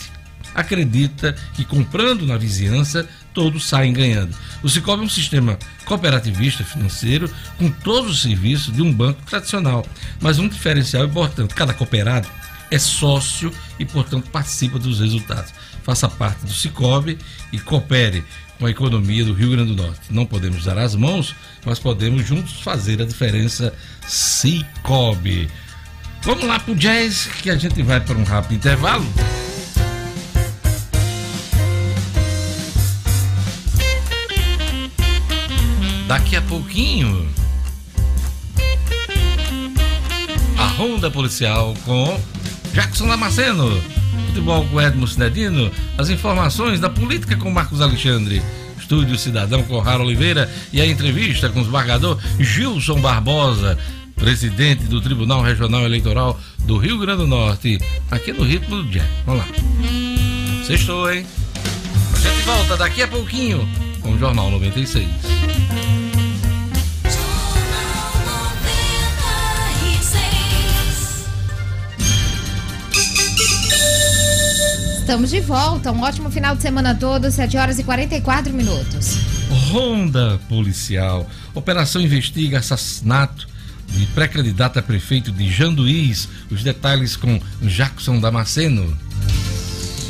acredita 0.55 1.35
que 1.55 1.65
comprando 1.65 2.25
na 2.27 2.37
vizinhança 2.37 3.09
todos 3.33 3.67
saem 3.67 3.93
ganhando. 3.93 4.35
O 4.63 4.69
Cicobi 4.69 5.03
é 5.03 5.07
um 5.07 5.11
sistema 5.11 5.59
cooperativista 5.85 6.63
financeiro 6.63 7.29
com 7.59 7.69
todos 7.69 8.13
os 8.13 8.23
serviços 8.23 8.73
de 8.73 8.81
um 8.81 8.93
banco 8.93 9.21
tradicional, 9.27 9.85
mas 10.21 10.39
um 10.39 10.49
diferencial 10.49 11.05
importante: 11.05 11.55
cada 11.55 11.75
cooperado 11.75 12.29
é 12.71 12.79
sócio 12.79 13.53
e, 13.79 13.85
portanto, 13.85 14.31
participa 14.31 14.79
dos 14.79 15.01
resultados. 15.01 15.53
Faça 15.83 16.09
parte 16.09 16.47
do 16.47 16.53
Cicobi 16.53 17.19
e 17.53 17.59
coopere 17.59 18.25
com 18.59 18.67
a 18.67 18.71
economia 18.71 19.25
do 19.25 19.35
Rio 19.35 19.51
Grande 19.51 19.75
do 19.75 19.83
Norte. 19.83 20.01
Não 20.11 20.25
podemos 20.25 20.65
dar 20.65 20.79
as 20.79 20.95
mãos, 20.95 21.35
mas 21.65 21.79
podemos 21.79 22.27
juntos 22.27 22.61
fazer 22.61 23.01
a 23.03 23.05
diferença. 23.05 23.73
Cicobi. 24.07 25.51
Vamos 26.23 26.45
lá 26.45 26.59
pro 26.59 26.75
jazz 26.75 27.27
que 27.43 27.51
a 27.51 27.57
gente 27.57 27.83
vai 27.83 28.01
para 28.01 28.17
um 28.17 28.25
rápido 28.25 28.55
intervalo. 28.55 29.05
Daqui 36.07 36.37
a 36.37 36.43
pouquinho, 36.43 37.29
a 40.57 40.67
Ronda 40.67 41.11
Policial 41.11 41.75
com 41.85 42.21
Jackson 42.75 43.07
Damasceno. 43.07 43.81
Futebol 44.27 44.67
com 44.67 44.81
Edmo 44.81 45.07
Cinedino. 45.07 45.71
As 45.97 46.11
informações 46.11 46.81
da 46.81 46.91
política 46.91 47.37
com 47.37 47.49
Marcos 47.51 47.81
Alexandre. 47.81 48.43
Estúdio 48.77 49.17
Cidadão 49.17 49.63
com 49.63 49.79
Rara 49.79 50.03
Oliveira 50.03 50.51
e 50.73 50.81
a 50.81 50.87
entrevista 50.87 51.49
com 51.49 51.61
o 51.61 51.63
esbargador 51.63 52.19
Gilson 52.39 53.01
Barbosa, 53.01 53.79
presidente 54.17 54.85
do 54.85 55.01
Tribunal 55.01 55.41
Regional 55.41 55.85
Eleitoral 55.85 56.39
do 56.67 56.77
Rio 56.77 56.99
Grande 56.99 57.23
do 57.23 57.27
Norte, 57.27 57.79
aqui 58.11 58.33
no 58.33 58.45
ritmo 58.45 58.83
do 58.83 58.91
Jack. 58.91 59.09
Vamos 59.25 59.47
lá. 59.47 59.55
Sextou, 60.67 61.11
hein? 61.11 61.25
A 62.13 62.19
gente 62.19 62.43
volta 62.43 62.77
daqui 62.77 63.03
a 63.03 63.09
pouquinho 63.09 63.67
com 64.03 64.13
o 64.13 64.19
Jornal 64.19 64.51
96. 64.51 65.09
Estamos 75.15 75.31
de 75.31 75.41
volta. 75.43 75.93
Um 75.93 76.03
ótimo 76.03 76.29
final 76.29 76.57
de 76.57 76.63
semana 76.63 76.93
todo, 76.93 77.31
7 77.31 77.57
horas 77.57 77.79
e 77.79 77.85
44 77.85 78.53
minutos. 78.53 79.17
Ronda 79.71 80.41
policial. 80.49 81.31
Operação 81.55 82.03
investiga 82.03 82.59
assassinato 82.59 83.47
de 83.91 84.07
pré-candidato 84.07 84.81
a 84.81 84.83
prefeito 84.83 85.31
de 85.31 85.49
Janduís. 85.49 86.29
Os 86.51 86.65
detalhes 86.65 87.15
com 87.15 87.41
Jackson 87.63 88.19
Damasceno. 88.19 88.99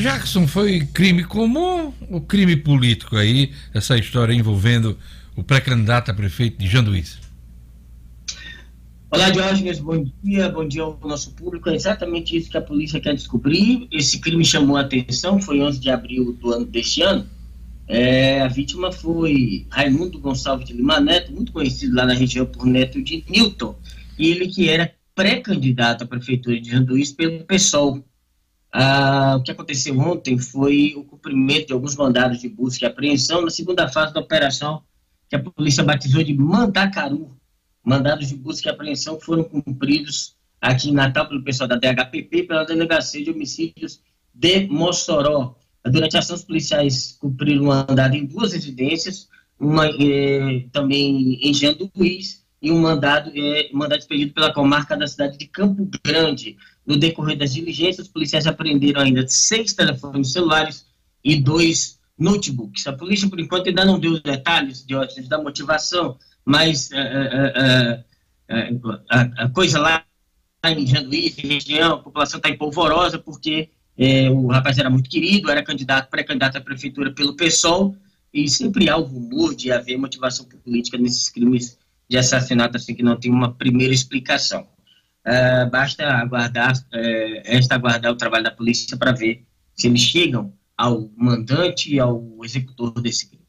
Jackson, 0.00 0.46
foi 0.46 0.86
crime 0.92 1.24
comum 1.24 1.92
ou 2.08 2.20
crime 2.20 2.56
político 2.56 3.16
aí, 3.16 3.52
essa 3.74 3.96
história 3.96 4.32
envolvendo 4.32 4.96
o 5.34 5.42
pré-candidato 5.42 6.10
a 6.10 6.14
prefeito 6.14 6.58
de 6.58 6.68
Janduís? 6.68 7.18
Olá, 9.10 9.30
Diógenes, 9.30 9.78
bom 9.78 10.04
dia, 10.22 10.48
bom 10.50 10.68
dia 10.68 10.82
ao 10.82 10.98
nosso 11.02 11.32
público. 11.32 11.68
É 11.70 11.74
exatamente 11.74 12.36
isso 12.36 12.50
que 12.50 12.58
a 12.58 12.62
polícia 12.62 13.00
quer 13.00 13.14
descobrir. 13.14 13.88
Esse 13.90 14.18
crime 14.18 14.44
chamou 14.44 14.76
a 14.76 14.82
atenção, 14.82 15.40
foi 15.40 15.60
11 15.60 15.80
de 15.80 15.90
abril 15.90 16.32
do 16.34 16.52
ano 16.52 16.66
deste 16.66 17.02
ano. 17.02 17.26
É, 17.88 18.42
a 18.42 18.48
vítima 18.48 18.92
foi 18.92 19.66
Raimundo 19.70 20.18
Gonçalves 20.18 20.68
de 20.68 20.74
Lima 20.74 21.00
Neto, 21.00 21.32
muito 21.32 21.52
conhecido 21.52 21.96
lá 21.96 22.04
na 22.04 22.12
região 22.12 22.44
por 22.44 22.66
neto 22.66 23.02
de 23.02 23.24
Newton, 23.28 23.74
e 24.18 24.28
ele 24.28 24.46
que 24.48 24.68
era 24.68 24.92
pré-candidato 25.14 26.04
à 26.04 26.06
prefeitura 26.06 26.60
de 26.60 26.70
Janduís 26.70 27.10
pelo 27.10 27.44
PSOL. 27.44 28.04
Ah, 28.72 29.36
o 29.38 29.42
que 29.42 29.50
aconteceu 29.50 29.98
ontem 29.98 30.38
foi 30.38 30.94
o 30.96 31.04
cumprimento 31.04 31.68
de 31.68 31.72
alguns 31.72 31.96
mandados 31.96 32.40
de 32.40 32.48
busca 32.48 32.84
e 32.84 32.88
apreensão 32.88 33.42
na 33.42 33.50
segunda 33.50 33.88
fase 33.88 34.12
da 34.12 34.20
operação 34.20 34.82
que 35.28 35.36
a 35.36 35.42
polícia 35.42 35.84
batizou 35.84 36.22
de 36.22 36.34
Mandacaru. 36.34 37.36
Mandados 37.82 38.28
de 38.28 38.36
busca 38.36 38.68
e 38.68 38.72
apreensão 38.72 39.18
foram 39.20 39.44
cumpridos 39.44 40.36
aqui 40.60 40.90
em 40.90 40.92
Natal 40.92 41.28
pelo 41.28 41.42
pessoal 41.42 41.68
da 41.68 41.76
DHPP 41.76 42.44
pela 42.44 42.64
Delegacia 42.64 43.24
de 43.24 43.30
Homicídios 43.30 44.02
de 44.34 44.66
Mossoró. 44.66 45.56
Durante 45.84 46.16
a 46.16 46.18
ação, 46.20 46.36
os 46.36 46.44
policiais 46.44 47.16
cumpriram 47.20 47.64
um 47.64 47.66
mandado 47.66 48.14
em 48.14 48.26
duas 48.26 48.52
residências, 48.52 49.28
uma 49.58 49.86
eh, 49.86 50.66
também 50.72 51.38
em 51.40 51.54
Janduís 51.54 52.44
e 52.60 52.70
um 52.70 52.80
mandado, 52.80 53.30
eh, 53.34 53.70
mandado 53.72 54.00
expedido 54.00 54.34
pela 54.34 54.52
comarca 54.52 54.96
da 54.96 55.06
cidade 55.06 55.38
de 55.38 55.46
Campo 55.46 55.88
Grande. 56.04 56.56
No 56.88 56.96
decorrer 56.96 57.36
das 57.36 57.52
diligências, 57.52 58.06
os 58.06 58.12
policiais 58.12 58.46
apreenderam 58.46 59.02
ainda 59.02 59.28
seis 59.28 59.74
telefones 59.74 60.32
celulares 60.32 60.86
e 61.22 61.36
dois 61.36 62.00
notebooks. 62.18 62.86
A 62.86 62.94
polícia, 62.94 63.28
por 63.28 63.38
enquanto, 63.38 63.68
ainda 63.68 63.84
não 63.84 64.00
deu 64.00 64.12
os 64.12 64.22
detalhes 64.22 64.86
de 64.86 64.94
da 65.28 65.36
motivação, 65.36 66.16
mas 66.46 66.88
uh, 66.90 66.94
uh, 66.96 68.88
uh, 68.90 69.00
a, 69.10 69.48
coisa 69.50 69.78
lá 69.78 70.02
em 70.64 70.86
Janduí, 70.86 71.28
região, 71.36 71.92
a 71.92 71.98
população 71.98 72.38
está 72.38 72.48
em 72.48 72.56
polvorosa 72.56 73.18
porque 73.18 73.68
eh, 73.98 74.30
o 74.30 74.46
rapaz 74.46 74.78
era 74.78 74.88
muito 74.88 75.10
querido, 75.10 75.50
era 75.50 75.62
candidato, 75.62 76.08
pré-candidato 76.08 76.56
à 76.56 76.60
prefeitura 76.60 77.12
pelo 77.12 77.36
PSOL, 77.36 77.94
e 78.32 78.48
sempre 78.48 78.88
há 78.88 78.96
o 78.96 79.02
rumor 79.02 79.54
de 79.54 79.70
haver 79.70 79.98
motivação 79.98 80.46
política 80.46 80.96
nesses 80.96 81.28
crimes 81.28 81.78
de 82.08 82.16
assassinato, 82.16 82.76
assim, 82.78 82.94
que 82.94 83.02
não 83.02 83.16
tem 83.16 83.30
uma 83.30 83.52
primeira 83.52 83.92
explicação. 83.92 84.66
Uh, 85.26 85.70
basta 85.70 86.04
aguardar, 86.04 86.74
uh, 86.74 87.42
resta 87.44 87.74
aguardar 87.74 88.12
o 88.12 88.16
trabalho 88.16 88.44
da 88.44 88.50
polícia 88.50 88.96
para 88.96 89.12
ver 89.12 89.44
se 89.74 89.86
eles 89.86 90.00
chegam 90.00 90.52
ao 90.76 91.10
mandante 91.16 91.92
e 91.92 91.98
ao 91.98 92.24
executor 92.42 92.92
desse 93.00 93.28
crime. 93.28 93.44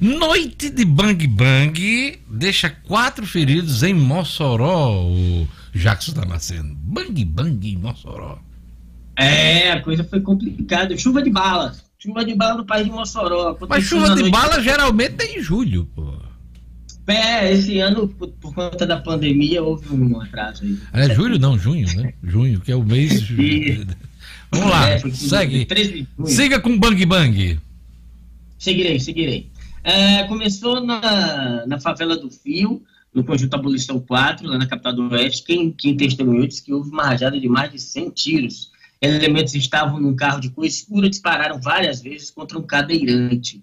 Noite 0.00 0.70
de 0.70 0.84
Bang 0.84 1.26
Bang 1.26 2.18
deixa 2.26 2.70
quatro 2.70 3.26
feridos 3.26 3.82
em 3.82 3.92
Mossoró, 3.92 5.04
o 5.04 5.46
Jackson 5.74 6.12
Damasceno. 6.12 6.74
Bang 6.74 7.24
Bang 7.24 7.68
em 7.68 7.76
Mossoró. 7.76 8.38
É, 9.16 9.72
a 9.72 9.82
coisa 9.82 10.02
foi 10.02 10.20
complicada. 10.20 10.96
Chuva 10.96 11.22
de 11.22 11.28
balas. 11.28 11.84
Chuva 11.98 12.24
de 12.24 12.34
bala 12.34 12.56
no 12.56 12.64
país 12.64 12.86
de 12.86 12.90
Mossoró. 12.90 13.58
Mas 13.68 13.84
chuva 13.84 14.14
de 14.14 14.30
bala 14.30 14.62
geralmente 14.62 15.22
é 15.22 15.38
em 15.38 15.42
julho, 15.42 15.84
pô. 15.94 16.29
É, 17.06 17.52
esse 17.52 17.78
ano, 17.80 18.06
por, 18.08 18.28
por, 18.28 18.54
conta 18.54 18.86
da 18.86 18.98
pandemia, 18.98 19.62
houve 19.62 19.92
um 19.92 20.20
atraso 20.20 20.62
aí. 20.62 20.78
É 20.92 21.14
julho 21.14 21.38
não, 21.38 21.58
junho, 21.58 21.88
né? 21.96 22.14
Junho, 22.22 22.60
que 22.60 22.70
é 22.70 22.76
o 22.76 22.84
mês. 22.84 23.28
Vamos 24.52 24.70
lá, 24.70 24.90
é, 24.90 24.98
segue. 24.98 25.66
Siga 26.26 26.60
com 26.60 26.78
Bang 26.78 27.04
Bang. 27.06 27.58
Seguirei, 28.58 29.00
seguirei. 29.00 29.50
É, 29.82 30.24
começou 30.24 30.84
na, 30.84 31.64
na 31.66 31.80
favela 31.80 32.16
do 32.16 32.30
Fio, 32.30 32.82
no 33.12 33.24
conjunto 33.24 33.54
Abolição 33.54 33.98
4, 33.98 34.46
lá 34.46 34.58
na 34.58 34.66
capital 34.66 34.92
do 34.92 35.08
Oeste. 35.10 35.44
Quem, 35.44 35.72
quem 35.72 35.96
testemunhou 35.96 36.46
disse 36.46 36.62
que 36.62 36.72
houve 36.72 36.90
uma 36.90 37.04
rajada 37.04 37.40
de 37.40 37.48
mais 37.48 37.72
de 37.72 37.78
100 37.78 38.10
tiros. 38.10 38.70
Elementos 39.00 39.54
estavam 39.54 39.98
num 39.98 40.14
carro 40.14 40.40
de 40.40 40.50
cor 40.50 40.64
escura, 40.66 41.08
dispararam 41.08 41.58
várias 41.58 42.02
vezes 42.02 42.30
contra 42.30 42.58
um 42.58 42.62
cadeirante. 42.62 43.62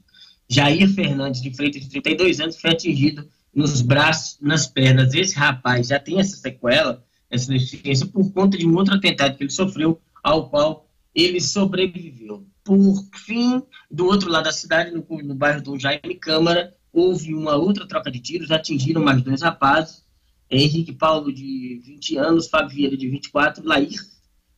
Jair 0.49 0.89
Fernandes 0.93 1.41
de 1.41 1.53
Freitas, 1.53 1.83
de 1.83 1.89
32 1.89 2.39
anos, 2.39 2.59
foi 2.59 2.71
atingido 2.71 3.27
nos 3.53 3.81
braços, 3.81 4.37
nas 4.41 4.67
pernas. 4.67 5.13
Esse 5.13 5.35
rapaz 5.35 5.87
já 5.87 5.99
tem 5.99 6.19
essa 6.19 6.37
sequela, 6.37 7.03
essa 7.29 7.51
deficiência, 7.51 8.05
por 8.05 8.31
conta 8.31 8.57
de 8.57 8.67
um 8.67 8.75
outro 8.75 8.95
atentado 8.95 9.35
que 9.35 9.43
ele 9.43 9.51
sofreu, 9.51 9.99
ao 10.23 10.49
qual 10.49 10.87
ele 11.13 11.41
sobreviveu. 11.41 12.45
Por 12.63 13.03
fim, 13.25 13.61
do 13.89 14.05
outro 14.05 14.29
lado 14.29 14.45
da 14.45 14.51
cidade, 14.51 14.91
no, 14.91 15.05
no 15.23 15.35
bairro 15.35 15.61
do 15.61 15.79
Jaime 15.79 16.15
Câmara, 16.15 16.73
houve 16.93 17.33
uma 17.33 17.55
outra 17.55 17.87
troca 17.87 18.11
de 18.11 18.19
tiros, 18.19 18.51
atingiram 18.51 19.03
mais 19.03 19.21
dois 19.21 19.41
rapazes, 19.41 20.05
Henrique 20.49 20.93
Paulo, 20.93 21.31
de 21.33 21.81
20 21.83 22.17
anos, 22.17 22.47
Fábio 22.47 22.75
Vieira, 22.75 22.97
de 22.97 23.09
24, 23.09 23.65
Lair 23.65 23.99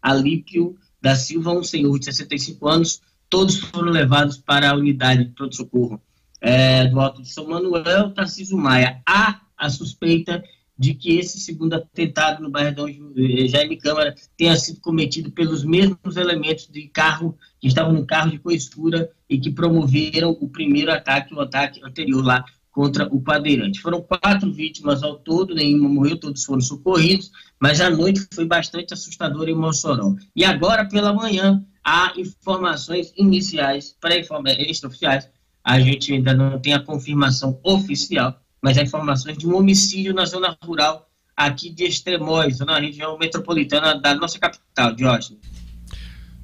Alípio 0.02 0.78
da 1.02 1.16
Silva, 1.16 1.52
um 1.52 1.64
senhor 1.64 1.98
de 1.98 2.06
65 2.06 2.68
anos, 2.68 3.02
todos 3.30 3.60
foram 3.60 3.92
levados 3.92 4.38
para 4.38 4.72
a 4.72 4.76
unidade 4.76 5.26
de 5.26 5.32
pronto-socorro 5.32 6.02
é, 6.42 6.88
do 6.88 7.00
Alto 7.00 7.22
de 7.22 7.32
São 7.32 7.48
Manuel, 7.48 8.12
Tarcísio 8.14 8.58
Maia. 8.58 9.02
Há 9.06 9.42
a 9.58 9.70
suspeita 9.70 10.44
de 10.78 10.94
que 10.94 11.18
esse 11.18 11.40
segundo 11.40 11.74
atentado 11.74 12.42
no 12.42 12.50
bairro 12.50 12.90
de 13.14 13.48
Jaime 13.50 13.76
Câmara 13.76 14.16
tenha 14.38 14.56
sido 14.56 14.80
cometido 14.80 15.30
pelos 15.30 15.66
mesmos 15.66 16.16
elementos 16.16 16.70
de 16.70 16.88
carro 16.88 17.38
que 17.60 17.68
estavam 17.68 17.92
no 17.92 18.06
carro 18.06 18.32
de 18.32 18.40
coestura 18.40 19.12
e 19.30 19.38
que 19.38 19.52
promoveram 19.52 20.38
o 20.40 20.48
primeiro 20.48 20.90
ataque, 20.92 21.34
o 21.34 21.42
ataque 21.42 21.82
anterior 21.84 22.24
lá 22.24 22.46
contra 22.72 23.14
o 23.14 23.22
padeirante. 23.22 23.82
Foram 23.82 24.02
quatro 24.02 24.54
vítimas 24.54 25.04
ao 25.04 25.18
todo, 25.18 25.54
nenhuma 25.54 25.90
morreu, 25.90 26.18
todos 26.18 26.46
foram 26.46 26.62
socorridos, 26.62 27.30
mas 27.60 27.82
a 27.82 27.90
noite 27.90 28.26
foi 28.34 28.46
bastante 28.46 28.94
assustadora 28.94 29.52
em 29.52 29.56
Mossoró. 29.56 30.16
E 30.34 30.46
agora, 30.46 30.88
pela 30.88 31.12
manhã, 31.12 31.62
há 31.90 32.14
informações 32.16 33.12
iniciais, 33.18 33.96
pré-extraoficiais, 34.00 35.28
a 35.64 35.80
gente 35.80 36.14
ainda 36.14 36.36
não 36.36 36.60
tem 36.60 36.74
a 36.74 36.80
confirmação 36.80 37.60
oficial, 37.64 38.40
mas 38.62 38.78
há 38.78 38.84
informações 38.84 39.36
de 39.36 39.48
um 39.48 39.56
homicídio 39.58 40.14
na 40.14 40.26
zona 40.26 40.56
rural 40.64 41.10
aqui 41.36 41.72
de 41.72 41.86
Extremóis, 41.86 42.60
na 42.60 42.80
região 42.80 43.18
metropolitana 43.18 44.00
da 44.00 44.14
nossa 44.14 44.38
capital, 44.38 44.94
Diógenes. 44.94 45.42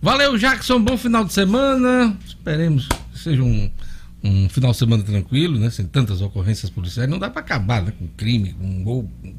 Valeu, 0.02 0.36
Jackson. 0.36 0.82
Bom 0.82 0.98
final 0.98 1.24
de 1.24 1.34
semana. 1.34 2.18
Esperemos 2.26 2.88
que 2.88 3.20
seja 3.20 3.44
um, 3.44 3.72
um 4.24 4.50
final 4.50 4.72
de 4.72 4.78
semana 4.78 5.04
tranquilo, 5.04 5.60
né? 5.60 5.70
Sem 5.70 5.86
tantas 5.86 6.22
ocorrências 6.22 6.72
policiais. 6.72 7.10
Não 7.10 7.20
dá 7.20 7.30
para 7.30 7.42
acabar 7.42 7.84
né? 7.84 7.94
com 7.98 8.08
crime, 8.10 8.54
com 8.54 8.84
roubo, 8.84 9.12
com 9.22 9.36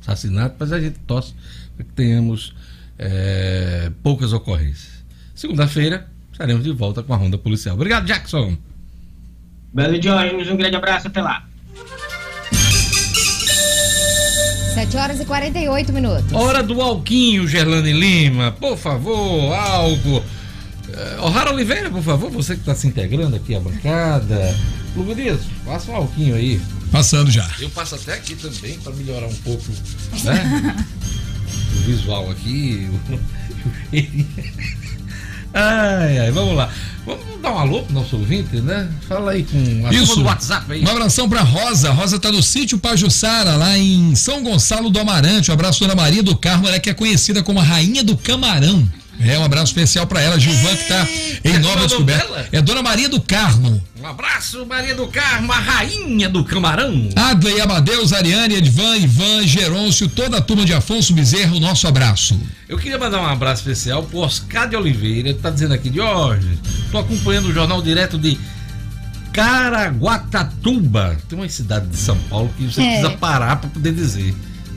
assassinato, 0.00 0.56
mas 0.58 0.72
a 0.72 0.80
gente 0.80 0.98
torce 1.00 1.34
para 1.76 1.84
que 1.84 1.92
tenhamos 1.92 2.54
é, 2.98 3.90
poucas 4.02 4.32
ocorrências. 4.32 5.01
Segunda-feira 5.34 6.08
estaremos 6.30 6.64
de 6.64 6.72
volta 6.72 7.02
com 7.02 7.12
a 7.12 7.16
Ronda 7.16 7.38
Policial. 7.38 7.74
Obrigado, 7.74 8.06
Jackson. 8.06 8.56
Belo 9.72 9.98
Diógenes, 9.98 10.48
um 10.48 10.56
grande 10.56 10.76
abraço, 10.76 11.08
até 11.08 11.22
lá. 11.22 11.46
7 14.74 14.96
horas 14.96 15.20
e 15.20 15.24
48 15.24 15.92
minutos. 15.92 16.32
Hora 16.32 16.62
do 16.62 16.80
Alquinho, 16.80 17.46
Gerlane 17.46 17.92
Lima. 17.92 18.52
Por 18.52 18.76
favor, 18.76 19.52
álcool. 19.52 20.18
Uh, 20.18 21.22
O'Hara 21.22 21.52
Oliveira, 21.52 21.90
por 21.90 22.02
favor, 22.02 22.30
você 22.30 22.54
que 22.54 22.60
está 22.60 22.74
se 22.74 22.86
integrando 22.86 23.36
aqui 23.36 23.54
à 23.54 23.60
bancada. 23.60 24.54
Lugo 24.96 25.14
Dias, 25.14 25.40
passa 25.64 25.90
um 25.90 25.96
alquinho 25.96 26.34
aí. 26.34 26.60
Passando 26.90 27.30
já. 27.30 27.48
Eu 27.58 27.70
passo 27.70 27.94
até 27.94 28.14
aqui 28.14 28.34
também 28.34 28.78
para 28.80 28.92
melhorar 28.92 29.26
um 29.26 29.36
pouco 29.36 29.64
né? 30.24 30.76
o 31.76 31.80
visual 31.86 32.30
aqui. 32.30 32.88
ai, 35.54 36.18
ai, 36.18 36.30
vamos 36.30 36.56
lá. 36.56 36.70
Vamos 37.04 37.24
dar 37.42 37.52
um 37.52 37.58
alô 37.58 37.82
pro 37.82 37.94
nosso 37.94 38.16
ouvinte, 38.16 38.60
né? 38.60 38.88
Fala 39.08 39.32
aí 39.32 39.42
com 39.44 39.86
a 39.86 39.92
Isso. 39.92 40.16
do 40.16 40.24
WhatsApp 40.24 40.72
aí. 40.72 40.84
Um 40.84 40.88
abração 40.88 41.28
pra 41.28 41.42
Rosa. 41.42 41.90
Rosa 41.90 42.18
tá 42.18 42.30
no 42.30 42.42
sítio 42.42 42.78
Pajussara, 42.78 43.56
lá 43.56 43.76
em 43.76 44.14
São 44.14 44.42
Gonçalo 44.42 44.88
do 44.88 45.00
Amarante. 45.00 45.50
Um 45.50 45.54
abraço 45.54 45.80
Dona 45.80 45.94
Maria 45.94 46.22
do 46.22 46.36
Carmo, 46.36 46.68
ela 46.68 46.78
que 46.78 46.90
é 46.90 46.94
conhecida 46.94 47.42
como 47.42 47.58
a 47.58 47.62
Rainha 47.62 48.04
do 48.04 48.16
Camarão. 48.16 48.86
É, 49.20 49.38
um 49.38 49.44
abraço 49.44 49.66
especial 49.66 50.06
pra 50.06 50.20
ela, 50.20 50.38
Gilvan, 50.40 50.74
que 50.74 50.88
tá 50.88 51.06
em 51.44 51.54
é 51.54 51.58
Nova 51.58 51.86
Descoberta. 51.86 52.26
dela? 52.26 52.48
É 52.50 52.60
Dona 52.62 52.82
Maria 52.82 53.08
do 53.08 53.20
Carmo. 53.20 53.80
Um 54.00 54.06
abraço, 54.06 54.66
Maria 54.66 54.96
do 54.96 55.06
Carmo, 55.06 55.52
a 55.52 55.58
rainha 55.60 56.28
do 56.28 56.42
camarão. 56.44 57.08
Adley, 57.14 57.60
Amadeus, 57.60 58.12
Ariane, 58.12 58.54
Edvan, 58.56 58.96
Ivan, 58.96 59.46
Gerôncio, 59.46 60.08
toda 60.08 60.38
a 60.38 60.40
turma 60.40 60.64
de 60.64 60.72
Afonso 60.74 61.12
Bezerra, 61.12 61.54
o 61.54 61.60
nosso 61.60 61.86
abraço. 61.86 62.40
Eu 62.68 62.76
queria 62.78 62.98
mandar 62.98 63.20
um 63.20 63.26
abraço 63.26 63.60
especial 63.62 64.02
pro 64.02 64.18
Oscar 64.18 64.68
de 64.68 64.74
Oliveira, 64.74 65.28
ele 65.28 65.38
tá 65.38 65.50
dizendo 65.50 65.72
aqui, 65.74 65.92
Jorge, 65.94 66.58
tô 66.90 66.98
acompanhando 66.98 67.46
o 67.48 67.52
jornal 67.54 67.80
direto 67.80 68.18
de 68.18 68.36
Caraguatatuba. 69.32 71.16
Tem 71.28 71.38
uma 71.38 71.48
cidade 71.48 71.86
de 71.86 71.96
São 71.96 72.16
Paulo 72.28 72.50
que 72.56 72.64
você 72.64 72.80
É. 72.82 72.86
precisa 72.86 73.10
parar 73.10 73.56
para 73.56 73.70
poder 73.70 73.92
dizer. 73.92 74.34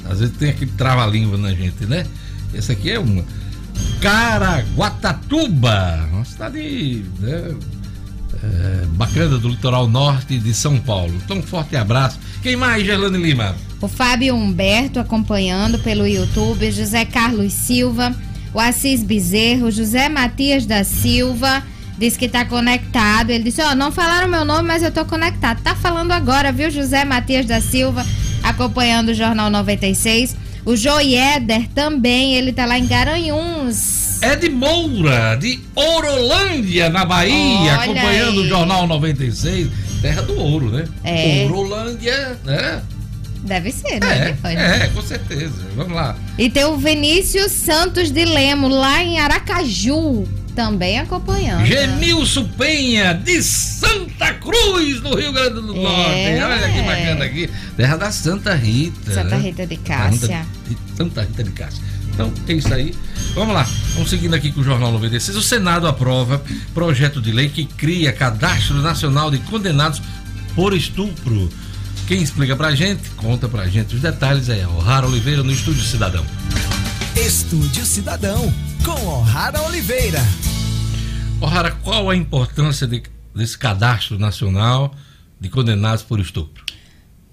Às 0.09 0.19
vezes 0.19 0.35
tem 0.37 0.49
aquele 0.49 0.71
trava-língua 0.77 1.37
na 1.37 1.49
gente, 1.53 1.85
né? 1.85 2.05
Essa 2.53 2.73
aqui 2.73 2.91
é 2.91 2.99
uma. 2.99 3.23
Caraguatatuba, 4.01 6.09
uma 6.11 6.25
cidade 6.25 7.05
né, 7.19 7.55
é, 8.43 8.85
bacana 8.87 9.37
do 9.37 9.49
litoral 9.49 9.87
norte 9.87 10.37
de 10.37 10.53
São 10.53 10.77
Paulo. 10.77 11.13
Então, 11.23 11.37
um 11.37 11.43
forte 11.43 11.75
abraço. 11.75 12.19
Quem 12.41 12.55
mais, 12.55 12.85
Gerlane 12.85 13.17
Lima? 13.17 13.55
O 13.81 13.87
Fábio 13.87 14.35
Humberto 14.35 14.99
acompanhando 14.99 15.79
pelo 15.79 16.07
YouTube, 16.07 16.71
José 16.71 17.05
Carlos 17.05 17.53
Silva, 17.53 18.15
o 18.53 18.59
Assis 18.59 19.03
Bezerro, 19.03 19.71
José 19.71 20.09
Matias 20.09 20.65
da 20.65 20.83
Silva, 20.83 21.63
diz 21.97 22.17
que 22.17 22.27
tá 22.27 22.45
conectado. 22.45 23.29
Ele 23.29 23.43
disse: 23.43 23.61
Ó, 23.61 23.75
não 23.75 23.91
falaram 23.91 24.27
meu 24.27 24.45
nome, 24.45 24.67
mas 24.67 24.83
eu 24.83 24.91
tô 24.91 25.05
conectado. 25.05 25.61
Tá 25.61 25.75
falando 25.75 26.11
agora, 26.11 26.51
viu, 26.51 26.69
José 26.69 27.03
Matias 27.03 27.45
da 27.45 27.61
Silva, 27.61 28.05
acompanhando 28.43 29.09
o 29.09 29.13
Jornal 29.13 29.49
96. 29.49 30.35
O 30.65 30.75
Joieder 30.75 31.69
também, 31.75 32.35
ele 32.35 32.51
tá 32.51 32.65
lá 32.65 32.77
em 32.79 32.87
Garanhuns. 32.87 34.21
É 34.21 34.35
de 34.35 34.49
Moura, 34.49 35.35
de 35.35 35.59
Orolândia, 35.75 36.89
na 36.89 37.05
Bahia, 37.05 37.59
Olha 37.59 37.75
acompanhando 37.75 38.39
aí. 38.39 38.45
o 38.45 38.47
Jornal 38.47 38.87
96. 38.87 39.69
Terra 40.01 40.21
do 40.23 40.35
ouro, 40.39 40.71
né? 40.71 40.85
É. 41.03 41.45
Orolândia, 41.45 42.39
né? 42.43 42.81
Deve 43.43 43.71
ser, 43.71 43.99
né? 43.99 44.35
É, 44.43 44.85
é, 44.85 44.87
com 44.87 45.03
certeza. 45.03 45.53
Vamos 45.75 45.93
lá. 45.93 46.15
E 46.37 46.49
tem 46.49 46.65
o 46.65 46.77
Vinícius 46.77 47.51
Santos 47.51 48.09
de 48.09 48.25
Lemo, 48.25 48.67
lá 48.67 49.03
em 49.03 49.19
Aracaju, 49.19 50.27
também 50.55 50.99
acompanhando. 50.99 51.65
Genilson 51.65 52.47
Penha, 52.57 53.13
de 53.13 53.43
Santa 53.43 54.33
Cruz, 54.35 55.01
no 55.01 55.15
Rio 55.15 55.33
Grande 55.33 55.55
do 55.55 55.73
Norte. 55.73 55.81
Olha 55.81 56.71
que 56.71 56.81
bacana 56.81 57.25
aqui. 57.25 57.49
Terra 57.75 57.97
da 57.97 58.11
Santa 58.11 58.55
Rita. 58.55 59.13
Santa 59.13 59.35
né? 59.35 59.37
Rita 59.37 59.67
de 59.67 59.77
Cássia. 59.77 60.45
Santa, 60.95 61.21
Rita 61.21 61.43
de 61.43 61.51
Cássia. 61.51 61.83
Então, 62.13 62.33
é 62.47 62.53
isso 62.53 62.73
aí. 62.73 62.95
Vamos 63.33 63.53
lá. 63.53 63.67
Vamos 63.93 64.09
seguindo 64.09 64.33
aqui 64.33 64.51
com 64.51 64.61
o 64.61 64.63
Jornal 64.63 64.93
96. 64.93 65.37
O 65.37 65.43
Senado 65.43 65.85
aprova 65.85 66.41
projeto 66.73 67.21
de 67.21 67.33
lei 67.33 67.49
que 67.49 67.65
cria 67.65 68.13
cadastro 68.13 68.81
nacional 68.81 69.29
de 69.29 69.39
condenados 69.39 70.01
por 70.55 70.73
estupro. 70.73 71.49
Quem 72.07 72.21
explica 72.21 72.55
pra 72.55 72.73
gente, 72.73 73.09
conta 73.17 73.49
pra 73.49 73.67
gente 73.67 73.95
os 73.95 74.01
detalhes 74.01 74.47
é 74.47 74.65
o 74.65 74.79
Rara 74.79 75.07
Oliveira 75.07 75.43
no 75.43 75.51
Estúdio 75.51 75.83
Cidadão. 75.83 76.25
Estúdio 77.15 77.85
Cidadão, 77.85 78.53
com 78.83 78.91
O'Hara 79.07 79.61
Oliveira. 79.63 80.19
O'Hara, 81.41 81.71
qual 81.71 82.09
a 82.09 82.15
importância 82.15 82.85
de- 82.85 83.03
desse 83.33 83.57
cadastro 83.57 84.19
nacional 84.19 84.93
de 85.39 85.49
condenados 85.49 86.03
por 86.03 86.19
estupro? 86.19 86.64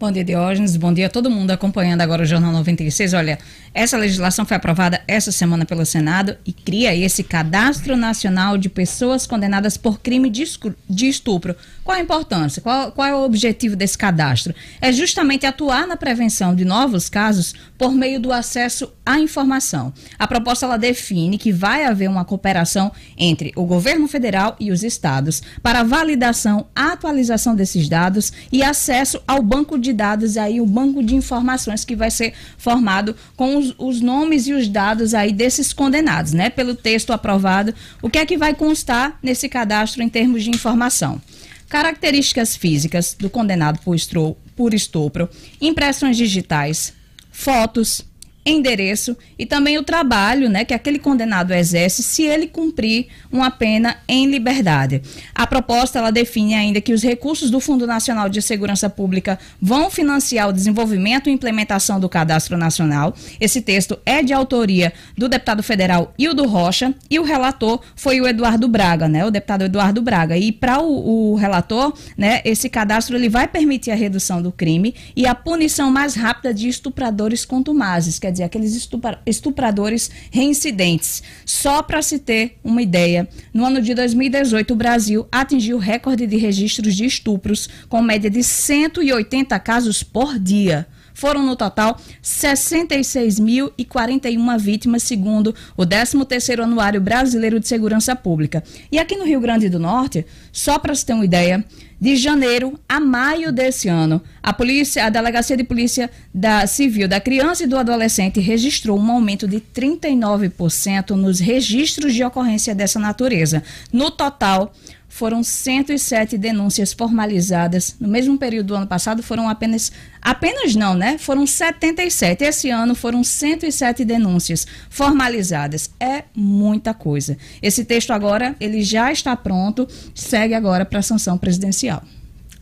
Bom 0.02 0.10
dia, 0.10 0.24
Diógenes. 0.24 0.76
Bom 0.76 0.92
dia 0.92 1.06
a 1.06 1.08
todo 1.08 1.30
mundo 1.30 1.52
acompanhando 1.52 2.00
agora 2.00 2.24
o 2.24 2.26
Jornal 2.26 2.50
96. 2.50 3.14
Olha, 3.14 3.38
essa 3.72 3.96
legislação 3.96 4.44
foi 4.44 4.56
aprovada 4.56 5.00
essa 5.06 5.30
semana 5.30 5.64
pelo 5.64 5.86
Senado 5.86 6.36
e 6.44 6.52
cria 6.52 6.92
esse 6.92 7.22
Cadastro 7.22 7.96
Nacional 7.96 8.58
de 8.58 8.68
Pessoas 8.68 9.28
Condenadas 9.28 9.76
por 9.76 10.00
Crime 10.00 10.28
de 10.28 11.06
Estupro. 11.06 11.54
Qual 11.84 11.96
a 11.96 12.00
importância? 12.00 12.60
Qual, 12.60 12.90
qual 12.90 13.06
é 13.06 13.14
o 13.14 13.24
objetivo 13.24 13.76
desse 13.76 13.96
cadastro? 13.96 14.52
É 14.80 14.92
justamente 14.92 15.46
atuar 15.46 15.86
na 15.86 15.96
prevenção 15.96 16.52
de 16.52 16.64
novos 16.64 17.08
casos 17.08 17.54
por 17.78 17.92
meio 17.92 18.20
do 18.20 18.32
acesso 18.32 18.92
à 19.06 19.20
informação. 19.20 19.92
A 20.18 20.26
proposta 20.26 20.66
ela 20.66 20.76
define 20.76 21.38
que 21.38 21.52
vai 21.52 21.84
haver 21.84 22.08
uma 22.08 22.24
cooperação 22.24 22.90
entre 23.16 23.52
o 23.54 23.64
governo 23.64 24.08
federal 24.08 24.56
e 24.58 24.72
os 24.72 24.82
estados 24.82 25.42
para 25.62 25.84
validação, 25.84 26.66
atualização 26.74 27.54
desses 27.54 27.88
dados 27.88 28.32
e 28.50 28.64
acesso 28.64 29.22
ao 29.26 29.42
banco 29.42 29.78
de 29.78 29.91
dados 29.92 30.36
aí, 30.36 30.60
o 30.60 30.66
banco 30.66 31.02
de 31.02 31.14
informações 31.14 31.84
que 31.84 31.94
vai 31.96 32.10
ser 32.10 32.32
formado 32.58 33.14
com 33.36 33.56
os, 33.56 33.74
os 33.78 34.00
nomes 34.00 34.46
e 34.46 34.52
os 34.52 34.68
dados 34.68 35.14
aí 35.14 35.32
desses 35.32 35.72
condenados, 35.72 36.32
né? 36.32 36.50
Pelo 36.50 36.74
texto 36.74 37.12
aprovado, 37.12 37.74
o 38.00 38.08
que 38.10 38.18
é 38.18 38.26
que 38.26 38.36
vai 38.38 38.54
constar 38.54 39.18
nesse 39.22 39.48
cadastro 39.48 40.02
em 40.02 40.08
termos 40.08 40.42
de 40.44 40.50
informação? 40.50 41.20
Características 41.68 42.54
físicas 42.54 43.16
do 43.18 43.30
condenado 43.30 43.78
por 43.84 43.94
estro- 43.94 44.36
por 44.54 44.74
estupro, 44.74 45.28
impressões 45.60 46.16
digitais, 46.16 46.92
fotos, 47.30 48.02
endereço 48.44 49.16
e 49.38 49.46
também 49.46 49.78
o 49.78 49.82
trabalho 49.82 50.48
né, 50.48 50.64
que 50.64 50.74
aquele 50.74 50.98
condenado 50.98 51.52
exerce 51.52 52.02
se 52.02 52.22
ele 52.24 52.46
cumprir 52.46 53.06
uma 53.30 53.50
pena 53.50 53.96
em 54.08 54.26
liberdade. 54.26 55.00
A 55.34 55.46
proposta 55.46 55.98
ela 55.98 56.10
define 56.10 56.54
ainda 56.54 56.80
que 56.80 56.92
os 56.92 57.02
recursos 57.02 57.50
do 57.50 57.60
Fundo 57.60 57.86
Nacional 57.86 58.28
de 58.28 58.42
Segurança 58.42 58.90
Pública 58.90 59.38
vão 59.60 59.90
financiar 59.90 60.48
o 60.48 60.52
desenvolvimento 60.52 61.28
e 61.28 61.32
implementação 61.32 62.00
do 62.00 62.08
Cadastro 62.08 62.56
Nacional. 62.56 63.14
Esse 63.40 63.60
texto 63.60 63.98
é 64.04 64.22
de 64.22 64.32
autoria 64.32 64.92
do 65.16 65.28
deputado 65.28 65.62
federal 65.62 66.12
Hildo 66.18 66.46
Rocha 66.46 66.94
e 67.08 67.18
o 67.18 67.22
relator 67.22 67.80
foi 67.94 68.20
o 68.20 68.26
Eduardo 68.26 68.66
Braga, 68.68 69.08
né, 69.08 69.24
o 69.24 69.30
deputado 69.30 69.64
Eduardo 69.64 70.02
Braga. 70.02 70.36
E 70.36 70.50
para 70.50 70.80
o, 70.80 71.32
o 71.32 71.34
relator, 71.36 71.92
né, 72.16 72.40
esse 72.44 72.68
cadastro 72.68 73.16
ele 73.16 73.28
vai 73.28 73.46
permitir 73.46 73.92
a 73.92 73.94
redução 73.94 74.42
do 74.42 74.50
crime 74.50 74.94
e 75.14 75.26
a 75.26 75.34
punição 75.34 75.90
mais 75.90 76.14
rápida 76.14 76.52
de 76.52 76.68
estupradores 76.68 77.44
contumazes, 77.44 78.18
quer 78.18 78.31
dizer, 78.32 78.44
aqueles 78.44 78.74
estupra- 78.74 79.20
estupradores 79.24 80.10
reincidentes. 80.30 81.22
Só 81.46 81.82
para 81.82 82.02
se 82.02 82.18
ter 82.18 82.58
uma 82.64 82.82
ideia, 82.82 83.28
no 83.54 83.64
ano 83.64 83.80
de 83.80 83.94
2018 83.94 84.72
o 84.72 84.76
Brasil 84.76 85.26
atingiu 85.30 85.76
o 85.76 85.80
recorde 85.80 86.26
de 86.26 86.36
registros 86.36 86.96
de 86.96 87.04
estupros 87.04 87.68
com 87.88 88.02
média 88.02 88.28
de 88.30 88.42
180 88.42 89.58
casos 89.60 90.02
por 90.02 90.38
dia. 90.38 90.86
foram 91.14 91.44
no 91.44 91.54
total 91.54 92.00
66.041 92.22 94.58
vítimas, 94.58 95.02
segundo 95.02 95.54
o 95.76 95.84
13º 95.84 96.62
Anuário 96.62 97.00
Brasileiro 97.00 97.60
de 97.60 97.68
Segurança 97.68 98.16
Pública. 98.16 98.62
E 98.90 98.98
aqui 98.98 99.16
no 99.16 99.24
Rio 99.24 99.40
Grande 99.40 99.68
do 99.68 99.78
Norte, 99.78 100.24
só 100.50 100.78
para 100.78 100.94
se 100.94 101.04
ter 101.04 101.12
uma 101.12 101.24
ideia, 101.24 101.64
de 102.02 102.16
janeiro 102.16 102.76
a 102.88 102.98
maio 102.98 103.52
desse 103.52 103.88
ano, 103.88 104.20
a 104.42 104.52
polícia, 104.52 105.06
a 105.06 105.08
delegacia 105.08 105.56
de 105.56 105.62
polícia 105.62 106.10
da 106.34 106.66
civil 106.66 107.06
da 107.06 107.20
criança 107.20 107.62
e 107.62 107.66
do 107.68 107.78
adolescente 107.78 108.40
registrou 108.40 108.98
um 108.98 109.12
aumento 109.12 109.46
de 109.46 109.60
39% 109.60 111.10
nos 111.10 111.38
registros 111.38 112.12
de 112.12 112.24
ocorrência 112.24 112.74
dessa 112.74 112.98
natureza. 112.98 113.62
No 113.92 114.10
total, 114.10 114.74
foram 115.12 115.42
107 115.42 116.38
denúncias 116.38 116.94
formalizadas. 116.94 117.94
No 118.00 118.08
mesmo 118.08 118.38
período 118.38 118.68
do 118.68 118.74
ano 118.74 118.86
passado 118.86 119.22
foram 119.22 119.46
apenas 119.46 119.92
apenas 120.22 120.74
não, 120.74 120.94
né? 120.94 121.18
Foram 121.18 121.46
77. 121.46 122.42
Esse 122.42 122.70
ano 122.70 122.94
foram 122.94 123.22
107 123.22 124.06
denúncias 124.06 124.66
formalizadas. 124.88 125.90
É 126.00 126.24
muita 126.34 126.94
coisa. 126.94 127.36
Esse 127.60 127.84
texto 127.84 128.10
agora, 128.10 128.56
ele 128.58 128.82
já 128.82 129.12
está 129.12 129.36
pronto, 129.36 129.86
segue 130.14 130.54
agora 130.54 130.86
para 130.86 131.00
a 131.00 131.02
sanção 131.02 131.36
presidencial. 131.36 132.02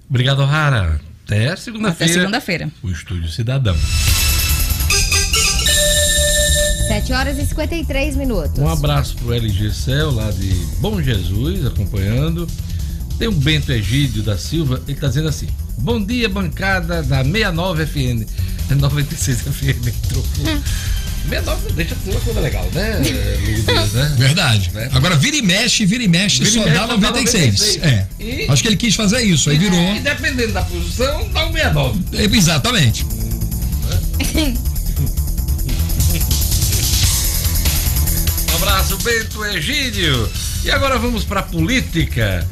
Obrigado, 0.08 0.44
Rara. 0.44 1.00
Até 1.24 1.54
segunda-feira. 1.54 2.12
Até 2.12 2.20
segunda-feira. 2.20 2.68
O 2.82 2.90
Estúdio 2.90 3.28
Cidadão. 3.28 3.76
7 6.90 7.12
horas 7.12 7.38
e 7.38 7.46
53 7.46 8.16
minutos. 8.16 8.58
Um 8.58 8.68
abraço 8.68 9.14
pro 9.14 9.32
LG 9.32 9.72
Cel, 9.72 10.10
lá 10.10 10.28
de 10.32 10.48
Bom 10.80 11.00
Jesus, 11.00 11.64
acompanhando. 11.64 12.48
Tem 13.16 13.28
o 13.28 13.32
Bento 13.32 13.70
Egídio 13.70 14.24
da 14.24 14.36
Silva, 14.36 14.82
ele 14.88 14.98
tá 14.98 15.06
dizendo 15.06 15.28
assim: 15.28 15.46
Bom 15.78 16.02
dia, 16.02 16.28
bancada 16.28 17.00
da 17.00 17.22
69 17.22 17.86
FN. 17.86 18.26
96 18.74 19.40
FM 19.42 19.86
entrou. 19.86 20.24
69 21.30 21.72
deixa 21.74 21.94
de 21.94 22.02
ser 22.02 22.10
uma 22.10 22.20
coisa 22.22 22.40
legal, 22.40 22.68
né, 22.72 22.96
Luiz 22.96 23.92
né? 23.92 24.14
Verdade. 24.18 24.70
Né? 24.74 24.88
Agora 24.92 25.14
vira 25.14 25.36
e 25.36 25.42
mexe, 25.42 25.86
vira 25.86 26.02
e 26.02 26.08
mexe, 26.08 26.38
Vira 26.42 26.48
e 26.48 26.52
só 26.54 26.60
mexe, 26.60 26.74
dá 26.74 26.80
só 26.80 26.96
dá 26.96 26.96
96. 26.96 27.76
96. 27.76 27.84
É. 27.84 28.06
E- 28.18 28.46
Acho 28.50 28.62
que 28.62 28.68
ele 28.68 28.76
quis 28.76 28.96
fazer 28.96 29.20
isso, 29.20 29.48
aí 29.48 29.58
virou. 29.58 29.94
E 29.94 30.00
dependendo 30.00 30.52
da 30.54 30.62
posição, 30.62 31.28
dá 31.28 31.46
um 31.46 31.52
69. 31.52 32.00
É, 32.14 32.24
Exatamente. 32.24 33.06
Um 34.34 34.69
abraço, 38.62 38.98
Bento 38.98 39.42
Egídio. 39.46 40.30
E 40.62 40.70
agora 40.70 40.98
vamos 40.98 41.24
para 41.24 41.42
política. 41.42 42.46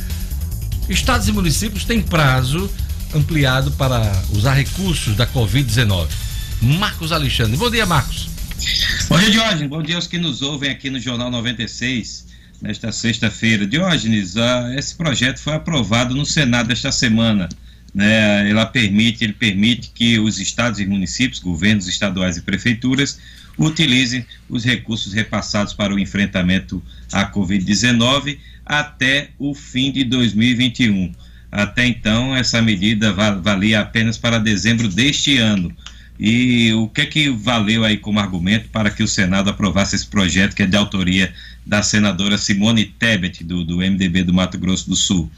Estados 0.88 1.28
e 1.28 1.32
municípios 1.32 1.84
têm 1.84 2.00
prazo 2.00 2.70
ampliado 3.14 3.70
para 3.72 4.10
usar 4.30 4.54
recursos 4.54 5.14
da 5.14 5.26
Covid-19. 5.26 6.08
Marcos 6.62 7.12
Alexandre. 7.12 7.58
Bom 7.58 7.70
dia, 7.70 7.84
Marcos. 7.84 8.30
Bom 9.06 9.18
dia, 9.18 9.30
Diógenes. 9.30 9.68
Bom 9.68 9.82
dia 9.82 9.96
aos 9.96 10.06
que 10.06 10.16
nos 10.16 10.40
ouvem 10.40 10.70
aqui 10.70 10.88
no 10.88 10.98
Jornal 10.98 11.30
96, 11.30 12.26
nesta 12.62 12.90
sexta-feira. 12.90 13.66
Diógenes, 13.66 14.34
ah, 14.38 14.74
esse 14.78 14.94
projeto 14.94 15.38
foi 15.38 15.54
aprovado 15.54 16.14
no 16.14 16.24
Senado 16.24 16.72
esta 16.72 16.90
semana. 16.90 17.50
Né? 17.94 18.48
Ela 18.48 18.64
permite, 18.64 19.24
ele 19.24 19.34
permite 19.34 19.90
que 19.94 20.18
os 20.18 20.38
estados 20.38 20.80
e 20.80 20.86
municípios, 20.86 21.38
governos 21.38 21.86
estaduais 21.86 22.38
e 22.38 22.40
prefeituras, 22.40 23.18
utilizem 23.58 24.24
os 24.48 24.64
recursos 24.64 25.12
repassados 25.12 25.72
para 25.72 25.94
o 25.94 25.98
enfrentamento 25.98 26.82
à 27.12 27.30
Covid-19 27.30 28.38
até 28.64 29.30
o 29.38 29.54
fim 29.54 29.90
de 29.90 30.04
2021. 30.04 31.12
Até 31.50 31.86
então, 31.86 32.36
essa 32.36 32.60
medida 32.60 33.12
va- 33.12 33.32
valia 33.34 33.80
apenas 33.80 34.18
para 34.18 34.38
dezembro 34.38 34.88
deste 34.88 35.38
ano. 35.38 35.74
E 36.20 36.72
o 36.74 36.88
que 36.88 37.02
é 37.02 37.06
que 37.06 37.30
valeu 37.30 37.84
aí 37.84 37.96
como 37.96 38.18
argumento 38.18 38.68
para 38.70 38.90
que 38.90 39.02
o 39.02 39.08
Senado 39.08 39.48
aprovasse 39.50 39.94
esse 39.94 40.06
projeto 40.06 40.54
que 40.54 40.64
é 40.64 40.66
de 40.66 40.76
autoria 40.76 41.32
da 41.64 41.80
senadora 41.82 42.36
Simone 42.36 42.86
Tebet, 42.86 43.44
do, 43.44 43.62
do 43.64 43.76
MDB 43.76 44.24
do 44.24 44.34
Mato 44.34 44.58
Grosso 44.58 44.88
do 44.88 44.96
Sul? 44.96 45.30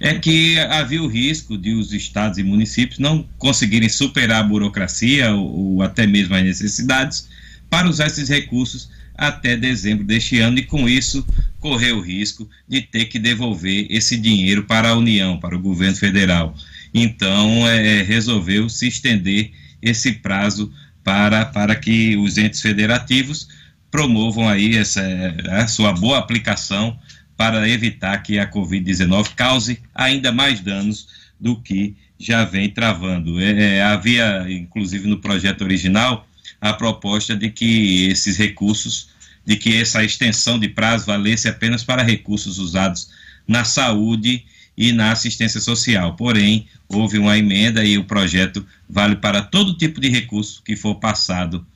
É 0.00 0.14
que 0.14 0.58
havia 0.58 1.00
o 1.02 1.06
risco 1.06 1.56
de 1.56 1.72
os 1.72 1.92
estados 1.92 2.36
e 2.36 2.42
municípios 2.42 2.98
não 2.98 3.24
conseguirem 3.38 3.88
superar 3.88 4.40
a 4.40 4.42
burocracia 4.42 5.32
ou, 5.32 5.74
ou 5.76 5.82
até 5.82 6.04
mesmo 6.04 6.34
as 6.34 6.42
necessidades 6.42 7.28
para 7.68 7.88
usar 7.88 8.06
esses 8.06 8.28
recursos 8.28 8.90
até 9.16 9.56
dezembro 9.56 10.04
deste 10.04 10.38
ano 10.40 10.58
e 10.58 10.64
com 10.64 10.88
isso 10.88 11.26
correr 11.60 11.92
o 11.92 12.00
risco 12.00 12.48
de 12.68 12.82
ter 12.82 13.06
que 13.06 13.18
devolver 13.18 13.86
esse 13.88 14.16
dinheiro 14.16 14.64
para 14.64 14.90
a 14.90 14.96
União, 14.96 15.38
para 15.38 15.56
o 15.56 15.60
governo 15.60 15.96
federal. 15.96 16.54
Então, 16.92 17.66
é, 17.68 18.02
resolveu 18.02 18.68
se 18.68 18.88
estender 18.88 19.52
esse 19.80 20.12
prazo 20.12 20.72
para, 21.02 21.44
para 21.44 21.74
que 21.74 22.16
os 22.16 22.38
entes 22.38 22.60
federativos 22.60 23.48
promovam 23.90 24.48
aí 24.48 24.76
essa 24.76 25.02
a 25.50 25.66
sua 25.68 25.92
boa 25.92 26.18
aplicação 26.18 26.98
para 27.36 27.68
evitar 27.68 28.18
que 28.18 28.38
a 28.38 28.50
Covid-19 28.50 29.34
cause 29.36 29.78
ainda 29.94 30.32
mais 30.32 30.60
danos 30.60 31.08
do 31.38 31.60
que 31.60 31.94
já 32.18 32.44
vem 32.44 32.70
travando. 32.70 33.40
É, 33.40 33.76
é, 33.76 33.82
havia, 33.82 34.46
inclusive, 34.48 35.06
no 35.06 35.18
projeto 35.18 35.62
original, 35.62 36.26
a 36.64 36.72
proposta 36.72 37.36
de 37.36 37.50
que 37.50 38.06
esses 38.06 38.38
recursos, 38.38 39.10
de 39.44 39.54
que 39.54 39.76
essa 39.76 40.02
extensão 40.02 40.58
de 40.58 40.66
prazo 40.66 41.04
valesse 41.04 41.46
apenas 41.46 41.84
para 41.84 42.02
recursos 42.02 42.56
usados 42.56 43.10
na 43.46 43.64
saúde 43.64 44.46
e 44.74 44.90
na 44.90 45.12
assistência 45.12 45.60
social. 45.60 46.16
Porém, 46.16 46.66
houve 46.88 47.18
uma 47.18 47.36
emenda 47.36 47.84
e 47.84 47.98
o 47.98 48.04
projeto 48.04 48.66
vale 48.88 49.16
para 49.16 49.42
todo 49.42 49.76
tipo 49.76 50.00
de 50.00 50.08
recurso 50.08 50.62
que 50.64 50.74
for 50.74 50.94
passado 50.94 51.66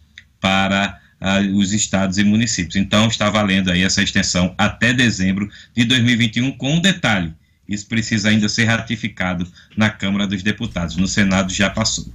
para 0.40 0.98
ah, 1.20 1.40
os 1.52 1.74
estados 1.74 2.16
e 2.16 2.24
municípios. 2.24 2.76
Então, 2.76 3.08
está 3.08 3.28
valendo 3.28 3.70
aí 3.70 3.82
essa 3.82 4.02
extensão 4.02 4.54
até 4.56 4.94
dezembro 4.94 5.50
de 5.76 5.84
2021, 5.84 6.52
com 6.52 6.76
um 6.76 6.80
detalhe: 6.80 7.34
isso 7.68 7.86
precisa 7.86 8.30
ainda 8.30 8.48
ser 8.48 8.64
ratificado 8.64 9.46
na 9.76 9.90
Câmara 9.90 10.26
dos 10.26 10.42
Deputados. 10.42 10.96
No 10.96 11.06
Senado 11.06 11.52
já 11.52 11.68
passou. 11.68 12.10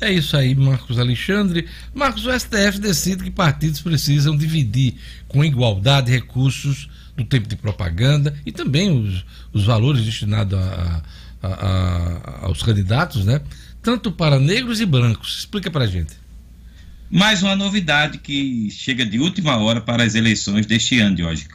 É 0.00 0.12
isso 0.12 0.36
aí, 0.36 0.54
Marcos 0.54 0.98
Alexandre. 0.98 1.66
Marcos, 1.94 2.24
o 2.26 2.32
STF 2.38 2.78
decide 2.80 3.24
que 3.24 3.30
partidos 3.30 3.80
precisam 3.80 4.36
dividir 4.36 4.94
com 5.26 5.44
igualdade 5.44 6.10
recursos 6.10 6.88
do 7.16 7.24
tempo 7.24 7.48
de 7.48 7.56
propaganda 7.56 8.34
e 8.46 8.52
também 8.52 8.90
os, 8.90 9.24
os 9.52 9.64
valores 9.64 10.04
destinados 10.04 10.58
a- 10.58 11.02
a- 11.42 11.48
a- 11.48 12.38
aos 12.46 12.62
candidatos, 12.62 13.24
né? 13.24 13.40
Tanto 13.82 14.10
para 14.12 14.38
negros 14.38 14.80
e 14.80 14.86
brancos. 14.86 15.38
Explica 15.40 15.70
pra 15.70 15.86
gente. 15.86 16.12
Mais 17.10 17.42
uma 17.42 17.56
novidade 17.56 18.18
que 18.18 18.70
chega 18.70 19.04
de 19.06 19.18
última 19.18 19.56
hora 19.56 19.80
para 19.80 20.02
as 20.04 20.14
eleições 20.14 20.66
deste 20.66 21.00
ano, 21.00 21.16
de 21.16 21.24
hoje. 21.24 21.46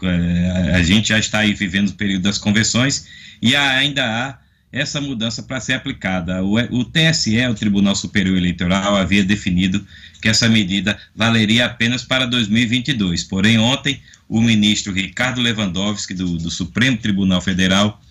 A 0.74 0.82
gente 0.82 1.10
já 1.10 1.20
está 1.20 1.40
aí 1.40 1.54
vivendo 1.54 1.90
o 1.90 1.94
período 1.94 2.24
das 2.24 2.38
convenções 2.40 3.06
e 3.42 3.56
ainda 3.56 4.04
há 4.04 4.38
essa 4.74 5.00
mudança 5.00 5.44
para 5.44 5.60
ser 5.60 5.74
aplicada. 5.74 6.44
O, 6.44 6.56
o 6.56 6.84
TSE, 6.84 7.40
o 7.48 7.54
Tribunal 7.54 7.96
Superior 7.96 8.36
Eleitoral, 8.36 8.98
havia 8.98 9.24
definido 9.24 9.86
que 10.20 10.28
essa 10.28 10.50
medida 10.50 10.98
valeria 11.16 11.68
apenas 11.68 12.04
para 12.04 12.26
2022. 12.26 13.24
Porém, 13.24 13.60
ontem, 13.60 14.02
o 14.28 14.42
ministro 14.42 14.92
Ricardo 14.92 15.40
Lewandowski, 15.40 16.16
do, 16.16 16.38
do 16.38 16.50
Supremo 16.50 16.98
Tribunal 16.98 17.40
Federal, 17.40 18.02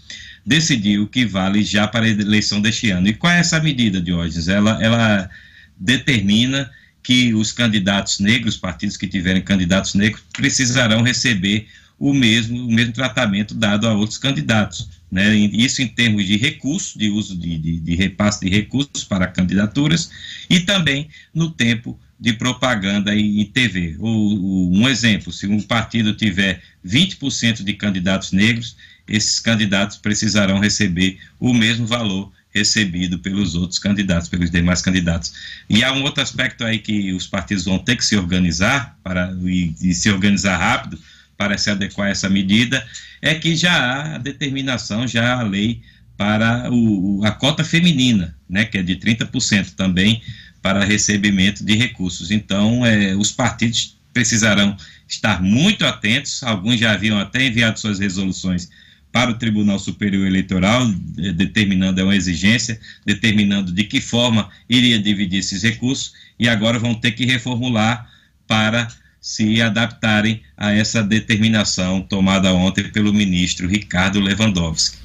decidiu 0.46 1.08
que 1.08 1.26
vale 1.26 1.64
já 1.64 1.88
para 1.88 2.06
a 2.06 2.08
eleição 2.08 2.60
deste 2.60 2.90
ano. 2.90 3.08
E 3.08 3.12
qual 3.12 3.32
é 3.32 3.40
essa 3.40 3.60
medida, 3.60 4.00
Diógenes? 4.00 4.46
Ela, 4.46 4.78
ela 4.80 5.28
determina 5.76 6.70
que 7.02 7.34
os 7.34 7.50
candidatos 7.50 8.20
negros, 8.20 8.56
partidos 8.56 8.96
que 8.96 9.08
tiverem 9.08 9.42
candidatos 9.42 9.94
negros, 9.94 10.22
precisarão 10.32 11.02
receber 11.02 11.66
o 12.02 12.12
mesmo, 12.12 12.66
o 12.66 12.72
mesmo 12.72 12.92
tratamento 12.92 13.54
dado 13.54 13.86
a 13.86 13.94
outros 13.94 14.18
candidatos. 14.18 14.88
Né? 15.08 15.36
Isso 15.36 15.80
em 15.80 15.86
termos 15.86 16.26
de 16.26 16.36
recursos, 16.36 16.96
de 16.96 17.08
uso 17.08 17.36
de, 17.38 17.56
de, 17.56 17.78
de 17.78 17.94
repasse 17.94 18.40
de 18.44 18.50
recursos 18.50 19.04
para 19.04 19.28
candidaturas 19.28 20.10
e 20.50 20.58
também 20.58 21.06
no 21.32 21.48
tempo 21.48 21.96
de 22.18 22.32
propaganda 22.32 23.14
em 23.14 23.44
TV. 23.44 23.94
O, 24.00 24.08
o- 24.08 24.72
um 24.76 24.88
exemplo, 24.88 25.32
se 25.32 25.46
um 25.46 25.60
partido 25.62 26.12
tiver 26.12 26.60
20% 26.84 27.62
de 27.62 27.72
candidatos 27.74 28.32
negros, 28.32 28.76
esses 29.06 29.38
candidatos 29.38 29.96
precisarão 29.96 30.58
receber 30.58 31.18
o 31.38 31.54
mesmo 31.54 31.86
valor 31.86 32.32
recebido 32.52 33.20
pelos 33.20 33.54
outros 33.54 33.78
candidatos, 33.78 34.28
pelos 34.28 34.50
demais 34.50 34.82
candidatos. 34.82 35.34
E 35.70 35.84
há 35.84 35.92
um 35.92 36.02
outro 36.02 36.20
aspecto 36.20 36.64
aí 36.64 36.80
que 36.80 37.12
os 37.12 37.28
partidos 37.28 37.64
vão 37.64 37.78
ter 37.78 37.94
que 37.94 38.04
se 38.04 38.16
organizar 38.16 38.98
para 39.04 39.32
e, 39.44 39.72
e 39.80 39.94
se 39.94 40.10
organizar 40.10 40.56
rápido 40.58 40.98
para 41.42 41.58
se 41.58 41.68
adequar 41.68 42.08
essa 42.08 42.30
medida, 42.30 42.86
é 43.20 43.34
que 43.34 43.56
já 43.56 43.72
há 43.72 44.14
a 44.14 44.18
determinação, 44.18 45.08
já 45.08 45.34
há 45.34 45.40
a 45.40 45.42
lei 45.42 45.82
para 46.16 46.70
o, 46.70 47.20
a 47.24 47.32
cota 47.32 47.64
feminina, 47.64 48.36
né, 48.48 48.64
que 48.64 48.78
é 48.78 48.82
de 48.82 48.94
30% 48.94 49.74
também 49.74 50.22
para 50.62 50.84
recebimento 50.84 51.64
de 51.64 51.74
recursos. 51.74 52.30
Então, 52.30 52.86
eh, 52.86 53.16
os 53.16 53.32
partidos 53.32 53.98
precisarão 54.12 54.76
estar 55.08 55.42
muito 55.42 55.84
atentos, 55.84 56.44
alguns 56.44 56.78
já 56.78 56.92
haviam 56.92 57.18
até 57.18 57.44
enviado 57.44 57.80
suas 57.80 57.98
resoluções 57.98 58.70
para 59.10 59.32
o 59.32 59.34
Tribunal 59.34 59.80
Superior 59.80 60.24
Eleitoral, 60.24 60.86
determinando 61.34 62.00
é 62.00 62.04
uma 62.04 62.14
exigência, 62.14 62.78
determinando 63.04 63.72
de 63.72 63.82
que 63.82 64.00
forma 64.00 64.48
iria 64.68 64.96
dividir 64.96 65.40
esses 65.40 65.64
recursos, 65.64 66.12
e 66.38 66.48
agora 66.48 66.78
vão 66.78 66.94
ter 66.94 67.10
que 67.10 67.26
reformular 67.26 68.08
para 68.46 68.86
se 69.22 69.62
adaptarem 69.62 70.42
a 70.56 70.72
essa 70.72 71.00
determinação 71.00 72.02
tomada 72.02 72.52
ontem 72.52 72.82
pelo 72.90 73.14
ministro 73.14 73.68
Ricardo 73.68 74.18
Lewandowski. 74.18 74.98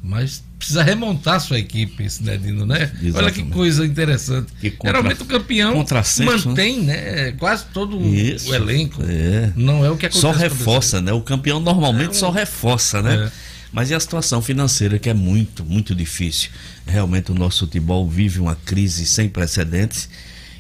mas 0.07 0.43
precisa 0.59 0.83
remontar 0.83 1.41
sua 1.41 1.59
equipe, 1.59 2.09
Sinedino, 2.09 2.67
né? 2.67 2.91
Olha 3.15 3.31
que 3.31 3.43
coisa 3.45 3.87
interessante. 3.87 4.53
Que 4.61 4.71
contra- 4.71 4.99
Geralmente 4.99 5.23
o 5.23 5.27
campeão 5.27 5.73
contrassenso, 5.73 6.49
mantém, 6.49 6.83
né? 6.83 7.33
Quase 7.33 7.65
todo 7.73 7.99
Isso. 8.15 8.51
o 8.51 8.55
elenco. 8.55 9.03
É. 9.03 9.51
Não 9.57 9.83
é 9.85 9.91
o 9.91 9.97
que 9.97 10.05
acontece 10.07 10.21
Só 10.21 10.31
reforça, 10.31 11.01
né? 11.01 11.11
O 11.13 11.23
campeão 11.23 11.59
normalmente 11.59 12.09
É 12.09 12.11
um- 12.11 12.15
só 12.15 12.31
reforça, 12.31 13.01
né? 13.01 13.27
É. 13.27 13.33
Mas 13.73 13.91
e 13.91 13.95
a 13.95 14.01
situação 14.01 14.41
financeira 14.43 14.99
que 14.99 15.09
é 15.09 15.15
muito, 15.15 15.65
muito 15.65 15.95
difícil. 15.95 16.51
Realmente 16.87 17.33
o 17.33 17.35
nosso 17.35 17.61
futebol 17.61 18.07
vive 18.09 18.41
uma 18.41 18.55
crise 18.57 19.07
sem 19.07 19.29
precedentes 19.29 20.09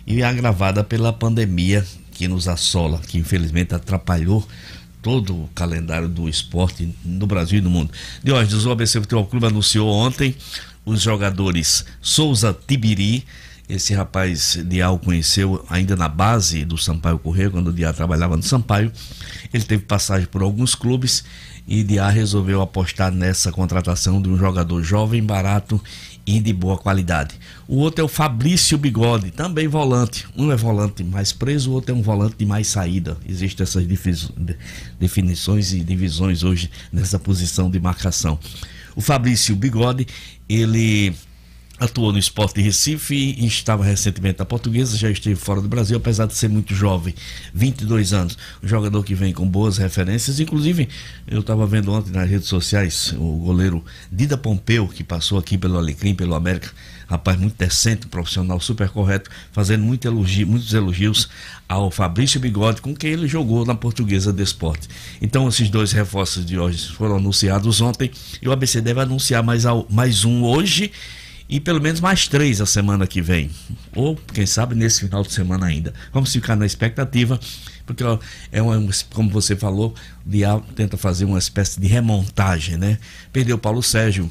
e 0.07 0.23
agravada 0.23 0.85
pela 0.85 1.13
pandemia 1.13 1.85
que 2.13 2.29
nos 2.29 2.49
assola, 2.49 3.01
que 3.07 3.19
infelizmente 3.19 3.75
atrapalhou 3.75 4.47
todo 5.03 5.35
o 5.35 5.49
calendário 5.55 6.09
do 6.09 6.29
esporte 6.29 6.89
no 7.05 7.27
Brasil 7.27 7.59
e 7.59 7.63
no 7.63 7.71
mundo. 7.71 7.93
Diógenes, 8.23 8.65
o 8.65 8.71
ABC 8.71 9.01
Futebol 9.01 9.27
Clube 9.27 9.47
anunciou 9.47 9.89
ontem 9.89 10.35
os 10.85 11.03
jogadores 11.03 11.85
Souza 12.01 12.57
Tibiri, 12.67 13.25
esse 13.69 13.95
rapaz 13.95 14.59
Dial 14.67 14.99
conheceu 14.99 15.65
ainda 15.71 15.97
na 15.97 16.09
base 16.09 16.65
do 16.65 16.77
Sampaio 16.77 17.19
Correia, 17.19 17.51
quando 17.51 17.69
o 17.69 17.73
Diá 17.73 17.93
trabalhava 17.93 18.37
no 18.37 18.43
Sampaio. 18.43 18.93
Ele 19.53 19.65
teve 19.65 19.85
passagem 19.85 20.27
por 20.27 20.43
alguns 20.43 20.75
clubes 20.75 21.25
e 21.67 21.83
Diá 21.83 22.11
resolveu 22.11 22.61
apostar 22.61 23.11
nessa 23.11 23.51
contratação 23.51 24.21
de 24.21 24.29
um 24.29 24.37
jogador 24.37 24.83
jovem, 24.83 25.23
barato 25.23 25.81
e 26.27 26.41
de 26.41 26.53
boa 26.53 26.79
qualidade. 26.79 27.35
O 27.69 27.77
outro 27.77 28.01
é 28.01 28.05
o 28.05 28.09
Fabrício 28.09 28.79
Bigode, 28.79 29.31
também 29.31 29.69
volante. 29.69 30.27
Um 30.37 30.51
é 30.51 30.57
volante 30.57 31.05
mais 31.05 31.33
preso, 31.33 31.71
o 31.71 31.75
outro 31.75 31.95
é 31.95 31.95
um 31.99 32.03
volante 32.03 32.37
de 32.39 32.47
mais 32.47 32.67
saída. 32.69 33.17
Existem 33.29 33.63
essas 33.63 33.87
defi- 33.87 34.13
de- 34.37 34.57
definições 34.99 35.73
e 35.73 35.81
divisões 35.81 36.43
hoje 36.43 36.71
nessa 36.93 37.19
posição 37.19 37.71
de 37.71 37.79
marcação. 37.79 38.39
O 38.97 39.01
Fabrício 39.01 39.55
Bigode, 39.55 40.07
ele 40.49 41.15
atuou 41.79 42.13
no 42.13 42.19
esporte 42.19 42.55
de 42.55 42.63
Recife 42.63 43.15
e 43.15 43.47
estava 43.47 43.85
recentemente 43.85 44.39
na 44.39 44.45
portuguesa, 44.45 44.97
já 44.97 45.11
esteve 45.11 45.35
fora 45.35 45.61
do 45.61 45.69
Brasil, 45.69 45.97
apesar 45.97 46.27
de 46.27 46.35
ser 46.35 46.49
muito 46.49 46.75
jovem, 46.75 47.15
22 47.53 48.13
anos. 48.13 48.39
Um 48.63 48.69
jogador 48.69 49.03
que 49.03 49.15
vem 49.15 49.33
com 49.33 49.47
boas 49.47 49.77
referências, 49.77 50.39
inclusive 50.39 50.89
eu 51.27 51.41
estava 51.41 51.67
vendo 51.67 51.93
ontem 51.93 52.13
nas 52.13 52.29
redes 52.29 52.49
sociais 52.49 53.13
o 53.19 53.39
goleiro 53.39 53.85
Dida 54.11 54.37
Pompeu, 54.37 54.87
que 54.87 55.03
passou 55.03 55.39
aqui 55.39 55.59
pelo 55.59 55.77
Alecrim, 55.77 56.15
pelo 56.15 56.35
América, 56.35 56.71
rapaz 57.09 57.39
muito 57.39 57.57
decente, 57.59 58.07
profissional 58.07 58.61
super 58.61 58.89
correto, 58.89 59.29
fazendo 59.51 59.83
muito 59.83 60.07
elogio, 60.07 60.47
muitos 60.47 60.73
elogios 60.73 61.29
ao 61.69 61.91
Fabrício 61.91 62.39
Bigode, 62.39 62.81
com 62.81 62.95
quem 62.95 63.11
ele 63.11 63.27
jogou 63.27 63.67
na 63.67 63.75
portuguesa 63.75 64.33
de 64.33 64.43
esporte. 64.43 64.89
Então 65.21 65.49
esses 65.49 65.69
dois 65.69 65.91
reforços 65.91 66.47
de 66.47 66.57
hoje 66.57 66.89
foram 66.93 67.17
anunciados 67.17 67.81
ontem 67.81 68.13
e 68.41 68.49
o 68.49 68.53
ABC 68.53 68.81
deve 68.81 69.01
anunciar 69.01 69.43
mais, 69.43 69.65
mais 69.91 70.25
um 70.25 70.45
hoje 70.45 70.93
e 71.49 71.61
pelo 71.61 71.81
menos 71.81 72.01
mais 72.01 72.27
três 72.27 72.61
a 72.61 72.67
semana 72.67 73.07
que 73.07 73.21
vem. 73.21 73.51
Ou, 73.95 74.17
quem 74.33 74.47
sabe, 74.47 74.75
nesse 74.75 75.01
final 75.01 75.23
de 75.23 75.33
semana 75.33 75.67
ainda. 75.67 75.93
Vamos 76.13 76.33
ficar 76.33 76.57
na 76.57 76.67
expectativa, 76.67 77.39
porque 77.87 78.03
é 78.51 78.63
uma, 78.63 78.81
como 79.13 79.31
você 79.31 79.55
falou, 79.55 79.95
o 80.25 80.31
Diabo 80.31 80.65
tenta 80.75 80.97
fazer 80.97 81.25
uma 81.25 81.39
espécie 81.39 81.81
de 81.81 81.87
remontagem, 81.87 82.77
né? 82.77 82.99
Perdeu 83.33 83.57
o 83.57 83.59
Paulo 83.59 83.83
Sérgio, 83.83 84.31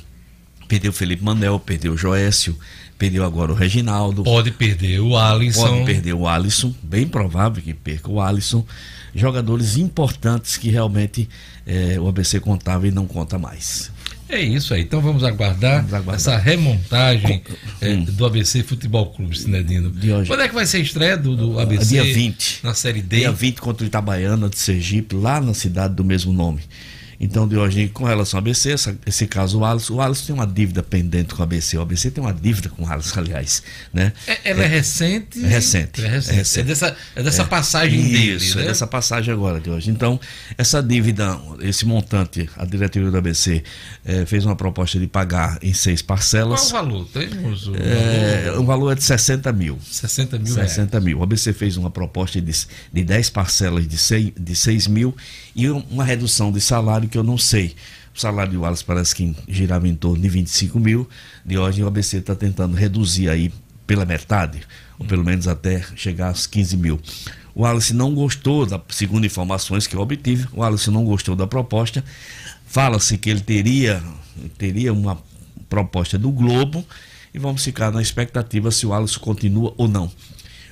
perdeu 0.68 0.92
o 0.92 0.94
Felipe 0.94 1.24
Manel, 1.24 1.60
perdeu 1.60 1.94
o 1.94 1.98
Joécio, 1.98 2.58
perdeu 2.98 3.24
agora 3.24 3.52
o 3.52 3.56
Reginaldo. 3.56 4.24
Pode 4.24 4.52
perder 4.52 5.00
o 5.00 5.16
Alisson. 5.16 5.68
Pode 5.68 5.86
perder 5.86 6.14
o 6.14 6.28
Alisson, 6.28 6.74
bem 6.82 7.08
provável 7.08 7.62
que 7.62 7.74
perca 7.74 8.10
o 8.10 8.20
Alisson. 8.20 8.66
Jogadores 9.14 9.78
importantes 9.78 10.58
que 10.58 10.70
realmente 10.70 11.30
eh, 11.68 12.00
o 12.00 12.08
ABC 12.08 12.40
contava 12.40 12.88
e 12.88 12.92
não 12.92 13.06
conta 13.06 13.38
mais. 13.38 13.92
É 14.34 14.42
isso 14.42 14.74
aí. 14.74 14.82
Então 14.82 15.00
vamos 15.00 15.24
aguardar, 15.24 15.78
Vamos 15.78 15.94
aguardar. 15.94 16.16
essa 16.16 16.38
remontagem 16.38 17.44
eh, 17.80 17.96
do 17.98 18.26
ABC 18.26 18.64
Futebol 18.64 19.06
Clube, 19.12 19.38
Sinedino. 19.38 19.90
Hoje. 19.90 20.28
Quando 20.28 20.42
é 20.42 20.48
que 20.48 20.56
vai 20.56 20.66
ser 20.66 20.78
a 20.78 20.80
estreia 20.80 21.16
do, 21.16 21.36
do 21.36 21.60
ABC? 21.60 22.02
Dia 22.02 22.04
20. 22.04 22.60
Na 22.64 22.74
Série 22.74 23.02
D. 23.04 23.18
Dia 23.20 23.32
20 23.32 23.62
contra 23.62 23.84
o 23.84 23.88
Itabaiana 23.88 24.50
de 24.50 24.58
Sergipe, 24.58 25.16
lá 25.16 25.40
na 25.40 25.54
cidade 25.54 25.94
do 25.94 26.04
mesmo 26.04 26.34
nome. 26.34 26.62
Então, 27.24 27.48
Diogenes, 27.48 27.92
com 27.92 28.04
relação 28.04 28.38
ao 28.38 28.42
ABC, 28.42 28.72
essa- 28.72 28.98
esse 29.06 29.26
caso 29.28 29.60
o 29.60 29.66
Alisson, 29.66 29.94
o 29.96 30.02
Alisson 30.02 30.26
tem 30.28 30.36
uma 30.36 30.46
dívida 30.48 30.84
pendente 30.84 31.34
com 31.34 31.40
o 31.42 31.44
ABC. 31.44 31.78
O 31.78 31.82
ABC 31.82 32.12
tem 32.12 32.24
uma 32.24 32.34
dívida 32.34 32.70
com 32.70 32.84
o 32.84 32.88
Alisson, 32.92 33.20
aliás. 33.22 33.64
Né? 33.94 34.12
É- 34.28 34.40
ela 34.52 34.64
é, 34.64 34.68
recente? 34.68 35.44
É 35.44 35.48
recente. 35.48 36.04
É 36.04 36.08
recente. 36.08 36.32
É 36.34 36.36
recente. 36.38 36.60
É 36.60 36.64
dessa, 36.64 36.98
é 37.16 37.24
dessa 37.24 37.46
passagem 37.46 38.02
dele, 38.02 38.36
Isso, 38.36 38.58
né? 38.58 38.64
é 38.64 38.68
dessa 38.68 38.86
passagem 38.86 39.34
agora 39.34 39.60
de 39.60 39.70
hoje. 39.70 39.90
Então, 39.90 40.20
essa 40.58 40.82
dívida, 40.84 41.40
esse 41.62 41.86
montante, 41.86 42.50
a 42.58 42.66
diretoria 42.66 43.10
do 43.10 43.18
ABC 43.18 43.64
eh, 44.06 44.26
fez 44.26 44.46
uma 44.46 44.56
proposta 44.56 45.00
de 45.00 45.08
pagar 45.08 45.58
em 45.62 45.74
seis 45.74 46.02
Qual 46.02 46.08
parcelas. 46.18 46.70
o 46.70 46.74
valor? 46.74 47.08
Temos 47.14 47.68
o 47.68 47.76
É, 47.76 48.44
valor? 48.48 48.60
o 48.62 48.66
valor 48.66 48.92
é 48.92 48.96
de 48.96 49.04
60 49.04 49.52
mil. 49.54 49.80
60 49.90 50.38
mil 50.40 50.54
60 50.54 51.00
mil. 51.00 51.20
O 51.20 51.24
ABC 51.24 51.54
fez 51.54 51.78
uma 51.78 51.90
proposta 51.90 52.42
de, 52.42 52.52
de 52.92 53.04
10 53.04 53.30
parcelas 53.30 53.88
de 53.88 53.98
6, 53.98 54.32
de 54.38 54.56
6 54.56 54.88
mil 54.88 55.16
e 55.56 55.70
um- 55.70 55.80
uma 55.90 56.04
redução 56.04 56.52
de 56.52 56.60
salário 56.60 57.08
que 57.14 57.18
eu 57.18 57.24
não 57.24 57.38
sei. 57.38 57.76
O 58.16 58.20
salário 58.20 58.52
de 58.52 58.58
Wallace 58.58 58.84
parece 58.84 59.16
que 59.16 59.36
girava 59.48 59.88
em 59.88 59.94
torno 59.94 60.20
de 60.20 60.28
25 60.28 60.80
mil. 60.80 61.08
De 61.46 61.60
hoje 61.60 61.84
o 61.84 61.88
ABC 61.88 62.18
está 62.18 62.34
tentando 62.34 62.76
reduzir 62.76 63.30
aí 63.30 63.54
pela 63.86 64.04
metade, 64.04 64.62
ou 64.98 65.06
pelo 65.06 65.24
menos 65.24 65.48
até 65.48 65.86
chegar 65.96 66.30
aos 66.30 66.48
15 66.48 66.76
mil. 66.76 67.00
O 67.54 67.62
Wallace 67.62 67.94
não 67.94 68.16
gostou, 68.16 68.66
da, 68.66 68.82
segundo 68.90 69.28
informações 69.28 69.86
que 69.86 69.96
eu 69.96 70.02
obtive, 70.02 70.48
o 70.54 70.62
Wallace 70.62 70.90
não 70.90 71.06
gostou 71.06 71.36
da 71.36 71.46
proposta. 71.46 72.04
Fala-se 72.66 73.16
que 73.20 73.30
ele 73.30 73.42
teria, 73.42 74.02
teria 74.58 74.92
uma 74.92 75.22
proposta 75.70 76.18
do 76.18 76.32
Globo 76.32 76.84
e 77.32 77.38
vamos 77.38 77.64
ficar 77.64 77.92
na 77.92 78.02
expectativa 78.02 78.72
se 78.72 78.88
o 78.88 78.94
Alisson 78.94 79.20
continua 79.20 79.72
ou 79.78 79.88
não. 79.88 80.12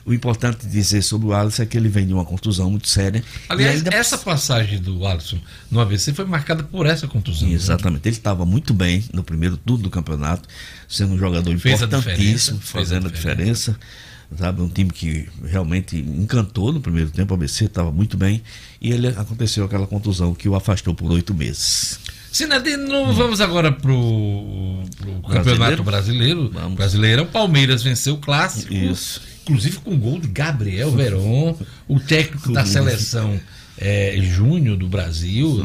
O 0.06 0.14
importante 0.14 0.66
dizer 0.66 1.02
sobre 1.02 1.28
o 1.28 1.34
Alisson 1.34 1.64
é 1.64 1.66
que 1.66 1.78
ele 1.78 1.90
vem 1.90 2.08
de 2.08 2.14
uma 2.14 2.26
contusão 2.26 2.70
muito 2.72 2.88
séria. 2.88 3.24
Aliás, 3.48 3.78
ainda... 3.78 3.96
essa 3.96 4.18
passagem 4.18 4.80
do 4.80 5.06
Alisson 5.06 5.40
no 5.70 5.80
AVC 5.80 6.14
foi 6.14 6.26
marcada 6.26 6.64
por 6.64 6.86
essa 6.86 7.08
contusão. 7.08 7.48
Né? 7.48 7.54
Exatamente. 7.54 8.06
Né? 8.06 8.10
Ele 8.10 8.16
estava 8.16 8.46
muito 8.46 8.74
bem 8.74 9.04
no 9.14 9.24
primeiro 9.24 9.58
turno 9.58 9.84
do 9.84 9.90
campeonato, 9.90 10.48
sendo 10.88 11.14
um 11.14 11.18
jogador 11.18 11.56
Fez 11.58 11.82
importantíssimo, 11.82 12.60
fazendo 12.60 13.08
a 13.08 13.12
diferença. 13.12 13.72
A 13.72 13.74
diferença 13.74 14.12
sabe? 14.38 14.62
Um 14.62 14.70
time 14.70 14.90
que 14.90 15.28
realmente 15.44 15.98
encantou 15.98 16.72
no 16.72 16.80
primeiro 16.80 17.10
tempo, 17.10 17.34
o 17.34 17.36
ABC 17.36 17.66
estava 17.66 17.92
muito 17.92 18.18
bem, 18.18 18.42
e 18.80 18.92
ele 18.92 19.08
aconteceu 19.08 19.66
aquela 19.66 19.86
contusão 19.86 20.34
que 20.34 20.48
o 20.48 20.56
afastou 20.56 20.94
por 20.94 21.12
oito 21.12 21.34
meses. 21.34 22.00
Sinadino, 22.32 23.10
hum. 23.10 23.14
vamos 23.14 23.42
agora 23.42 23.72
pro, 23.72 24.84
pro 24.98 25.34
Campeonato 25.34 25.84
Brasileiro. 25.84 26.50
Vamos. 26.50 26.76
Brasileiro, 26.76 27.24
o 27.24 27.26
Palmeiras 27.26 27.84
venceu 27.84 28.14
o 28.14 28.18
clássico. 28.18 28.74
Isso. 28.74 29.22
Inclusive 29.44 29.78
com 29.78 29.98
gol 29.98 30.20
de 30.20 30.28
Gabriel 30.28 30.92
Veron, 30.92 31.58
o 31.88 32.00
técnico 32.00 32.54
da 32.54 32.66
seleção 32.66 33.40
é, 33.78 34.16
Júnior 34.22 34.78
do 34.78 34.88
Brasil. 34.88 35.64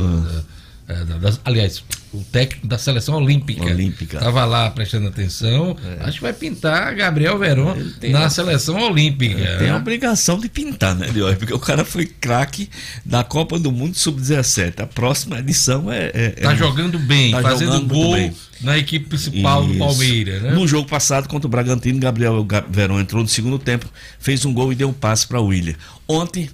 Da, 0.86 1.04
da, 1.04 1.18
da, 1.18 1.38
aliás, 1.44 1.82
o 2.16 2.24
técnico 2.24 2.66
da 2.66 2.78
seleção 2.78 3.14
olímpica. 3.16 3.64
Olímpica. 3.64 4.16
Estava 4.16 4.44
lá 4.44 4.70
prestando 4.70 5.08
atenção. 5.08 5.76
É. 5.84 6.04
Acho 6.04 6.16
que 6.18 6.22
vai 6.22 6.32
pintar 6.32 6.94
Gabriel 6.94 7.38
Veron 7.38 7.76
na 8.10 8.26
a, 8.26 8.30
seleção 8.30 8.80
olímpica. 8.80 9.58
Tem 9.58 9.68
a 9.68 9.76
obrigação 9.76 10.38
de 10.38 10.48
pintar, 10.48 10.94
né? 10.94 11.08
Porque 11.38 11.52
o 11.52 11.58
cara 11.58 11.84
foi 11.84 12.06
craque 12.06 12.70
da 13.04 13.22
Copa 13.22 13.58
do 13.58 13.70
Mundo 13.70 13.96
Sub-17. 13.96 14.80
A 14.80 14.86
próxima 14.86 15.38
edição 15.38 15.92
é. 15.92 16.10
é 16.14 16.28
tá 16.30 16.52
é, 16.52 16.56
jogando 16.56 16.98
bem, 16.98 17.32
tá 17.32 17.42
fazendo 17.42 17.72
jogando 17.72 17.88
gol 17.88 18.14
bem. 18.14 18.32
na 18.62 18.78
equipe 18.78 19.06
principal 19.06 19.64
Isso. 19.64 19.72
do 19.72 19.78
Palmeiras, 19.78 20.42
né? 20.42 20.50
No 20.52 20.66
jogo 20.66 20.88
passado 20.88 21.28
contra 21.28 21.46
o 21.46 21.50
Bragantino, 21.50 21.98
Gabriel 21.98 22.46
Veron 22.70 22.98
entrou 22.98 23.22
no 23.22 23.28
segundo 23.28 23.58
tempo, 23.58 23.86
fez 24.18 24.44
um 24.44 24.54
gol 24.54 24.72
e 24.72 24.74
deu 24.74 24.88
um 24.88 24.94
passe 24.94 25.26
para 25.26 25.40
o 25.40 25.46
William. 25.46 25.74
Ontem, 26.08 26.48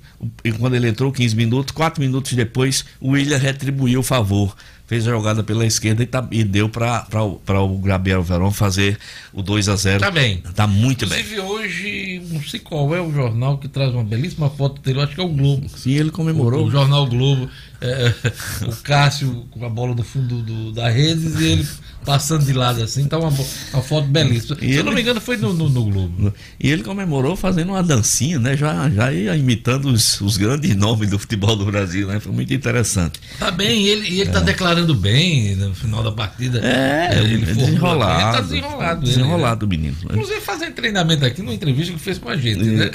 quando 0.58 0.74
ele 0.74 0.88
entrou, 0.88 1.12
15 1.12 1.36
minutos, 1.36 1.72
4 1.72 2.00
minutos 2.00 2.32
depois, 2.32 2.84
o 3.00 3.10
William 3.10 3.36
retribuiu 3.38 4.00
o 4.00 4.02
favor 4.02 4.56
fez 4.92 5.08
a 5.08 5.10
jogada 5.12 5.42
pela 5.42 5.64
esquerda 5.64 6.02
e, 6.02 6.06
tá, 6.06 6.22
e 6.30 6.44
deu 6.44 6.68
para 6.68 7.22
o 7.22 7.78
Gabriel 7.78 8.22
Verón 8.22 8.50
fazer 8.50 8.98
o 9.32 9.40
2 9.40 9.70
a 9.70 9.74
0 9.76 10.00
Tá 10.00 10.10
bem. 10.10 10.42
Tá 10.54 10.66
muito 10.66 11.06
Inclusive, 11.06 11.36
bem. 11.36 11.44
hoje, 11.46 12.22
não 12.30 12.42
sei 12.42 12.60
qual 12.60 12.94
é 12.94 13.00
o 13.00 13.10
jornal 13.10 13.56
que 13.56 13.68
traz 13.68 13.94
uma 13.94 14.04
belíssima 14.04 14.50
foto 14.50 14.82
dele, 14.82 15.00
acho 15.00 15.14
que 15.14 15.20
é 15.22 15.24
o 15.24 15.28
Globo. 15.28 15.66
Sim, 15.70 15.92
ele 15.92 16.10
comemorou. 16.10 16.64
O, 16.64 16.66
o 16.66 16.70
jornal 16.70 17.06
Globo. 17.06 17.48
É, 17.82 18.14
o 18.66 18.76
Cássio 18.76 19.46
com 19.50 19.66
a 19.66 19.68
bola 19.68 19.94
do 19.94 20.04
fundo 20.04 20.40
do, 20.40 20.72
da 20.72 20.88
rede 20.88 21.42
e 21.42 21.52
ele 21.52 21.68
passando 22.04 22.44
de 22.44 22.52
lado 22.52 22.82
assim, 22.82 23.06
tá 23.06 23.18
uma, 23.18 23.32
uma 23.72 23.82
foto 23.82 24.06
belíssima. 24.08 24.56
E 24.60 24.60
Se 24.60 24.66
ele, 24.66 24.78
eu 24.78 24.84
não 24.84 24.92
me 24.92 25.00
engano, 25.00 25.20
foi 25.20 25.36
no, 25.36 25.52
no, 25.52 25.68
no, 25.68 25.84
Globo. 25.84 26.34
E 26.58 26.70
ele 26.70 26.82
comemorou 26.82 27.36
fazendo 27.36 27.70
uma 27.70 27.82
dancinha, 27.82 28.38
né? 28.38 28.56
Já, 28.56 28.88
já 28.90 29.12
ia 29.12 29.36
imitando 29.36 29.86
os, 29.86 30.20
os 30.20 30.36
grandes 30.36 30.74
nomes 30.76 31.10
do 31.10 31.18
futebol 31.18 31.56
do 31.56 31.64
Brasil, 31.64 32.08
né? 32.08 32.20
Foi 32.20 32.32
muito 32.32 32.52
interessante. 32.52 33.20
Tá 33.38 33.50
bem, 33.50 33.82
e 33.82 33.88
ele, 33.88 34.08
e 34.08 34.20
ele 34.20 34.30
tá 34.30 34.38
é. 34.38 34.40
tá 34.40 34.46
declarando 34.46 34.94
bem 34.94 35.56
no 35.56 35.74
final 35.74 36.02
da 36.02 36.12
partida. 36.12 36.60
É, 36.64 37.18
ele, 37.18 37.42
é 37.42 37.54
desenrolado. 37.54 38.22
Ele 38.22 38.32
tá 38.32 38.40
desenrolado. 38.40 39.04
Desenrolado, 39.04 39.66
ele, 39.66 39.76
né? 39.76 39.82
menino. 39.82 39.96
Inclusive 40.04 40.40
fazendo 40.40 40.74
treinamento 40.74 41.24
aqui 41.24 41.42
numa 41.42 41.54
entrevista 41.54 41.92
que 41.92 41.98
fez 41.98 42.18
com 42.18 42.28
a 42.28 42.36
gente, 42.36 42.62
né? 42.62 42.90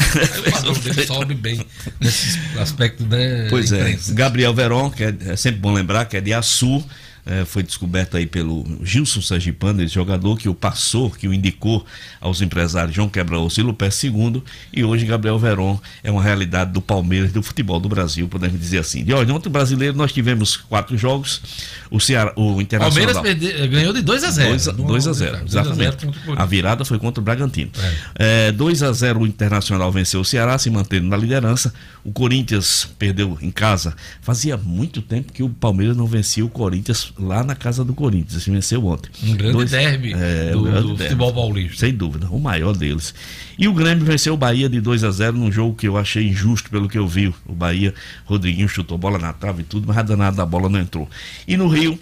o 0.47 0.51
padrão 0.51 0.73
dele 0.73 1.05
sobe 1.05 1.33
bem 1.33 1.65
nesse 1.99 2.39
aspecto, 2.59 3.05
né? 3.05 3.47
Pois 3.49 3.71
é. 3.71 3.97
Gabriel 4.09 4.53
Que 4.89 5.03
é, 5.03 5.15
é 5.27 5.35
sempre 5.35 5.59
bom 5.59 5.73
lembrar, 5.73 6.05
que 6.05 6.17
é 6.17 6.21
de 6.21 6.33
Açu 6.33 6.83
é, 7.27 7.45
foi 7.45 7.61
descoberto 7.61 8.15
aí 8.15 8.25
pelo 8.25 8.65
Gilson 8.81 9.21
Sergipano, 9.21 9.83
esse 9.83 9.93
jogador 9.93 10.37
que 10.37 10.47
o 10.47 10.55
passou, 10.55 11.11
que 11.11 11.27
o 11.27 11.33
indicou 11.33 11.85
aos 12.21 12.41
empresários 12.41 12.95
João 12.95 13.09
Quebra-Osso 13.09 13.59
e 13.59 13.63
Lupé 13.63 13.89
II, 13.89 14.41
e 14.73 14.83
hoje 14.83 15.05
Gabriel 15.05 15.37
Veron 15.37 15.79
é 16.03 16.09
uma 16.09 16.23
realidade 16.23 16.71
do 16.71 16.81
Palmeiras, 16.81 17.31
do 17.31 17.43
futebol 17.43 17.79
do 17.79 17.89
Brasil, 17.89 18.27
podemos 18.29 18.59
dizer 18.59 18.79
assim. 18.79 19.03
De 19.03 19.13
hoje, 19.13 19.31
ontem 19.31 19.49
brasileiro 19.49 19.97
nós 19.97 20.13
tivemos 20.13 20.55
quatro 20.55 20.97
jogos, 20.97 21.41
o, 21.91 21.99
Ceará, 21.99 22.31
o 22.35 22.61
Internacional... 22.61 23.13
Palmeiras 23.13 23.69
ganhou 23.69 23.93
de 23.93 24.01
2 24.01 24.23
a 24.23 24.31
0 24.31 24.73
2 24.73 25.07
a 25.07 25.13
0 25.13 25.41
exatamente. 25.45 26.07
A, 26.35 26.45
virada 26.45 26.85
foi 26.85 26.97
contra 26.97 27.19
o 27.19 27.23
Bragantino. 27.23 27.71
É. 28.17 28.47
É, 28.47 28.51
2 28.53 28.83
a 28.83 28.91
0 28.93 29.21
o 29.21 29.27
Internacional 29.27 29.91
venceu 29.91 30.21
o 30.21 30.25
Ceará, 30.25 30.57
se 30.57 30.69
mantendo 30.69 31.07
na 31.07 31.17
liderança, 31.17 31.73
o 32.03 32.11
Corinthians 32.11 32.87
perdeu 32.97 33.37
em 33.41 33.51
casa. 33.51 33.93
Fazia 34.21 34.55
muito 34.55 35.01
tempo 35.01 35.33
que 35.33 35.43
o 35.43 35.49
Palmeiras 35.49 35.97
não 35.97 36.05
vencia 36.05 36.45
o 36.45 36.49
Corinthians 36.49 37.11
lá 37.19 37.43
na 37.43 37.55
casa 37.55 37.83
do 37.83 37.93
Corinthians. 37.93 38.43
Se 38.43 38.51
venceu 38.51 38.85
ontem. 38.85 39.09
Um 39.23 39.35
grande 39.35 39.53
Dois, 39.53 39.71
derby 39.71 40.13
é, 40.13 40.51
do, 40.51 40.63
grande 40.63 40.81
do 40.81 40.87
derby, 40.89 41.03
futebol 41.03 41.33
paulista. 41.33 41.77
Sem 41.77 41.93
dúvida, 41.93 42.27
o 42.29 42.39
maior 42.39 42.75
deles. 42.75 43.13
E 43.57 43.67
o 43.67 43.73
Grêmio 43.73 44.05
venceu 44.05 44.33
o 44.33 44.37
Bahia 44.37 44.69
de 44.69 44.79
2 44.79 45.03
a 45.03 45.11
0 45.11 45.37
num 45.37 45.51
jogo 45.51 45.75
que 45.75 45.87
eu 45.87 45.97
achei 45.97 46.27
injusto 46.27 46.69
pelo 46.69 46.87
que 46.87 46.97
eu 46.97 47.07
vi. 47.07 47.33
O 47.45 47.53
Bahia, 47.53 47.93
Rodriguinho 48.25 48.67
chutou 48.67 48.97
bola 48.97 49.17
na 49.17 49.33
trave 49.33 49.61
e 49.61 49.65
tudo, 49.65 49.87
mas 49.87 49.95
nada 49.95 50.31
da 50.37 50.45
bola 50.45 50.69
não 50.69 50.79
entrou. 50.79 51.09
E 51.47 51.57
no 51.57 51.67
Rio, 51.67 51.99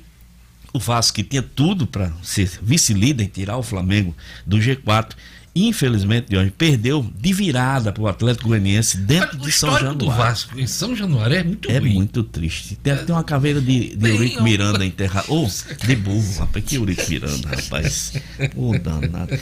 o 0.74 0.80
Vasco 0.80 1.16
que 1.16 1.24
tinha 1.24 1.41
tudo 1.41 1.88
para 1.88 2.11
ser 2.22 2.49
vice-líder 2.61 3.24
e 3.24 3.28
tirar 3.28 3.57
o 3.57 3.63
Flamengo 3.63 4.13
do 4.45 4.57
G4 4.57 5.13
infelizmente, 5.56 6.36
hoje 6.36 6.51
perdeu 6.51 7.10
de 7.18 7.34
virada 7.34 7.91
para 7.91 8.03
o 8.03 8.08
Atlético 8.08 8.49
Goianiense 8.49 8.97
dentro 8.97 9.38
de 9.38 9.51
São 9.51 9.72
Januário. 9.72 9.97
do 9.97 10.12
Vasco 10.12 10.60
em 10.60 10.68
São 10.68 10.93
Januário 10.93 11.38
é 11.38 11.43
muito 11.43 11.72
É 11.72 11.80
ruim. 11.80 11.93
muito 11.93 12.24
triste. 12.24 12.76
Tem 12.76 12.93
uma 13.08 13.24
caveira 13.24 13.62
de, 13.62 13.95
de 13.95 14.10
Eurico 14.10 14.43
Miranda 14.43 14.86
enterrada. 14.86 15.32
Ô, 15.32 15.45
oh, 15.45 15.86
de 15.86 15.95
burro, 15.95 16.39
rapaz. 16.39 16.66
Que 16.66 16.76
Eurico 16.76 17.10
Miranda, 17.10 17.49
rapaz. 17.49 18.14
Ô, 18.56 18.72
oh, 18.72 18.80
danado. 18.80 19.39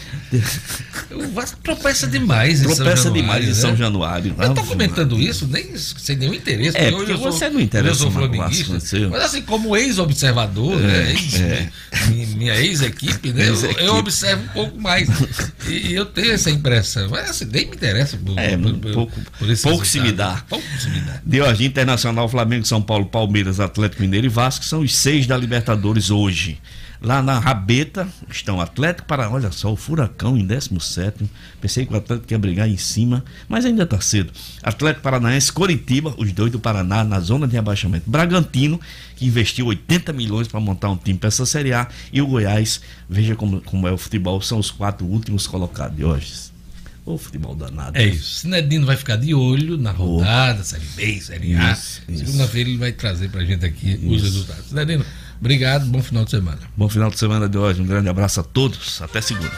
O 1.11 1.27
Vasco 1.31 1.59
tropeça 1.63 2.05
demais 2.05 2.61
em 2.61 2.63
Tropeça 2.75 3.03
São 3.03 3.13
demais 3.13 3.47
em 3.47 3.53
São 3.53 3.71
né? 3.71 3.77
Januário. 3.77 4.35
Eu 4.37 4.49
estou 4.49 4.65
comentando 4.65 5.19
isso 5.19 5.47
nem, 5.47 5.75
sem 5.77 6.15
nenhum 6.15 6.33
interesse. 6.33 6.77
É, 6.77 6.91
porque 6.91 7.13
você 7.13 7.45
sou, 7.45 7.53
não 7.53 7.59
interessa 7.59 7.89
eu 7.89 7.95
sou 7.95 8.11
flamenguista. 8.11 8.73
Mas 9.09 9.23
assim, 9.23 9.41
como 9.41 9.75
ex-observador, 9.75 10.79
né, 10.79 10.93
é, 10.93 11.03
né? 11.03 11.11
Ex, 11.11 11.41
é. 11.41 11.69
Minha 12.35 12.55
ex-equipe, 12.55 13.33
né? 13.33 13.47
Ex 13.47 13.63
eu, 13.63 13.71
eu, 13.71 13.95
observo 13.95 14.43
um 14.43 14.47
pouco 14.49 14.79
mais. 14.79 15.07
E 15.67 15.93
eu 15.93 16.02
eu 16.03 16.05
tenho 16.05 16.31
essa 16.31 16.51
impressão. 16.51 17.09
Mas 17.09 17.29
assim, 17.29 17.45
nem 17.45 17.65
me 17.65 17.75
interessa. 17.75 18.17
Por, 18.17 18.37
é, 18.37 18.57
por, 18.57 18.73
pouco, 18.73 19.21
por 19.39 19.57
pouco 19.61 19.85
se 19.85 19.99
me 19.99 20.11
dá. 20.11 20.43
Pouco 20.47 20.65
se 20.79 20.89
me 20.89 20.99
dá. 20.99 21.21
De 21.25 21.41
hoje, 21.41 21.65
Internacional, 21.65 22.29
Flamengo, 22.29 22.65
São 22.65 22.81
Paulo, 22.81 23.05
Palmeiras, 23.05 23.59
Atlético 23.59 24.01
Mineiro 24.01 24.27
e 24.27 24.29
Vasco 24.29 24.65
são 24.65 24.81
os 24.81 24.95
seis 24.95 25.25
da 25.25 25.37
Libertadores 25.37 26.09
hoje. 26.09 26.59
Lá 27.03 27.21
na 27.21 27.37
Rabeta 27.37 28.07
estão 28.29 28.61
Atlético 28.61 29.05
para, 29.05 29.29
olha 29.29 29.51
só, 29.51 29.73
o 29.73 29.75
Furacão 29.75 30.37
em 30.37 30.45
17. 30.47 31.29
Pensei 31.59 31.85
que 31.85 31.93
o 31.93 31.97
Atlético 31.97 32.31
ia 32.31 32.39
brigar 32.39 32.69
em 32.69 32.77
cima, 32.77 33.25
mas 33.49 33.65
ainda 33.65 33.83
está 33.83 33.99
cedo. 33.99 34.31
Atlético 34.63 35.03
Paranaense, 35.03 35.51
Coritiba, 35.51 36.15
os 36.17 36.31
dois 36.31 36.49
do 36.49 36.61
Paraná 36.61 37.03
na 37.03 37.19
zona 37.19 37.45
de 37.45 37.55
rebaixamento. 37.55 38.09
Bragantino, 38.09 38.79
que 39.17 39.25
investiu 39.25 39.65
80 39.65 40.13
milhões 40.13 40.47
para 40.47 40.61
montar 40.61 40.89
um 40.91 40.95
time 40.95 41.19
para 41.19 41.27
essa 41.27 41.45
Série 41.45 41.73
A. 41.73 41.89
E 42.13 42.21
o 42.21 42.27
Goiás, 42.27 42.79
veja 43.09 43.35
como, 43.35 43.59
como 43.59 43.85
é 43.85 43.91
o 43.91 43.97
futebol, 43.97 44.41
são 44.41 44.57
os 44.57 44.71
quatro 44.71 45.05
últimos 45.05 45.45
colocados 45.45 45.97
de 45.97 46.05
hoje. 46.05 46.53
O 47.05 47.17
futebol 47.17 47.53
danado. 47.53 47.97
É 47.97 48.05
isso. 48.05 48.39
Sinedino 48.39 48.85
vai 48.85 48.95
ficar 48.95 49.17
de 49.17 49.33
olho 49.33 49.77
na 49.77 49.91
rodada, 49.91 50.61
oh. 50.61 50.63
Série 50.63 50.85
B, 50.95 51.19
Série 51.19 51.53
A. 51.55 51.75
Segunda-feira 51.75 52.69
ele 52.69 52.77
vai 52.77 52.93
trazer 52.93 53.29
para 53.29 53.43
gente 53.43 53.65
aqui 53.65 53.91
isso. 53.91 54.07
os 54.07 54.21
resultados. 54.21 54.67
Sinedino, 54.67 55.05
Obrigado, 55.43 55.85
bom 55.87 56.01
final 56.01 56.23
de 56.23 56.31
semana. 56.31 56.59
Bom 56.77 56.87
final 56.87 57.09
de 57.09 57.19
semana 57.19 57.49
de 57.49 57.57
hoje. 57.57 57.81
Um 57.81 57.85
grande 57.85 58.07
abraço 58.07 58.39
a 58.39 58.43
todos. 58.43 59.01
Até 59.01 59.19
segunda. 59.19 59.51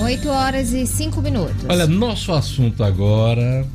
8 0.00 0.28
horas 0.28 0.72
e 0.72 0.86
5 0.86 1.20
minutos. 1.20 1.64
Olha, 1.68 1.84
nosso 1.88 2.32
assunto 2.32 2.84
agora 2.84 3.66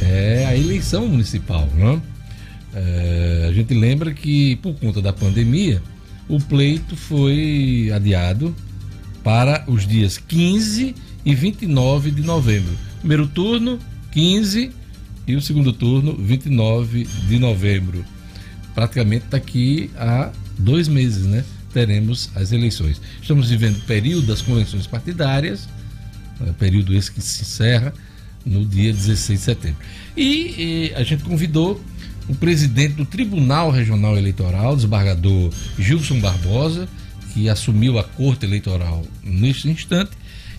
é 0.00 0.46
a 0.46 0.56
eleição 0.56 1.08
municipal, 1.08 1.68
né? 1.74 2.00
É, 2.72 3.46
a 3.48 3.52
gente 3.52 3.74
lembra 3.74 4.14
que, 4.14 4.54
por 4.54 4.74
conta 4.74 5.02
da 5.02 5.12
pandemia, 5.12 5.82
o 6.28 6.38
pleito 6.38 6.94
foi 6.94 7.90
adiado 7.92 8.54
para 9.24 9.64
os 9.66 9.84
dias 9.84 10.16
15 10.16 10.94
e 11.24 11.34
29 11.34 12.12
de 12.12 12.22
novembro. 12.22 12.78
Primeiro 13.00 13.26
turno, 13.26 13.80
15 14.12 14.70
e 15.26 15.34
o 15.34 15.42
segundo 15.42 15.72
turno, 15.72 16.14
29 16.16 17.02
de 17.02 17.38
novembro 17.40 18.04
praticamente 18.76 19.24
daqui 19.30 19.90
a 19.96 20.30
dois 20.58 20.86
meses, 20.86 21.24
né? 21.24 21.42
Teremos 21.72 22.30
as 22.34 22.52
eleições. 22.52 23.00
Estamos 23.22 23.48
vivendo 23.48 23.78
o 23.78 23.80
período 23.80 24.26
das 24.26 24.42
convenções 24.42 24.86
partidárias, 24.86 25.66
né, 26.38 26.54
período 26.58 26.94
esse 26.94 27.10
que 27.10 27.22
se 27.22 27.42
encerra 27.42 27.92
no 28.44 28.64
dia 28.66 28.92
16 28.92 29.38
de 29.38 29.44
setembro. 29.44 29.78
E, 30.14 30.90
e 30.90 30.92
a 30.94 31.02
gente 31.02 31.24
convidou 31.24 31.80
o 32.28 32.34
presidente 32.34 32.94
do 32.94 33.06
Tribunal 33.06 33.70
Regional 33.70 34.16
Eleitoral, 34.16 34.76
desembargador 34.76 35.50
Gilson 35.78 36.20
Barbosa, 36.20 36.86
que 37.32 37.48
assumiu 37.48 37.98
a 37.98 38.04
Corte 38.04 38.44
Eleitoral 38.44 39.02
neste 39.24 39.68
instante 39.68 40.10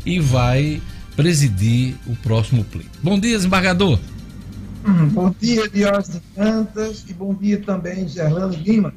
e 0.05 0.19
vai 0.19 0.81
presidir 1.15 1.95
o 2.07 2.15
próximo 2.15 2.63
pleito. 2.63 2.97
Bom 3.03 3.19
dia, 3.19 3.35
desembargador. 3.35 3.99
Hum, 4.87 5.09
bom 5.09 5.35
dia, 5.37 5.67
Diógenes 5.67 6.21
Cantas, 6.33 7.03
e 7.09 7.13
bom 7.13 7.33
dia 7.33 7.59
também, 7.59 8.07
Gerlando 8.07 8.55
Lima. 8.55 8.93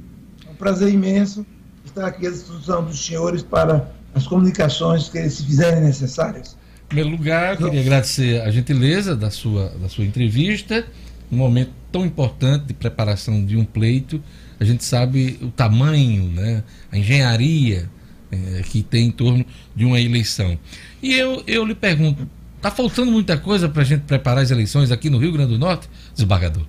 É 0.47 0.51
um 0.51 0.55
prazer 0.55 0.95
imenso 0.95 1.45
estar 1.84 2.07
aqui 2.07 2.28
à 2.28 2.30
disposição 2.30 2.84
dos 2.84 3.05
senhores 3.05 3.43
para 3.43 3.91
as 4.14 4.24
comunicações 4.24 5.09
que 5.09 5.28
se 5.28 5.45
fizerem 5.45 5.80
necessárias. 5.80 6.57
primeiro 6.86 7.11
lugar, 7.11 7.57
queria 7.57 7.80
agradecer 7.80 8.41
a 8.41 8.53
gentileza 8.53 9.16
da 9.16 9.30
sua, 9.30 9.70
da 9.80 9.88
sua 9.88 10.05
entrevista, 10.05 10.86
um 11.30 11.36
momento 11.36 11.72
tão 11.91 12.07
importante 12.07 12.66
de 12.66 12.74
preparação 12.74 13.45
de 13.45 13.57
um 13.57 13.64
pleito. 13.64 14.22
A 14.61 14.64
gente 14.64 14.84
sabe 14.84 15.41
o 15.43 15.49
tamanho, 15.49 16.22
né, 16.28 16.62
a 16.93 16.99
engenharia 16.99 17.91
é, 18.30 18.62
que 18.62 18.80
tem 18.84 19.09
em 19.09 19.11
torno 19.11 19.45
de 19.74 19.84
uma 19.84 20.01
eleição. 20.01 20.57
E 21.03 21.14
eu, 21.14 21.43
eu 21.49 21.64
lhe 21.64 21.74
pergunto, 21.74 22.28
está 22.61 22.70
faltando 22.70 23.11
muita 23.11 23.38
coisa 23.38 23.68
para 23.68 23.80
a 23.80 23.84
gente 23.84 24.02
preparar 24.02 24.42
as 24.42 24.50
eleições 24.50 24.92
aqui 24.92 25.08
no 25.08 25.16
Rio 25.16 25.32
Grande 25.32 25.54
do 25.54 25.58
Norte, 25.58 25.88
desembargador? 26.14 26.62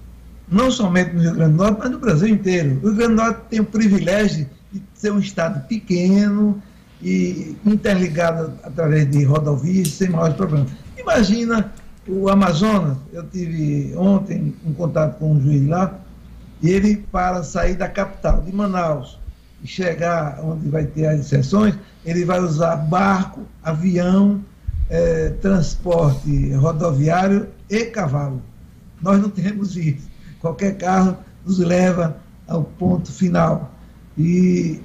Não 0.50 0.72
somente 0.72 1.14
no 1.14 1.22
Rio 1.22 1.34
Grande 1.34 1.52
do 1.52 1.58
Norte, 1.58 1.78
mas 1.80 1.92
no 1.92 2.00
Brasil 2.00 2.28
inteiro. 2.30 2.80
O 2.82 2.88
Rio 2.88 2.96
Grande 2.96 3.16
do 3.16 3.22
Norte 3.22 3.42
tem 3.50 3.60
o 3.60 3.66
privilégio 3.66 4.50
de 4.72 4.82
ser 4.94 5.12
um 5.12 5.20
estado 5.20 5.68
pequeno, 5.68 6.62
e 7.04 7.56
interligada 7.66 8.54
através 8.64 9.10
de 9.10 9.24
rodovias 9.24 9.90
sem 9.90 10.10
maiores 10.10 10.36
problemas. 10.36 10.70
Imagina 10.98 11.72
o 12.08 12.30
Amazonas, 12.30 12.98
eu 13.12 13.24
tive 13.24 13.94
ontem 13.96 14.56
um 14.66 14.74
contato 14.74 15.18
com 15.18 15.34
um 15.34 15.42
juiz 15.42 15.68
lá, 15.68 16.00
e 16.62 16.70
ele, 16.70 16.98
para 17.12 17.44
sair 17.44 17.76
da 17.76 17.90
capital, 17.90 18.42
de 18.42 18.54
Manaus, 18.54 19.20
e 19.64 19.68
chegar 19.68 20.40
onde 20.44 20.70
vai 20.70 20.86
ter 20.86 21.08
as 21.08 21.26
sessões, 21.26 21.76
ele 22.06 22.24
vai 22.24 22.40
usar 22.40 22.76
barco, 22.76 23.42
avião, 23.64 24.44
eh, 24.92 25.30
transporte 25.42 26.54
rodoviário 26.54 27.48
e 27.70 27.86
cavalo. 27.86 28.42
Nós 29.02 29.22
não 29.22 29.30
temos 29.30 29.78
isso. 29.78 30.10
Qualquer 30.42 30.78
carro 30.78 31.18
nos 31.46 31.60
leva 31.60 32.18
ao 32.46 32.66
ponto 32.66 33.10
final. 33.10 33.74
E 34.18 34.82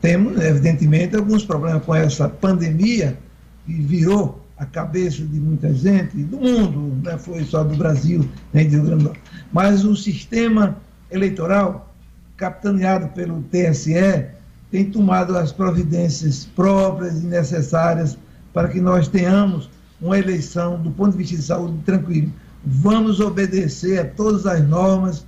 temos, 0.00 0.40
evidentemente, 0.40 1.16
alguns 1.16 1.44
problemas 1.44 1.82
com 1.84 1.92
essa 1.92 2.28
pandemia 2.28 3.18
que 3.66 3.74
virou 3.74 4.46
a 4.56 4.64
cabeça 4.64 5.24
de 5.24 5.40
muita 5.40 5.74
gente, 5.74 6.16
do 6.18 6.38
mundo, 6.38 6.96
não 7.02 7.18
foi 7.18 7.42
só 7.44 7.64
do 7.64 7.76
Brasil, 7.76 8.28
nem 8.52 8.68
do 8.68 8.76
Rio 8.76 8.84
Grande 8.84 9.02
do 9.02 9.08
Norte. 9.08 9.20
Mas 9.52 9.84
o 9.84 9.96
sistema 9.96 10.76
eleitoral, 11.10 11.92
capitaneado 12.36 13.08
pelo 13.08 13.42
TSE, 13.42 14.26
tem 14.70 14.84
tomado 14.84 15.36
as 15.36 15.50
providências 15.50 16.44
próprias 16.44 17.24
e 17.24 17.26
necessárias 17.26 18.16
para 18.52 18.68
que 18.68 18.80
nós 18.80 19.08
tenhamos 19.08 19.68
uma 20.00 20.18
eleição, 20.18 20.80
do 20.80 20.90
ponto 20.90 21.12
de 21.12 21.18
vista 21.18 21.36
de 21.36 21.42
saúde, 21.42 21.78
tranquilo. 21.84 22.32
Vamos 22.64 23.20
obedecer 23.20 24.00
a 24.00 24.04
todas 24.04 24.46
as 24.46 24.66
normas 24.66 25.26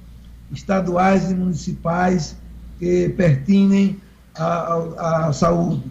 estaduais 0.53 1.31
e 1.31 1.35
municipais 1.35 2.37
que 2.79 3.09
pertinem 3.11 3.99
à, 4.35 5.31
saúde. 5.33 5.83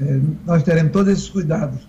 É, 0.00 0.20
nós 0.46 0.62
teremos 0.62 0.92
todos 0.92 1.12
esses 1.12 1.28
cuidados. 1.28 1.80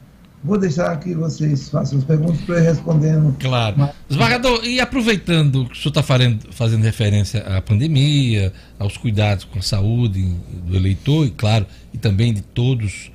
Vou 0.44 0.58
deixar 0.58 1.00
que 1.00 1.14
vocês 1.14 1.70
façam 1.70 2.00
as 2.00 2.04
perguntas 2.04 2.42
para 2.42 2.56
eu 2.56 2.64
respondendo. 2.64 3.36
Claro. 3.40 3.76
Mas... 3.78 3.92
Esmagador, 4.10 4.66
e 4.66 4.82
aproveitando 4.82 5.66
que 5.68 5.72
o 5.72 5.76
senhor 5.76 5.92
está 5.92 6.04
fazendo, 6.04 6.52
fazendo 6.52 6.84
referência 6.84 7.40
à 7.44 7.62
pandemia, 7.62 8.52
aos 8.78 8.98
cuidados 8.98 9.46
com 9.46 9.60
a 9.60 9.62
saúde 9.62 10.36
do 10.66 10.76
eleitor, 10.76 11.26
e 11.26 11.32
claro, 11.32 11.66
e 11.94 11.98
também 11.98 12.34
de 12.34 12.42
todos 12.42 13.13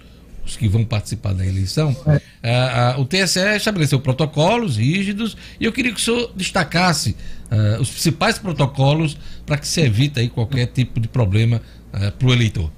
os 0.49 0.57
que 0.57 0.67
vão 0.67 0.85
participar 0.85 1.35
da 1.35 1.47
eleição, 1.47 1.95
é. 2.43 2.95
o 2.99 3.05
TSE 3.05 3.39
estabeleceu 3.57 4.01
protocolos 4.01 4.77
rígidos 4.77 5.37
e 5.61 5.65
eu 5.65 5.73
queria 5.73 5.93
que 5.93 6.01
o 6.01 6.03
senhor 6.03 6.33
destacasse 6.35 7.15
uh, 7.51 7.81
os 7.81 7.91
principais 7.91 8.39
protocolos 8.39 9.19
para 9.45 9.59
que 9.59 9.69
se 9.69 9.81
evite 9.81 10.21
aí 10.21 10.29
qualquer 10.29 10.67
tipo 10.67 10.99
de 10.99 11.07
problema 11.07 11.61
uh, 11.93 12.13
para 12.13 12.29
o 12.29 12.33
eleitor. 12.33 12.71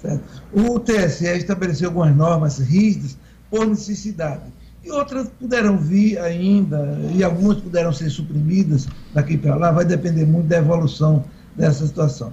Certo. 0.00 0.42
O 0.52 0.80
TSE 0.80 1.26
estabeleceu 1.26 1.88
algumas 1.88 2.16
normas 2.16 2.58
rígidas 2.58 3.16
por 3.50 3.66
necessidade. 3.66 4.42
E 4.84 4.90
outras 4.90 5.28
puderam 5.38 5.78
vir 5.78 6.18
ainda, 6.18 6.98
e 7.14 7.22
algumas 7.22 7.58
puderam 7.58 7.92
ser 7.92 8.10
suprimidas 8.10 8.88
daqui 9.14 9.36
para 9.36 9.54
lá, 9.54 9.70
vai 9.70 9.84
depender 9.84 10.26
muito 10.26 10.48
da 10.48 10.58
evolução 10.58 11.24
dessa 11.56 11.86
situação. 11.86 12.32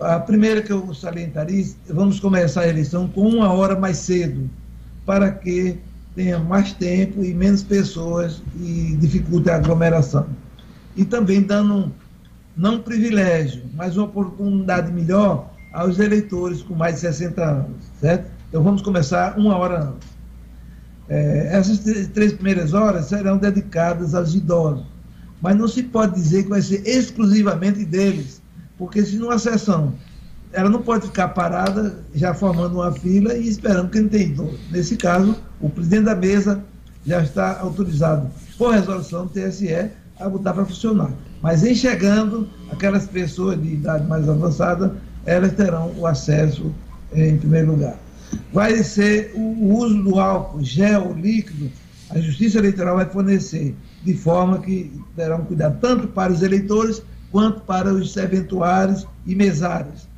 A 0.00 0.18
primeira 0.18 0.62
que 0.62 0.72
eu 0.72 0.94
salientaria, 0.94 1.66
vamos 1.88 2.18
começar 2.18 2.62
a 2.62 2.68
eleição 2.68 3.06
com 3.06 3.28
uma 3.28 3.52
hora 3.52 3.78
mais 3.78 3.98
cedo, 3.98 4.48
para 5.04 5.30
que 5.30 5.78
tenha 6.14 6.38
mais 6.38 6.72
tempo 6.72 7.22
e 7.22 7.34
menos 7.34 7.62
pessoas 7.62 8.42
e 8.58 8.96
dificulte 8.98 9.50
a 9.50 9.56
aglomeração. 9.56 10.26
E 10.96 11.04
também 11.04 11.42
dando, 11.42 11.92
não 12.56 12.80
privilégio, 12.80 13.62
mas 13.74 13.96
uma 13.96 14.06
oportunidade 14.06 14.90
melhor 14.90 15.50
aos 15.72 15.98
eleitores 15.98 16.62
com 16.62 16.74
mais 16.74 16.94
de 16.96 17.00
60 17.02 17.44
anos, 17.44 17.76
certo? 18.00 18.30
Então 18.48 18.62
vamos 18.62 18.82
começar 18.82 19.38
uma 19.38 19.56
hora 19.56 19.84
antes. 19.84 20.08
É, 21.08 21.48
essas 21.52 21.78
três 22.08 22.32
primeiras 22.32 22.72
horas 22.72 23.06
serão 23.06 23.36
dedicadas 23.36 24.14
aos 24.14 24.34
idosos, 24.34 24.86
mas 25.42 25.56
não 25.56 25.68
se 25.68 25.82
pode 25.82 26.14
dizer 26.14 26.44
que 26.44 26.48
vai 26.48 26.62
ser 26.62 26.86
exclusivamente 26.86 27.84
deles, 27.84 28.39
porque 28.80 29.04
se 29.04 29.18
numa 29.18 29.38
sessão 29.38 29.92
ela 30.52 30.70
não 30.70 30.80
pode 30.80 31.06
ficar 31.06 31.28
parada 31.28 31.98
já 32.14 32.32
formando 32.34 32.76
uma 32.76 32.90
fila 32.90 33.36
e 33.36 33.46
esperando 33.46 33.90
quem 33.90 34.08
tem 34.08 34.22
idoso. 34.22 34.58
Nesse 34.70 34.96
caso, 34.96 35.36
o 35.60 35.68
presidente 35.68 36.04
da 36.04 36.16
mesa 36.16 36.64
já 37.06 37.22
está 37.22 37.60
autorizado 37.60 38.28
por 38.58 38.72
resolução 38.72 39.26
do 39.26 39.32
TSE 39.32 39.90
a 40.18 40.28
botar 40.28 40.54
para 40.54 40.64
funcionar. 40.64 41.12
Mas 41.40 41.62
enxergando 41.62 42.48
aquelas 42.72 43.06
pessoas 43.06 43.62
de 43.62 43.74
idade 43.74 44.08
mais 44.08 44.28
avançada, 44.28 44.96
elas 45.24 45.52
terão 45.52 45.92
o 45.96 46.06
acesso 46.06 46.74
em 47.12 47.36
primeiro 47.36 47.72
lugar. 47.72 47.96
Vai 48.52 48.82
ser 48.82 49.32
o 49.36 49.74
uso 49.74 50.02
do 50.02 50.18
álcool 50.18 50.64
gel 50.64 51.12
líquido, 51.12 51.70
a 52.10 52.18
Justiça 52.18 52.58
Eleitoral 52.58 52.96
vai 52.96 53.06
fornecer, 53.06 53.76
de 54.02 54.14
forma 54.14 54.58
que 54.58 54.90
terão 55.14 55.44
cuidado 55.44 55.78
tanto 55.80 56.08
para 56.08 56.32
os 56.32 56.42
eleitores 56.42 57.02
quanto 57.30 57.60
para 57.60 57.92
os 57.92 58.12
serventuários 58.12 59.06
e 59.26 59.34
mesários. 59.34 60.08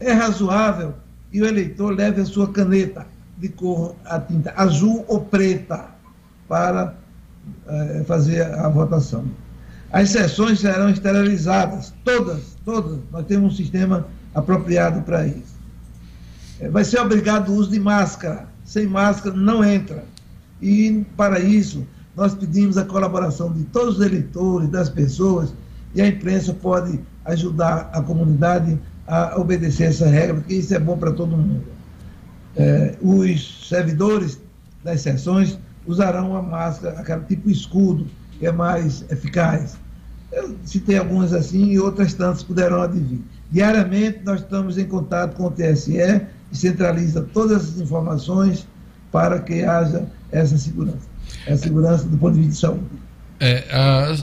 É 0.00 0.12
razoável 0.12 0.94
que 1.30 1.40
o 1.40 1.46
eleitor 1.46 1.94
leve 1.94 2.20
a 2.20 2.24
sua 2.24 2.52
caneta 2.52 3.06
de 3.36 3.48
cor 3.48 3.94
a 4.04 4.18
tinta 4.20 4.52
azul 4.56 5.04
ou 5.08 5.20
preta 5.20 5.86
para 6.48 6.94
eh, 7.66 8.04
fazer 8.06 8.42
a 8.42 8.68
votação. 8.68 9.24
As 9.90 10.10
sessões 10.10 10.60
serão 10.60 10.90
esterilizadas, 10.90 11.94
todas, 12.04 12.56
todas. 12.64 12.98
Nós 13.10 13.24
temos 13.26 13.54
um 13.54 13.56
sistema 13.56 14.06
apropriado 14.34 15.00
para 15.02 15.26
isso. 15.26 15.56
É, 16.60 16.68
vai 16.68 16.84
ser 16.84 17.00
obrigado 17.00 17.50
o 17.50 17.54
uso 17.54 17.70
de 17.70 17.80
máscara. 17.80 18.46
Sem 18.64 18.86
máscara 18.86 19.34
não 19.34 19.64
entra. 19.64 20.04
E, 20.60 21.06
para 21.16 21.40
isso, 21.40 21.86
nós 22.14 22.34
pedimos 22.34 22.76
a 22.76 22.84
colaboração 22.84 23.50
de 23.52 23.64
todos 23.64 23.98
os 23.98 24.04
eleitores, 24.04 24.68
das 24.68 24.90
pessoas, 24.90 25.54
e 25.98 26.00
a 26.00 26.06
imprensa 26.06 26.54
pode 26.54 27.00
ajudar 27.24 27.90
a 27.92 28.00
comunidade 28.00 28.78
a 29.04 29.36
obedecer 29.36 29.88
essa 29.88 30.06
regra, 30.06 30.36
porque 30.36 30.54
isso 30.54 30.72
é 30.72 30.78
bom 30.78 30.96
para 30.96 31.10
todo 31.10 31.36
mundo. 31.36 31.64
É, 32.56 32.94
os 33.02 33.68
servidores 33.68 34.40
das 34.84 35.00
sessões 35.00 35.58
usarão 35.86 36.36
a 36.36 36.42
máscara, 36.42 37.00
aquele 37.00 37.22
tipo 37.22 37.50
escudo, 37.50 38.06
que 38.38 38.46
é 38.46 38.52
mais 38.52 39.04
eficaz. 39.10 39.76
Eu 40.30 40.54
citei 40.64 40.98
algumas 40.98 41.32
assim 41.32 41.70
e 41.70 41.80
outras 41.80 42.14
tantas 42.14 42.44
puderam 42.44 42.80
advir. 42.80 43.20
Diariamente 43.50 44.20
nós 44.24 44.40
estamos 44.40 44.78
em 44.78 44.86
contato 44.86 45.34
com 45.34 45.46
o 45.46 45.50
TSE 45.50 45.96
e 45.96 46.56
centraliza 46.56 47.26
todas 47.32 47.74
as 47.74 47.80
informações 47.80 48.68
para 49.10 49.40
que 49.40 49.64
haja 49.64 50.06
essa 50.30 50.56
segurança. 50.56 51.08
A 51.48 51.56
segurança 51.56 52.04
do 52.04 52.16
ponto 52.18 52.34
de 52.34 52.42
vista 52.42 52.52
de 52.52 52.60
saúde. 52.60 53.07
É, 53.40 53.64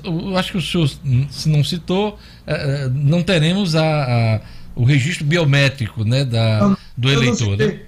eu 0.04 0.38
acho 0.38 0.52
que 0.52 0.58
o 0.58 0.62
senhor, 0.62 0.90
se 1.30 1.48
não 1.48 1.64
citou, 1.64 2.20
é, 2.46 2.54
é, 2.86 2.90
não 2.90 3.24
teremos 3.24 3.76
a, 3.76 3.82
a, 3.82 4.42
o 4.76 4.84
registro 4.84 5.26
biométrico 5.26 6.04
né, 6.04 6.26
da, 6.26 6.60
não, 6.60 6.78
do 6.98 7.10
eleitor. 7.10 7.58
Né? 7.58 7.80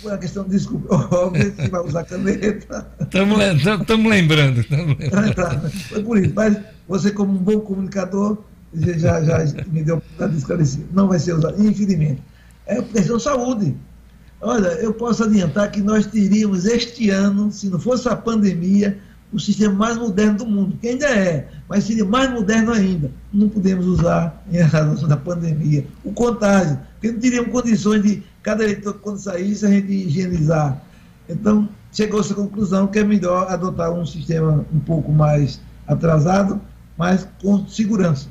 Foi 0.00 0.12
a 0.12 0.18
questão, 0.18 0.44
desculpa, 0.48 0.94
óbvio 1.14 1.52
vai 1.70 1.80
usar 1.82 2.04
caneta. 2.04 2.88
Estamos 3.00 3.36
lembrando. 3.38 4.64
lembrando. 4.70 5.70
Foi 5.88 6.02
por 6.02 6.18
isso, 6.18 6.32
mas 6.34 6.56
você, 6.86 7.10
como 7.10 7.32
um 7.32 7.42
bom 7.42 7.60
comunicador, 7.60 8.38
já, 8.72 9.22
já 9.22 9.44
me 9.66 9.82
deu 9.82 10.02
para 10.16 10.28
esclarecer. 10.32 10.84
Não 10.92 11.08
vai 11.08 11.18
ser 11.18 11.34
usado, 11.34 11.62
infelizmente. 11.62 12.22
É 12.66 12.80
questão 12.80 13.16
de 13.16 13.22
saúde. 13.22 13.76
Olha, 14.40 14.68
eu 14.68 14.94
posso 14.94 15.24
adiantar 15.24 15.70
que 15.70 15.80
nós 15.80 16.06
teríamos 16.06 16.64
este 16.64 17.10
ano, 17.10 17.50
se 17.50 17.68
não 17.68 17.80
fosse 17.80 18.08
a 18.08 18.14
pandemia, 18.14 18.98
o 19.32 19.38
sistema 19.38 19.74
mais 19.74 19.96
moderno 19.96 20.38
do 20.38 20.46
mundo, 20.46 20.76
que 20.80 20.88
ainda 20.88 21.06
é, 21.06 21.48
mas 21.68 21.84
seria 21.84 22.04
mais 22.04 22.30
moderno 22.30 22.72
ainda. 22.72 23.10
Não 23.32 23.48
podemos 23.48 23.86
usar 23.86 24.42
em 24.50 24.58
razão 24.60 25.08
da 25.08 25.16
pandemia. 25.16 25.86
O 26.02 26.12
contágio, 26.12 26.78
porque 26.92 27.12
não 27.12 27.20
teríamos 27.20 27.52
condições 27.52 28.02
de, 28.02 28.22
cada 28.42 28.64
eleitor, 28.64 28.94
quando 28.94 29.18
saísse, 29.18 29.66
a 29.66 29.70
gente 29.70 29.92
higienizar. 29.92 30.80
Então, 31.28 31.68
chegou-se 31.92 32.32
à 32.32 32.36
conclusão 32.36 32.86
que 32.86 32.98
é 32.98 33.04
melhor 33.04 33.50
adotar 33.50 33.92
um 33.92 34.06
sistema 34.06 34.64
um 34.72 34.80
pouco 34.80 35.12
mais 35.12 35.60
atrasado, 35.86 36.60
mas 36.96 37.28
com 37.42 37.66
segurança. 37.68 38.28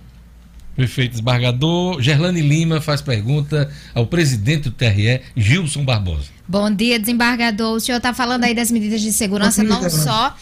Prefeito 0.76 1.12
desembargador, 1.12 2.00
Gerlane 2.02 2.42
Lima 2.42 2.80
faz 2.80 3.02
pergunta 3.02 3.70
ao 3.96 4.06
presidente 4.06 4.70
do 4.70 4.72
TRE, 4.72 5.22
Gilson 5.36 5.84
Barbosa. 5.84 6.28
Bom 6.48 6.70
dia, 6.70 7.00
desembargador. 7.00 7.76
O 7.76 7.80
senhor 7.80 7.98
está 7.98 8.14
falando 8.14 8.44
aí 8.44 8.54
das 8.54 8.70
medidas 8.70 9.02
de 9.02 9.12
segurança, 9.12 9.64
não 9.64 9.90
só 9.90 10.36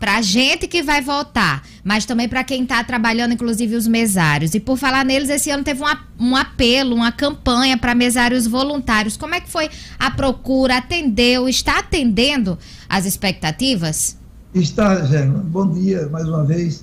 para 0.00 0.16
a 0.16 0.22
gente 0.22 0.66
que 0.66 0.82
vai 0.82 1.02
votar, 1.02 1.62
mas 1.84 2.06
também 2.06 2.26
para 2.26 2.42
quem 2.42 2.62
está 2.62 2.82
trabalhando, 2.82 3.34
inclusive 3.34 3.76
os 3.76 3.86
mesários. 3.86 4.54
E 4.54 4.58
por 4.58 4.78
falar 4.78 5.04
neles, 5.04 5.28
esse 5.28 5.50
ano 5.50 5.62
teve 5.62 5.82
um, 5.84 5.86
um 6.30 6.34
apelo, 6.34 6.96
uma 6.96 7.12
campanha 7.12 7.76
para 7.76 7.94
mesários 7.94 8.46
voluntários. 8.46 9.16
Como 9.16 9.34
é 9.34 9.40
que 9.40 9.50
foi 9.50 9.68
a 9.98 10.10
procura? 10.10 10.78
Atendeu? 10.78 11.46
Está 11.48 11.80
atendendo 11.80 12.58
as 12.88 13.04
expectativas? 13.04 14.16
Está, 14.54 15.04
Germa. 15.04 15.38
Bom 15.38 15.70
dia 15.70 16.08
mais 16.08 16.26
uma 16.26 16.44
vez. 16.44 16.82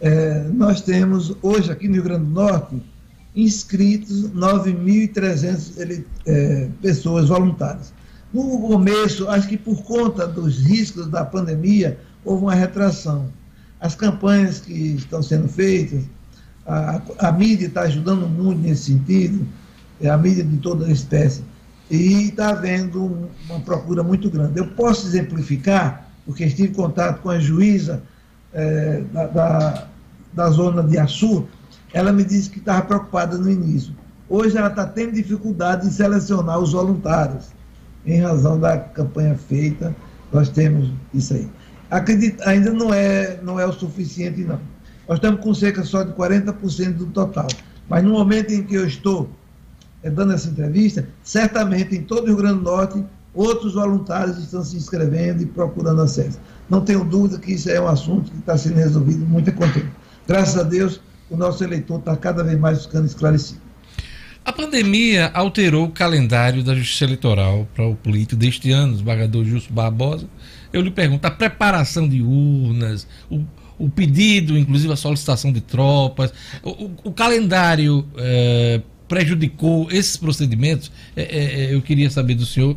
É, 0.00 0.46
nós 0.52 0.82
temos 0.82 1.34
hoje 1.42 1.72
aqui 1.72 1.88
no 1.88 1.94
Rio 1.94 2.02
Grande 2.04 2.26
do 2.26 2.30
Norte 2.30 2.76
inscritos 3.34 4.30
9.300 4.30 5.78
ele- 5.78 6.06
é, 6.26 6.68
pessoas 6.82 7.28
voluntárias. 7.28 7.92
No 8.32 8.42
começo, 8.60 9.26
acho 9.28 9.48
que 9.48 9.56
por 9.56 9.82
conta 9.84 10.26
dos 10.26 10.58
riscos 10.58 11.06
da 11.08 11.24
pandemia, 11.24 11.98
houve 12.28 12.42
uma 12.44 12.54
retração. 12.54 13.26
As 13.80 13.94
campanhas 13.94 14.60
que 14.60 14.72
estão 14.72 15.22
sendo 15.22 15.48
feitas, 15.48 16.02
a, 16.66 17.00
a 17.18 17.32
mídia 17.32 17.66
está 17.66 17.82
ajudando 17.82 18.28
muito 18.28 18.60
nesse 18.60 18.84
sentido, 18.92 19.46
é 20.00 20.08
a 20.10 20.18
mídia 20.18 20.44
de 20.44 20.56
toda 20.58 20.86
a 20.86 20.90
espécie, 20.90 21.42
e 21.90 22.24
está 22.28 22.50
havendo 22.50 23.02
um- 23.04 23.28
uma 23.48 23.60
procura 23.60 24.02
muito 24.02 24.28
grande. 24.30 24.58
Eu 24.58 24.66
posso 24.68 25.06
exemplificar, 25.06 26.06
porque 26.26 26.44
estive 26.44 26.68
em 26.68 26.74
contato 26.74 27.20
com 27.22 27.30
a 27.30 27.38
juíza 27.38 28.02
eh, 28.52 29.02
da, 29.12 29.26
da, 29.26 29.86
da 30.32 30.50
zona 30.50 30.82
de 30.82 30.98
Açu, 30.98 31.46
ela 31.92 32.12
me 32.12 32.24
disse 32.24 32.50
que 32.50 32.58
estava 32.58 32.82
preocupada 32.82 33.38
no 33.38 33.50
início. 33.50 33.94
Hoje 34.28 34.56
ela 34.58 34.68
está 34.68 34.86
tendo 34.86 35.12
dificuldade 35.12 35.86
em 35.86 35.90
selecionar 35.90 36.58
os 36.58 36.72
voluntários, 36.72 37.46
em 38.04 38.20
razão 38.20 38.58
da 38.58 38.76
campanha 38.78 39.34
feita, 39.36 39.94
nós 40.32 40.48
temos 40.50 40.90
isso 41.14 41.34
aí. 41.34 41.48
Acredito, 41.90 42.42
ainda 42.46 42.72
não 42.72 42.92
é, 42.92 43.38
não 43.42 43.58
é 43.58 43.66
o 43.66 43.72
suficiente, 43.72 44.42
não. 44.42 44.60
Nós 45.08 45.16
estamos 45.16 45.40
com 45.40 45.54
cerca 45.54 45.82
só 45.84 46.02
de 46.02 46.12
40% 46.12 46.92
do 46.92 47.06
total. 47.06 47.48
Mas 47.88 48.04
no 48.04 48.10
momento 48.10 48.52
em 48.52 48.62
que 48.62 48.74
eu 48.74 48.86
estou 48.86 49.30
eh, 50.02 50.10
dando 50.10 50.34
essa 50.34 50.48
entrevista, 50.48 51.08
certamente 51.22 51.94
em 51.94 52.02
todo 52.02 52.24
o 52.24 52.26
Rio 52.26 52.36
Grande 52.36 52.58
do 52.58 52.64
Norte, 52.64 53.02
outros 53.32 53.74
voluntários 53.74 54.38
estão 54.38 54.62
se 54.62 54.76
inscrevendo 54.76 55.42
e 55.42 55.46
procurando 55.46 56.02
acesso. 56.02 56.38
Não 56.68 56.82
tenho 56.82 57.04
dúvida 57.04 57.38
que 57.38 57.52
isso 57.52 57.70
é 57.70 57.80
um 57.80 57.88
assunto 57.88 58.30
que 58.30 58.38
está 58.38 58.58
sendo 58.58 58.76
resolvido 58.76 59.24
muito 59.24 59.50
contente. 59.52 59.88
Graças 60.26 60.58
a 60.58 60.62
Deus, 60.62 61.00
o 61.30 61.36
nosso 61.36 61.64
eleitor 61.64 62.00
está 62.00 62.14
cada 62.14 62.44
vez 62.44 62.58
mais 62.58 62.84
ficando 62.84 63.06
esclarecido. 63.06 63.60
A 64.44 64.52
pandemia 64.52 65.30
alterou 65.34 65.84
o 65.84 65.90
calendário 65.90 66.62
da 66.62 66.74
Justiça 66.74 67.04
Eleitoral 67.04 67.66
para 67.74 67.86
o 67.86 67.94
político 67.94 68.36
deste 68.36 68.70
ano, 68.70 68.88
o 68.88 68.92
desembargador 68.92 69.44
Gilson 69.44 69.72
Barbosa. 69.72 70.26
Eu 70.72 70.80
lhe 70.82 70.90
pergunto, 70.90 71.24
a 71.26 71.30
preparação 71.30 72.08
de 72.08 72.20
urnas, 72.22 73.06
o, 73.30 73.42
o 73.78 73.88
pedido, 73.88 74.56
inclusive 74.58 74.92
a 74.92 74.96
solicitação 74.96 75.52
de 75.52 75.60
tropas, 75.60 76.32
o, 76.62 76.70
o- 76.70 76.96
o 77.04 77.12
calendário 77.12 78.06
eh, 78.16 78.80
prejudicou 79.06 79.90
esses 79.90 80.16
procedimentos? 80.16 80.90
Eh, 81.16 81.22
eh, 81.22 81.60
eh, 81.70 81.74
eu 81.74 81.80
queria 81.82 82.10
saber 82.10 82.34
do 82.34 82.44
senhor 82.44 82.76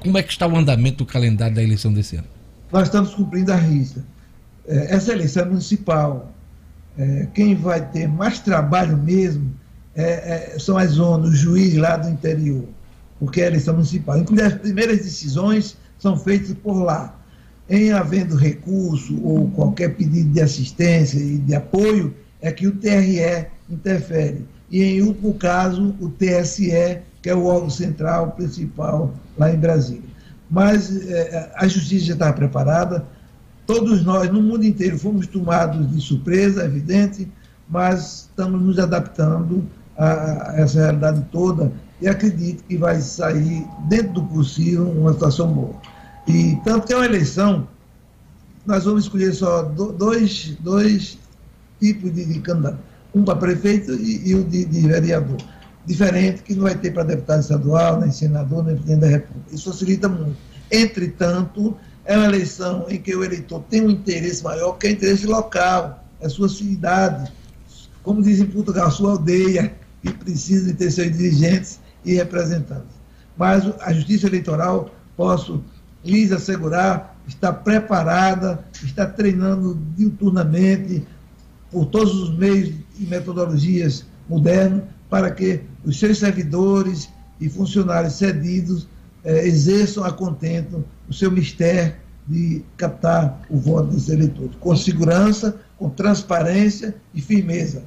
como 0.00 0.18
é 0.18 0.22
que 0.22 0.30
está 0.32 0.46
o 0.46 0.54
andamento 0.56 0.98
do 0.98 1.06
calendário 1.06 1.54
da 1.54 1.62
eleição 1.62 1.92
desse 1.92 2.16
ano. 2.16 2.26
nós 2.70 2.88
estamos 2.88 3.14
cumprindo 3.14 3.52
a 3.52 3.56
risca. 3.56 4.04
Eh, 4.68 4.88
Essa 4.90 5.12
eleição 5.12 5.44
é 5.44 5.46
municipal. 5.46 6.34
Eh, 6.98 7.28
Quem 7.34 7.54
vai 7.54 7.80
ter 7.90 8.06
mais 8.08 8.38
trabalho 8.40 8.96
mesmo 8.98 9.50
é- 9.96 10.52
é- 10.54 10.58
são 10.58 10.76
as 10.76 10.90
zonas, 10.90 11.30
os 11.30 11.38
juízes 11.38 11.78
lá 11.78 11.96
do 11.96 12.08
interior, 12.10 12.64
porque 13.18 13.40
é 13.40 13.44
a 13.44 13.46
eleição 13.46 13.74
municipal. 13.74 14.18
Inclusive, 14.18 14.46
as 14.48 14.54
primeiras 14.54 14.98
decisões 14.98 15.76
são 16.04 16.18
feitas 16.18 16.54
por 16.62 16.74
lá. 16.74 17.14
Em 17.66 17.90
havendo 17.90 18.36
recurso 18.36 19.18
ou 19.24 19.50
qualquer 19.52 19.96
pedido 19.96 20.34
de 20.34 20.40
assistência 20.42 21.18
e 21.18 21.38
de 21.38 21.54
apoio, 21.54 22.14
é 22.42 22.52
que 22.52 22.66
o 22.66 22.72
TRE 22.76 23.46
interfere. 23.70 24.46
E, 24.70 24.82
em 24.82 25.00
último 25.00 25.32
caso, 25.32 25.94
o 25.98 26.10
TSE, 26.10 26.98
que 27.22 27.30
é 27.30 27.34
o 27.34 27.46
órgão 27.46 27.70
central 27.70 28.32
principal 28.32 29.14
lá 29.38 29.50
em 29.50 29.56
Brasília. 29.56 30.02
Mas 30.50 30.94
eh, 31.08 31.50
a 31.56 31.66
justiça 31.66 32.04
já 32.04 32.12
estava 32.12 32.34
preparada, 32.34 33.06
todos 33.66 34.04
nós, 34.04 34.30
no 34.30 34.42
mundo 34.42 34.62
inteiro, 34.62 34.98
fomos 34.98 35.26
tomados 35.26 35.90
de 35.90 36.02
surpresa, 36.02 36.64
é 36.64 36.66
evidente, 36.66 37.26
mas 37.66 38.28
estamos 38.28 38.60
nos 38.60 38.78
adaptando 38.78 39.64
a, 39.96 40.50
a 40.50 40.60
essa 40.60 40.80
realidade 40.80 41.24
toda 41.32 41.72
e 41.98 42.06
acredito 42.06 42.62
que 42.64 42.76
vai 42.76 43.00
sair, 43.00 43.66
dentro 43.88 44.12
do 44.12 44.22
possível, 44.24 44.86
uma 44.90 45.14
situação 45.14 45.50
boa. 45.50 45.93
E 46.26 46.56
tanto 46.64 46.86
que 46.86 46.92
é 46.92 46.96
uma 46.96 47.04
eleição, 47.04 47.68
nós 48.66 48.84
vamos 48.84 49.04
escolher 49.04 49.34
só 49.34 49.62
do- 49.62 49.92
dois, 49.92 50.56
dois 50.60 51.18
tipos 51.80 52.12
de, 52.14 52.24
de 52.24 52.40
candidato, 52.40 52.78
um 53.14 53.22
para 53.24 53.36
prefeito 53.36 53.92
e, 53.94 54.30
e 54.30 54.34
o 54.34 54.44
de, 54.44 54.64
de 54.64 54.80
vereador. 54.80 55.36
Diferente 55.86 56.42
que 56.42 56.54
não 56.54 56.62
vai 56.62 56.74
ter 56.74 56.92
para 56.92 57.02
deputado 57.02 57.40
estadual, 57.40 58.00
nem 58.00 58.10
senador, 58.10 58.64
nem 58.64 58.74
presidente 58.74 59.00
da 59.00 59.06
República. 59.06 59.54
Isso 59.54 59.70
facilita 59.70 60.08
muito. 60.08 60.36
Entretanto, 60.70 61.76
é 62.06 62.16
uma 62.16 62.26
eleição 62.26 62.86
em 62.88 62.98
que 62.98 63.14
o 63.14 63.22
eleitor 63.22 63.62
tem 63.68 63.82
um 63.82 63.90
interesse 63.90 64.42
maior, 64.42 64.72
que 64.78 64.86
é 64.86 64.90
o 64.90 64.92
interesse 64.94 65.26
local, 65.26 66.02
é 66.20 66.28
sua 66.28 66.48
cidade. 66.48 67.30
Como 68.02 68.22
diz 68.22 68.40
em 68.40 68.46
Portugal, 68.46 68.90
sua 68.90 69.12
aldeia, 69.12 69.74
que 70.02 70.10
precisa 70.12 70.66
de 70.66 70.72
ter 70.74 70.90
seus 70.90 71.12
dirigentes 71.12 71.80
e 72.04 72.14
representantes. 72.14 72.94
Mas 73.36 73.64
a 73.80 73.92
Justiça 73.92 74.26
Eleitoral, 74.26 74.90
posso 75.16 75.62
lhes 76.04 76.30
assegurar, 76.32 77.16
está 77.26 77.52
preparada, 77.52 78.64
está 78.82 79.06
treinando 79.06 79.78
diuturnamente 79.96 81.02
por 81.70 81.86
todos 81.86 82.14
os 82.14 82.36
meios 82.36 82.74
e 82.98 83.04
metodologias 83.04 84.04
modernos 84.28 84.82
para 85.08 85.30
que 85.30 85.60
os 85.84 85.98
seus 85.98 86.18
servidores 86.18 87.08
e 87.40 87.48
funcionários 87.48 88.14
cedidos 88.14 88.86
eh, 89.24 89.46
exerçam 89.46 90.04
a 90.04 90.12
contento 90.12 90.84
o 91.08 91.12
seu 91.12 91.30
mistério 91.30 91.94
de 92.26 92.62
captar 92.76 93.42
o 93.50 93.58
voto 93.58 93.88
dos 93.88 94.08
eleitores, 94.08 94.52
com 94.60 94.74
segurança, 94.76 95.56
com 95.76 95.90
transparência 95.90 96.94
e 97.14 97.20
firmeza. 97.20 97.82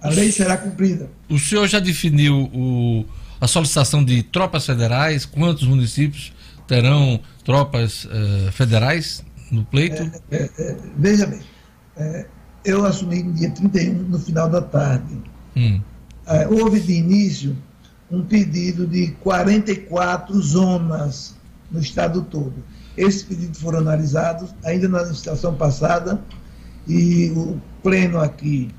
A 0.00 0.10
lei 0.10 0.30
será 0.30 0.56
cumprida. 0.56 1.08
O 1.28 1.38
senhor 1.38 1.66
já 1.66 1.80
definiu 1.80 2.50
o- 2.52 3.04
a 3.40 3.48
solicitação 3.48 4.04
de 4.04 4.22
tropas 4.22 4.66
federais? 4.66 5.24
Quantos 5.24 5.66
municípios 5.66 6.32
terão 6.66 7.20
tropas 7.44 8.08
eh, 8.10 8.50
federais 8.50 9.24
no 9.50 9.64
pleito? 9.64 10.10
É, 10.30 10.50
é, 10.58 10.76
veja 10.96 11.26
bem, 11.26 11.40
é, 11.96 12.26
eu 12.64 12.84
assumi 12.84 13.22
no 13.22 13.32
dia 13.32 13.50
31, 13.50 13.94
no 13.94 14.18
final 14.18 14.48
da 14.48 14.62
tarde. 14.62 15.20
Hum. 15.56 15.80
É, 16.26 16.48
houve 16.48 16.80
de 16.80 16.94
início 16.94 17.56
um 18.10 18.22
pedido 18.22 18.86
de 18.86 19.08
44 19.20 20.40
zonas 20.40 21.34
no 21.70 21.80
estado 21.80 22.22
todo. 22.22 22.54
Esses 22.96 23.22
pedidos 23.22 23.60
foram 23.60 23.80
analisados 23.80 24.54
ainda 24.64 24.88
na 24.88 25.02
licitação 25.02 25.54
passada 25.54 26.22
e 26.86 27.30
o 27.30 27.60
pleno 27.82 28.20
aqui 28.20 28.70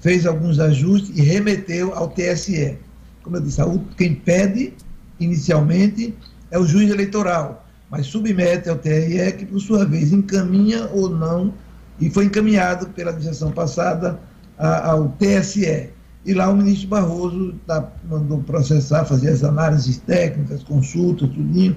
fez 0.00 0.26
alguns 0.26 0.58
ajustes 0.58 1.16
e 1.16 1.22
remeteu 1.22 1.94
ao 1.94 2.08
TSE. 2.08 2.78
Como 3.22 3.36
eu 3.36 3.40
disse, 3.40 3.60
quem 3.96 4.14
pede 4.14 4.74
inicialmente 5.18 6.14
é 6.52 6.58
o 6.58 6.66
juiz 6.66 6.90
eleitoral, 6.90 7.66
mas 7.90 8.06
submete 8.06 8.68
ao 8.68 8.76
TRE 8.76 9.32
que, 9.32 9.46
por 9.46 9.58
sua 9.58 9.84
vez, 9.84 10.12
encaminha 10.12 10.88
ou 10.92 11.08
não, 11.08 11.52
e 11.98 12.10
foi 12.10 12.26
encaminhado 12.26 12.86
pela 12.88 13.10
administração 13.10 13.50
passada 13.50 14.20
a- 14.58 14.90
ao 14.90 15.08
TSE. 15.18 15.88
E 16.24 16.34
lá 16.34 16.48
o 16.48 16.56
ministro 16.56 16.88
Barroso 16.88 17.54
tá, 17.66 17.88
mandou 18.08 18.40
processar, 18.42 19.04
fazer 19.04 19.30
as 19.30 19.42
análises 19.42 19.96
técnicas, 19.98 20.62
consultas, 20.62 21.28
tudinho. 21.30 21.74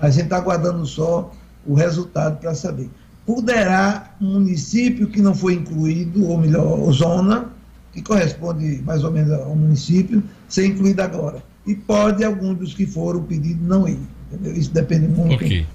A 0.00 0.08
gente 0.08 0.24
está 0.24 0.36
aguardando 0.38 0.86
só 0.86 1.30
o 1.66 1.74
resultado 1.74 2.38
para 2.38 2.54
saber. 2.54 2.88
Poderá 3.26 4.14
um 4.20 4.34
município 4.34 5.08
que 5.08 5.20
não 5.20 5.34
foi 5.34 5.54
incluído, 5.54 6.26
ou 6.26 6.38
melhor, 6.38 6.90
zona, 6.92 7.50
que 7.92 8.00
corresponde 8.02 8.82
mais 8.84 9.04
ou 9.04 9.10
menos 9.10 9.32
ao 9.32 9.54
município, 9.54 10.22
ser 10.48 10.66
incluído 10.66 11.02
agora. 11.02 11.42
E 11.66 11.74
pode 11.74 12.24
algum 12.24 12.54
dos 12.54 12.74
que 12.74 12.86
foram 12.86 13.22
pedido 13.22 13.62
não 13.64 13.88
ir. 13.88 13.98
entendeu? 14.32 14.54
Isso 14.54 14.70
depende 14.70 15.06
muito 15.08 15.44
Ok. 15.44 15.66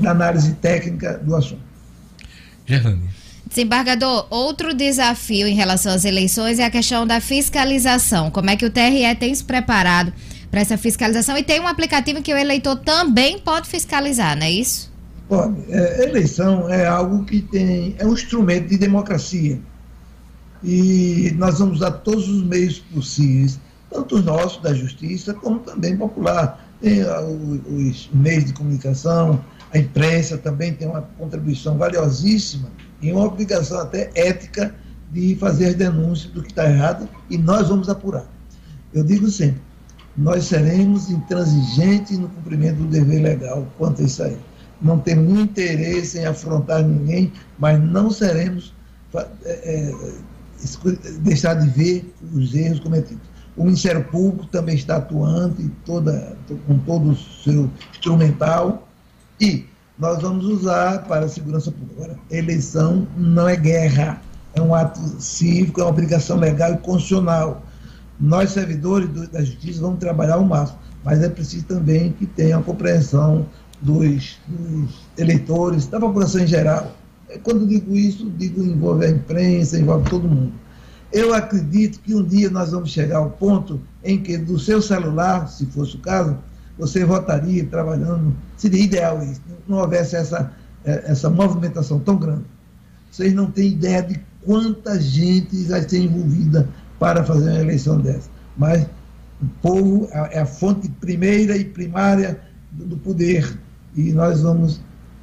da 0.00 0.10
análise 0.12 0.52
técnica 0.54 1.18
do 1.18 1.34
assunto. 1.34 1.62
Gerlane. 2.66 3.08
Desembargador, 3.48 4.26
outro 4.30 4.72
desafio 4.72 5.46
em 5.46 5.54
relação 5.54 5.92
às 5.92 6.04
eleições 6.04 6.58
é 6.58 6.64
a 6.64 6.70
questão 6.70 7.06
da 7.06 7.20
fiscalização. 7.20 8.30
Como 8.30 8.48
é 8.48 8.56
que 8.56 8.64
o 8.64 8.70
TRE 8.70 9.14
tem 9.18 9.34
se 9.34 9.44
preparado 9.44 10.12
para 10.50 10.60
essa 10.60 10.78
fiscalização? 10.78 11.36
E 11.36 11.42
tem 11.42 11.60
um 11.60 11.66
aplicativo 11.66 12.22
que 12.22 12.32
o 12.32 12.36
eleitor 12.38 12.76
também 12.76 13.38
pode 13.38 13.68
fiscalizar, 13.68 14.36
não 14.36 14.46
é 14.46 14.50
isso? 14.50 14.90
Pode. 15.28 15.54
É, 15.68 16.04
eleição 16.08 16.70
é 16.70 16.86
algo 16.86 17.24
que 17.24 17.42
tem. 17.42 17.94
É 17.98 18.06
um 18.06 18.12
instrumento 18.14 18.68
de 18.68 18.78
democracia. 18.78 19.58
E 20.64 21.34
nós 21.36 21.58
vamos 21.58 21.76
usar 21.78 21.90
todos 21.90 22.28
os 22.28 22.42
meios 22.44 22.78
possíveis, 22.78 23.58
tanto 23.92 24.16
os 24.16 24.24
nossos, 24.24 24.62
da 24.62 24.72
justiça, 24.72 25.34
como 25.34 25.60
também 25.60 25.96
popular. 25.96 26.66
Tem 26.80 27.02
ah, 27.02 27.20
os 27.20 28.10
meios 28.12 28.46
de 28.46 28.52
comunicação, 28.52 29.44
a 29.72 29.78
imprensa 29.78 30.36
também 30.36 30.72
tem 30.72 30.88
uma 30.88 31.02
contribuição 31.18 31.76
valiosíssima 31.76 32.68
e 33.00 33.12
uma 33.12 33.24
obrigação 33.24 33.80
até 33.80 34.10
ética 34.14 34.74
de 35.12 35.36
fazer 35.36 35.66
as 35.66 35.74
denúncias 35.74 36.32
do 36.32 36.42
que 36.42 36.48
está 36.48 36.68
errado 36.68 37.08
e 37.28 37.38
nós 37.38 37.68
vamos 37.68 37.88
apurar. 37.88 38.26
Eu 38.92 39.04
digo 39.04 39.28
sempre, 39.30 39.60
nós 40.16 40.44
seremos 40.44 41.10
intransigentes 41.10 42.18
no 42.18 42.28
cumprimento 42.28 42.76
do 42.76 42.86
dever 42.86 43.22
legal 43.22 43.66
quanto 43.78 44.02
a 44.02 44.04
isso 44.04 44.22
aí. 44.22 44.36
Não 44.80 44.98
temos 44.98 45.38
interesse 45.38 46.18
em 46.18 46.26
afrontar 46.26 46.82
ninguém, 46.82 47.32
mas 47.58 47.80
não 47.80 48.10
seremos 48.10 48.74
é, 49.14 49.28
é, 49.44 49.92
deixar 51.20 51.54
de 51.54 51.68
ver 51.68 52.14
os 52.34 52.54
erros 52.54 52.80
cometidos. 52.80 53.31
O 53.56 53.64
Ministério 53.64 54.04
Público 54.04 54.46
também 54.46 54.74
está 54.74 54.96
atuante 54.96 55.70
toda, 55.84 56.36
com 56.66 56.78
todo 56.78 57.10
o 57.10 57.16
seu 57.16 57.70
instrumental 57.92 58.88
e 59.40 59.66
nós 59.98 60.22
vamos 60.22 60.46
usar 60.46 61.04
para 61.06 61.26
a 61.26 61.28
segurança 61.28 61.70
pública. 61.70 61.94
Agora, 61.96 62.18
eleição 62.30 63.06
não 63.16 63.48
é 63.48 63.56
guerra, 63.56 64.20
é 64.54 64.60
um 64.60 64.74
ato 64.74 65.00
cívico, 65.20 65.80
é 65.80 65.84
uma 65.84 65.90
obrigação 65.90 66.38
legal 66.38 66.72
e 66.72 66.78
constitucional 66.78 67.62
nós, 68.22 68.50
servidores 68.50 69.08
do, 69.08 69.26
da 69.26 69.42
justiça, 69.42 69.80
vamos 69.80 69.98
trabalhar 69.98 70.34
ao 70.34 70.44
máximo, 70.44 70.78
mas 71.04 71.20
é 71.20 71.28
preciso 71.28 71.64
também 71.64 72.12
que 72.12 72.24
tenha 72.24 72.56
a 72.56 72.62
compreensão 72.62 73.46
dos, 73.80 74.38
dos 74.46 74.94
eleitores, 75.18 75.86
da 75.86 75.98
população 75.98 76.42
em 76.42 76.46
geral. 76.46 76.92
Quando 77.42 77.66
digo 77.66 77.96
isso, 77.96 78.30
digo 78.30 78.62
envolve 78.62 79.06
a 79.06 79.10
imprensa, 79.10 79.76
envolve 79.76 80.08
todo 80.08 80.28
mundo. 80.28 80.52
Eu 81.12 81.34
acredito 81.34 82.00
que 82.00 82.14
um 82.14 82.22
dia 82.22 82.48
nós 82.48 82.70
vamos 82.70 82.90
chegar 82.90 83.18
ao 83.18 83.30
ponto 83.30 83.80
em 84.02 84.20
que 84.20 84.38
do 84.38 84.58
seu 84.58 84.80
celular, 84.80 85.46
se 85.48 85.66
fosse 85.66 85.96
o 85.96 86.00
caso, 86.00 86.38
você 86.78 87.04
votaria 87.04 87.64
trabalhando, 87.66 88.34
seria 88.56 88.82
ideal 88.82 89.22
isso, 89.22 89.40
não 89.68 89.78
houvesse 89.78 90.16
essa, 90.16 90.52
é, 90.84 91.10
essa 91.10 91.28
movimentação 91.28 91.98
tão 92.00 92.16
grande. 92.16 92.44
Vocês 93.10 93.34
não 93.34 93.50
têm 93.50 93.72
ideia 93.72 94.02
de 94.02 94.18
quanta 94.44 94.98
gente 94.98 95.64
vai 95.64 95.86
ser 95.86 95.98
envolvida 95.98 96.68
para 96.98 97.22
fazer 97.22 97.50
uma 97.50 97.60
eleição 97.60 98.00
dessa. 98.00 98.30
Mas 98.56 98.86
o 99.42 99.46
povo 99.60 100.08
é 100.12 100.40
a 100.40 100.46
fonte 100.46 100.88
primeira 100.88 101.56
e 101.56 101.64
primária 101.64 102.40
do 102.70 102.96
poder 102.96 103.58
e 103.94 104.12
nós 104.12 104.40
vamos 104.40 104.80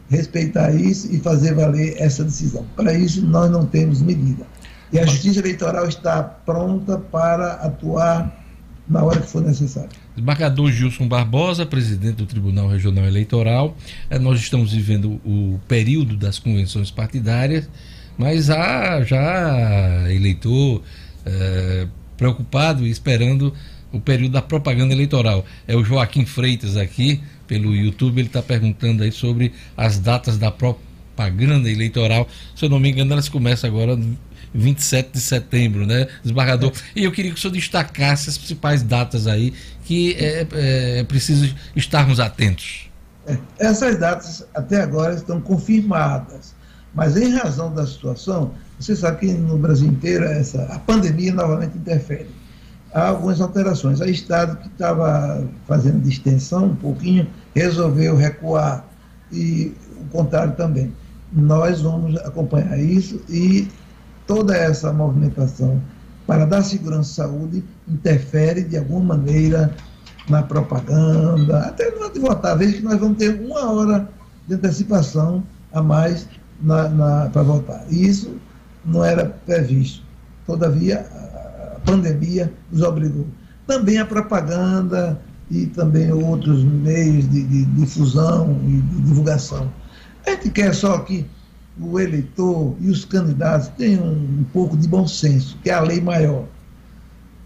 respeitar 0.09 0.71
isso 0.71 1.07
e 1.13 1.19
fazer 1.19 1.53
valer 1.53 1.95
essa 1.97 2.23
decisão. 2.23 2.65
Para 2.75 2.93
isso, 2.93 3.25
nós 3.25 3.49
não 3.49 3.65
temos 3.65 4.01
medida. 4.01 4.45
E 4.91 4.99
a 4.99 5.05
Justiça 5.05 5.39
Eleitoral 5.39 5.87
está 5.87 6.23
pronta 6.23 6.97
para 6.97 7.53
atuar 7.53 8.35
na 8.87 9.03
hora 9.03 9.19
que 9.21 9.27
for 9.27 9.41
necessário. 9.41 9.89
Desembargador 10.15 10.71
Gilson 10.71 11.07
Barbosa, 11.07 11.65
presidente 11.65 12.15
do 12.15 12.25
Tribunal 12.25 12.67
Regional 12.67 13.05
Eleitoral. 13.05 13.77
Eh, 14.09 14.17
nós 14.17 14.39
estamos 14.39 14.73
vivendo 14.73 15.21
o 15.23 15.59
período 15.67 16.17
das 16.17 16.39
convenções 16.39 16.89
partidárias, 16.89 17.69
mas 18.17 18.49
há 18.49 19.01
já 19.03 20.11
eleitor 20.11 20.81
é, 21.25 21.87
preocupado 22.17 22.85
e 22.85 22.89
esperando 22.89 23.53
o 23.91 23.99
período 23.99 24.33
da 24.33 24.41
propaganda 24.41 24.93
eleitoral. 24.93 25.45
É 25.67 25.75
o 25.75 25.83
Joaquim 25.83 26.25
Freitas 26.25 26.75
aqui, 26.75 27.21
pelo 27.47 27.75
YouTube, 27.75 28.19
ele 28.19 28.27
está 28.27 28.41
perguntando 28.41 29.03
aí 29.03 29.11
sobre 29.11 29.53
as 29.77 29.99
datas 29.99 30.37
da 30.37 30.51
propaganda 30.51 31.69
eleitoral. 31.69 32.27
Se 32.55 32.65
eu 32.65 32.69
não 32.69 32.79
me 32.79 32.89
engano, 32.91 33.13
elas 33.13 33.29
começam 33.29 33.69
agora 33.69 33.97
27 34.53 35.11
de 35.13 35.21
setembro, 35.21 35.85
né, 35.85 36.07
desembargador? 36.23 36.71
É. 36.95 36.99
E 37.01 37.03
eu 37.03 37.11
queria 37.11 37.31
que 37.31 37.37
o 37.37 37.41
senhor 37.41 37.53
destacasse 37.53 38.29
as 38.29 38.37
principais 38.37 38.81
datas 38.83 39.27
aí 39.27 39.53
que 39.83 40.13
é, 40.15 40.47
é, 40.53 40.99
é 40.99 41.03
preciso 41.03 41.53
estarmos 41.75 42.19
atentos. 42.19 42.89
É, 43.27 43.37
essas 43.57 43.97
datas 43.97 44.45
até 44.53 44.81
agora 44.81 45.15
estão 45.15 45.41
confirmadas, 45.41 46.53
mas 46.93 47.15
em 47.17 47.33
razão 47.33 47.73
da 47.73 47.85
situação, 47.85 48.51
você 48.79 48.95
sabe 48.95 49.19
que 49.19 49.33
no 49.33 49.57
Brasil 49.57 49.87
inteiro 49.87 50.25
essa, 50.25 50.63
a 50.63 50.79
pandemia 50.79 51.33
novamente 51.33 51.77
interfere. 51.77 52.29
Há 52.93 53.09
algumas 53.09 53.39
alterações. 53.39 53.99
O 53.99 54.05
Estado 54.05 54.57
que 54.57 54.67
estava 54.67 55.47
fazendo 55.67 56.01
distensão 56.01 56.65
um 56.65 56.75
pouquinho 56.75 57.27
resolveu 57.55 58.15
recuar 58.15 58.85
e 59.31 59.73
o 59.99 60.05
contrário 60.05 60.53
também. 60.55 60.91
Nós 61.31 61.81
vamos 61.81 62.17
acompanhar 62.21 62.79
isso 62.79 63.21
e 63.29 63.67
toda 64.29 64.55
essa 64.55 64.93
movimentação 64.93 65.81
para 66.27 66.45
dar 66.45 66.61
segurança 66.61 67.23
à 67.23 67.25
saúde 67.25 67.63
interfere 67.87 68.63
de 68.63 68.77
alguma 68.77 69.17
maneira 69.17 69.75
na 70.29 70.43
propaganda, 70.43 71.61
até 71.61 71.89
no 71.89 72.13
de 72.13 72.19
votar. 72.19 72.55
Veja 72.55 72.77
que 72.77 72.83
nós 72.83 72.99
vamos 72.99 73.17
ter 73.17 73.41
uma 73.41 73.71
hora 73.71 74.07
de 74.47 74.53
antecipação 74.53 75.43
a 75.73 75.81
mais 75.81 76.27
para 77.33 77.41
votar. 77.41 77.83
E 77.89 78.07
isso 78.07 78.37
não 78.85 79.03
era 79.03 79.25
previsto. 79.47 80.03
Todavia, 80.45 81.07
a 81.75 81.79
pandemia 81.79 82.53
nos 82.71 82.83
obrigou. 82.83 83.25
Também 83.65 83.97
a 83.97 84.05
propaganda 84.05 85.19
e 85.49 85.65
também 85.65 86.11
outros 86.11 86.63
meios 86.63 87.27
de, 87.27 87.43
de 87.45 87.65
difusão 87.65 88.59
e 88.63 88.73
de 88.73 89.01
divulgação. 89.01 89.73
A 90.27 90.29
gente 90.31 90.51
quer 90.51 90.75
só 90.75 90.99
que 90.99 91.25
o 91.81 91.99
eleitor 91.99 92.75
e 92.79 92.89
os 92.89 93.05
candidatos 93.05 93.69
tenham 93.69 94.05
um 94.05 94.45
pouco 94.51 94.75
de 94.75 94.87
bom 94.87 95.07
senso, 95.07 95.57
que 95.63 95.69
é 95.69 95.73
a 95.73 95.81
lei 95.81 96.01
maior, 96.01 96.45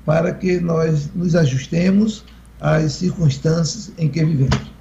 para 0.06 0.34
que 0.34 0.60
nós 0.60 1.10
nos 1.14 1.36
ajustemos 1.36 2.24
às 2.60 2.94
circunstâncias 2.94 3.92
em 3.98 4.10
que 4.10 4.24
vivemos. 4.24 4.74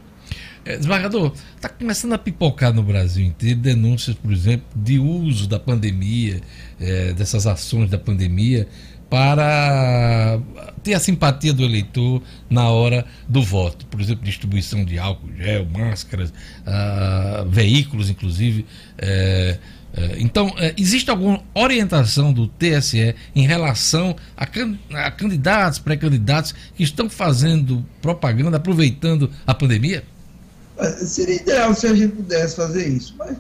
É, 0.65 0.77
desembargador, 0.77 1.33
está 1.57 1.69
começando 1.69 2.13
a 2.13 2.19
pipocar 2.19 2.73
no 2.73 2.85
Brasil 2.85 3.25
inteiro 3.25 3.59
denúncias, 3.59 4.15
por 4.15 4.33
exemplo, 4.33 4.67
de 4.77 4.97
uso 4.97 5.49
da 5.49 5.59
pandemia, 5.59 6.41
é, 6.81 7.13
dessas 7.13 7.49
ações 7.49 7.91
da 7.91 7.99
pandemia, 7.99 8.69
para 9.13 10.41
ter 10.83 10.95
a 10.95 10.99
simpatia 10.99 11.53
do 11.53 11.63
eleitor 11.63 12.23
na 12.49 12.71
hora 12.71 13.05
do 13.29 13.43
voto. 13.43 13.85
Por 13.89 14.01
exemplo, 14.01 14.25
distribuição 14.25 14.87
de 14.87 14.99
álcool, 14.99 15.29
gel, 15.37 15.67
máscaras, 15.67 16.33
ah, 16.65 17.45
veículos, 17.47 18.09
inclusive. 18.09 18.65
É, 18.97 19.59
é, 19.93 20.17
então, 20.17 20.55
é, 20.57 20.75
existe 20.79 21.11
alguma 21.11 21.43
orientação 21.53 22.33
do 22.33 22.49
TSE 22.49 23.15
em 23.37 23.47
relação 23.47 24.17
a, 24.35 24.47
can, 24.47 24.79
a 24.95 25.11
candidatos, 25.11 25.79
pré-candidatos 25.79 26.55
que 26.75 26.83
estão 26.83 27.11
fazendo 27.11 27.85
propaganda, 28.01 28.57
aproveitando 28.57 29.31
a 29.47 29.53
pandemia? 29.53 30.05
Seria 31.05 31.37
ideal 31.37 31.75
se 31.75 31.87
a 31.87 31.95
gente 31.95 32.15
pudesse 32.15 32.57
fazer 32.57 32.89
isso, 32.89 33.15
mas 33.19 33.37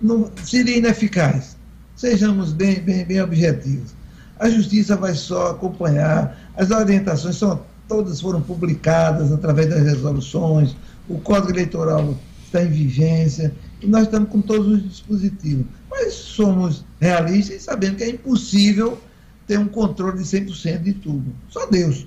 não, 0.00 0.32
seria 0.42 0.78
ineficaz. 0.78 1.58
Sejamos 1.94 2.54
bem, 2.54 2.80
bem, 2.80 3.04
bem 3.04 3.20
objetivos. 3.20 3.99
A 4.40 4.48
justiça 4.48 4.96
vai 4.96 5.14
só 5.14 5.50
acompanhar, 5.50 6.50
as 6.56 6.70
orientações 6.70 7.36
são, 7.36 7.60
todas 7.86 8.22
foram 8.22 8.40
publicadas 8.40 9.30
através 9.30 9.68
das 9.68 9.82
resoluções, 9.82 10.74
o 11.08 11.18
Código 11.18 11.50
Eleitoral 11.50 12.16
está 12.42 12.64
em 12.64 12.68
vigência, 12.68 13.54
e 13.82 13.86
nós 13.86 14.04
estamos 14.04 14.30
com 14.30 14.40
todos 14.40 14.66
os 14.66 14.82
dispositivos. 14.82 15.66
Mas 15.90 16.14
somos 16.14 16.84
realistas 16.98 17.56
e 17.56 17.60
sabemos 17.60 17.98
que 17.98 18.04
é 18.04 18.10
impossível 18.10 18.98
ter 19.46 19.58
um 19.58 19.68
controle 19.68 20.18
de 20.18 20.24
100% 20.24 20.82
de 20.82 20.94
tudo. 20.94 21.34
Só 21.50 21.66
Deus. 21.66 22.06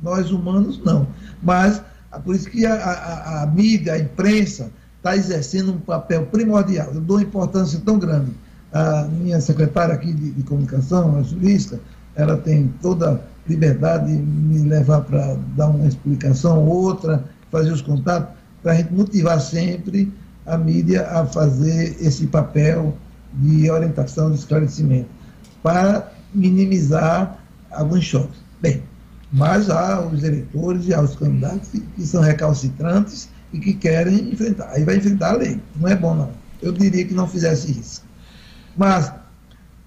Nós 0.00 0.30
humanos, 0.30 0.80
não. 0.84 1.08
Mas 1.42 1.82
por 2.24 2.34
isso 2.34 2.48
que 2.48 2.64
a, 2.64 2.74
a, 2.74 3.42
a 3.42 3.46
mídia, 3.48 3.94
a 3.94 3.98
imprensa, 3.98 4.70
está 4.98 5.16
exercendo 5.16 5.72
um 5.72 5.80
papel 5.80 6.26
primordial. 6.26 6.92
Eu 6.94 7.00
dou 7.00 7.20
importância 7.20 7.80
tão 7.84 7.98
grande. 7.98 8.30
A 8.72 9.04
minha 9.04 9.40
secretária 9.40 9.94
aqui 9.94 10.12
de, 10.12 10.30
de 10.30 10.42
comunicação, 10.42 11.16
a 11.16 11.22
jurista, 11.22 11.80
ela 12.14 12.36
tem 12.36 12.72
toda 12.80 13.14
a 13.14 13.18
liberdade 13.48 14.14
de 14.14 14.22
me 14.22 14.68
levar 14.68 15.00
para 15.02 15.36
dar 15.56 15.68
uma 15.68 15.86
explicação, 15.86 16.64
outra, 16.66 17.24
fazer 17.50 17.72
os 17.72 17.82
contatos, 17.82 18.34
para 18.62 18.72
a 18.72 18.74
gente 18.76 18.92
motivar 18.92 19.40
sempre 19.40 20.12
a 20.46 20.56
mídia 20.56 21.06
a 21.08 21.26
fazer 21.26 21.96
esse 22.00 22.26
papel 22.26 22.94
de 23.34 23.70
orientação, 23.70 24.30
de 24.30 24.38
esclarecimento, 24.38 25.08
para 25.62 26.12
minimizar 26.34 27.38
alguns 27.70 28.04
choques. 28.04 28.38
Bem, 28.60 28.82
mas 29.32 29.70
há 29.70 30.00
os 30.00 30.22
eleitores 30.22 30.86
e 30.86 30.94
há 30.94 31.00
os 31.00 31.14
candidatos 31.16 31.70
que 31.70 32.06
são 32.06 32.20
recalcitrantes 32.20 33.28
e 33.52 33.58
que 33.58 33.74
querem 33.74 34.32
enfrentar. 34.32 34.70
Aí 34.70 34.84
vai 34.84 34.96
enfrentar 34.96 35.34
a 35.34 35.36
lei. 35.36 35.60
Não 35.76 35.88
é 35.88 35.96
bom, 35.96 36.14
não. 36.14 36.30
Eu 36.60 36.72
diria 36.72 37.04
que 37.04 37.14
não 37.14 37.26
fizesse 37.26 37.70
isso. 37.70 38.02
Mas 38.76 39.12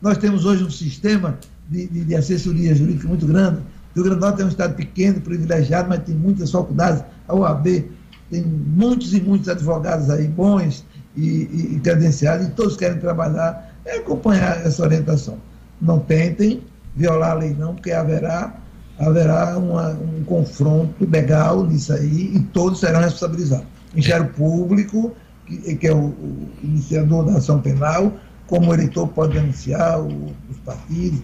nós 0.02 0.18
temos 0.18 0.46
hoje 0.46 0.64
um 0.64 0.70
sistema 0.70 1.38
de, 1.70 1.88
de, 1.88 2.06
de 2.06 2.16
assessoria 2.16 2.76
jurídica 2.76 3.08
muito 3.08 3.26
grande. 3.26 3.58
O 3.58 3.96
Rio 3.96 4.04
Grande 4.04 4.20
do 4.20 4.26
Norte 4.26 4.42
é 4.42 4.46
um 4.46 4.50
estado 4.50 4.76
pequeno, 4.76 5.22
privilegiado, 5.22 5.90
mas 5.90 6.04
tem 6.04 6.16
muitas 6.16 6.52
faculdades. 6.52 7.04
A 7.28 7.36
UAB 7.36 7.90
tem 8.30 8.44
muitos 8.44 9.14
e 9.14 9.22
muitos 9.22 9.48
advogados 9.48 10.10
aí 10.10 10.28
bons 10.28 10.84
e, 11.16 11.22
e, 11.22 11.76
e 11.76 11.80
credenciados, 11.80 12.48
e 12.48 12.52
todos 12.52 12.76
querem 12.76 13.00
trabalhar, 13.00 13.72
é 13.86 13.98
acompanhar 13.98 14.66
essa 14.66 14.82
orientação. 14.82 15.38
não 15.80 16.00
tentem 16.00 16.64
violar 16.96 17.32
a 17.32 17.36
lei 17.36 17.54
não, 17.54 17.76
porque 17.76 17.92
haverá, 17.92 18.56
haverá 19.00 19.58
uma, 19.58 19.90
um 19.92 20.24
confronto 20.24 21.08
legal 21.10 21.66
nisso 21.66 21.94
aí 21.94 22.36
e 22.36 22.40
todos 22.52 22.80
serão 22.80 23.02
responsabilizados. 23.02 23.66
O 23.66 23.96
Ministério 23.96 24.28
Público, 24.30 25.16
que, 25.46 25.76
que 25.76 25.88
é 25.88 25.94
o, 25.94 26.06
o, 26.06 26.50
iniciador 26.64 27.26
da 27.26 27.38
ação 27.38 27.62
penal, 27.62 28.14
como 28.48 28.72
o 28.72 28.74
eleitor 28.74 29.08
pode 29.08 29.34
denunciar 29.34 30.02
o, 30.02 30.26
os 30.50 30.58
partidos, 30.66 31.22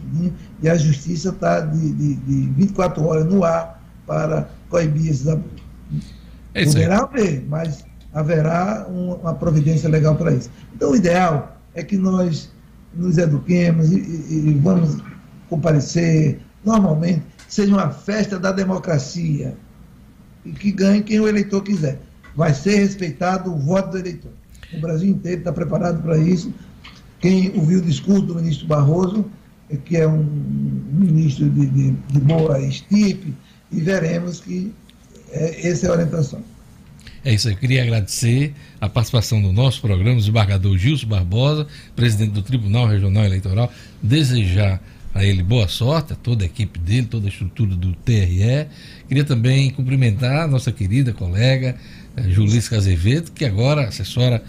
e 0.62 0.70
a 0.70 0.76
justiça 0.76 1.30
está 1.30 1.62
de, 1.62 1.92
de, 1.94 2.16
de 2.16 2.50
24 2.52 3.06
horas 3.06 3.26
no 3.26 3.44
ar 3.44 3.84
para 4.06 4.50
coibir 4.70 5.12
esses 5.12 5.28
abusos. 5.28 5.60
É 6.54 6.66
Poderá 6.66 7.00
haver, 7.00 7.46
mas 7.48 7.86
haverá 8.14 8.88
uma, 8.90 9.16
uma 9.16 9.36
providência 9.36 9.90
legal 9.90 10.16
para 10.16 10.34
isso. 10.34 10.50
Então, 10.74 10.92
o 10.92 10.96
ideal 10.96 11.58
é 11.76 11.84
que 11.84 11.98
nós 11.98 12.50
nos 12.94 13.18
eduquemos 13.18 13.92
e, 13.92 14.00
e, 14.00 14.50
e 14.50 14.54
vamos 14.56 14.98
comparecer 15.50 16.40
normalmente, 16.64 17.24
seja 17.48 17.74
uma 17.74 17.90
festa 17.90 18.40
da 18.40 18.52
democracia 18.52 19.56
e 20.46 20.52
que 20.52 20.72
ganhe 20.72 21.02
quem 21.02 21.20
o 21.20 21.28
eleitor 21.28 21.62
quiser. 21.64 22.00
Vai 22.36 22.54
ser 22.54 22.78
respeitado 22.78 23.54
o 23.54 23.58
voto 23.58 23.92
do 23.92 23.98
eleitor. 23.98 24.32
O 24.74 24.80
Brasil 24.80 25.10
inteiro 25.10 25.40
está 25.40 25.52
preparado 25.52 26.02
para 26.02 26.18
isso. 26.18 26.54
Quem 27.20 27.52
ouviu 27.56 27.80
o 27.80 27.82
discurso 27.82 28.22
do 28.22 28.36
ministro 28.36 28.68
Barroso, 28.68 29.26
que 29.86 29.98
é 29.98 30.08
um 30.08 30.24
ministro 30.92 31.50
de, 31.50 31.66
de, 31.68 31.92
de 31.92 32.20
boa 32.20 32.60
estipe, 32.62 33.34
e 33.72 33.82
veremos 33.82 34.40
que 34.40 34.74
é, 35.32 35.68
essa 35.68 35.88
é 35.88 35.90
a 35.90 35.94
orientação. 35.94 36.42
É 37.24 37.34
isso 37.34 37.50
aí, 37.50 37.54
eu 37.54 37.58
queria 37.60 37.84
agradecer 37.84 38.54
a 38.80 38.88
participação 38.88 39.42
do 39.42 39.52
nosso 39.52 39.82
programa, 39.82 40.14
o 40.14 40.20
desembargador 40.20 40.78
Gilson 40.78 41.08
Barbosa, 41.08 41.68
presidente 41.96 42.32
do 42.32 42.42
Tribunal 42.42 42.88
Regional 42.88 43.26
Eleitoral, 43.26 43.72
desejar 44.02 44.82
a 45.14 45.24
ele 45.24 45.44
boa 45.44 45.68
sorte, 45.68 46.14
a 46.14 46.16
toda 46.16 46.44
a 46.44 46.46
equipe 46.46 46.80
dele, 46.80 47.08
toda 47.08 47.28
a 47.28 47.30
estrutura 47.30 47.76
do 47.76 47.94
TRE. 47.94 48.68
Queria 49.08 49.26
também 49.26 49.70
cumprimentar 49.72 50.44
a 50.44 50.48
nossa 50.48 50.72
querida 50.72 51.12
colega 51.12 51.76
eh, 52.16 52.30
Julisca 52.30 52.78
Azevedo, 52.78 53.32
que 53.32 53.44
agora 53.44 53.88
assessora 53.88 54.42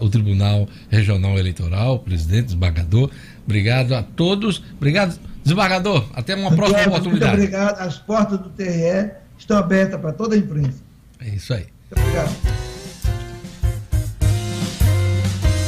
o 0.00 0.08
Tribunal 0.08 0.68
Regional 0.90 1.38
Eleitoral, 1.38 1.98
presidente, 1.98 2.46
desembargador. 2.46 3.10
Obrigado 3.44 3.94
a 3.94 4.02
todos. 4.02 4.62
Obrigado, 4.76 5.18
desembargador. 5.42 6.06
Até 6.14 6.34
uma 6.34 6.54
próxima 6.54 6.88
oportunidade. 6.88 7.36
Muito 7.36 7.54
obrigado. 7.54 7.80
As 7.80 7.98
portas 7.98 8.38
do 8.38 8.48
TRE 8.50 9.10
estão 9.38 9.58
abertas 9.58 10.00
para 10.00 10.12
toda 10.12 10.34
a 10.34 10.38
imprensa. 10.38 10.82
É 11.20 11.28
isso 11.28 11.52
aí. 11.54 11.66
Muito 11.90 12.02
obrigado. 12.02 12.36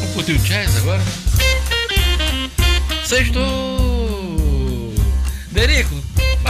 Vamos 0.01 0.15
curtir 0.15 0.32
o 0.32 0.39
jazz 0.39 0.77
agora? 0.78 1.03
Sextou! 3.05 4.36
Derico. 5.53 5.94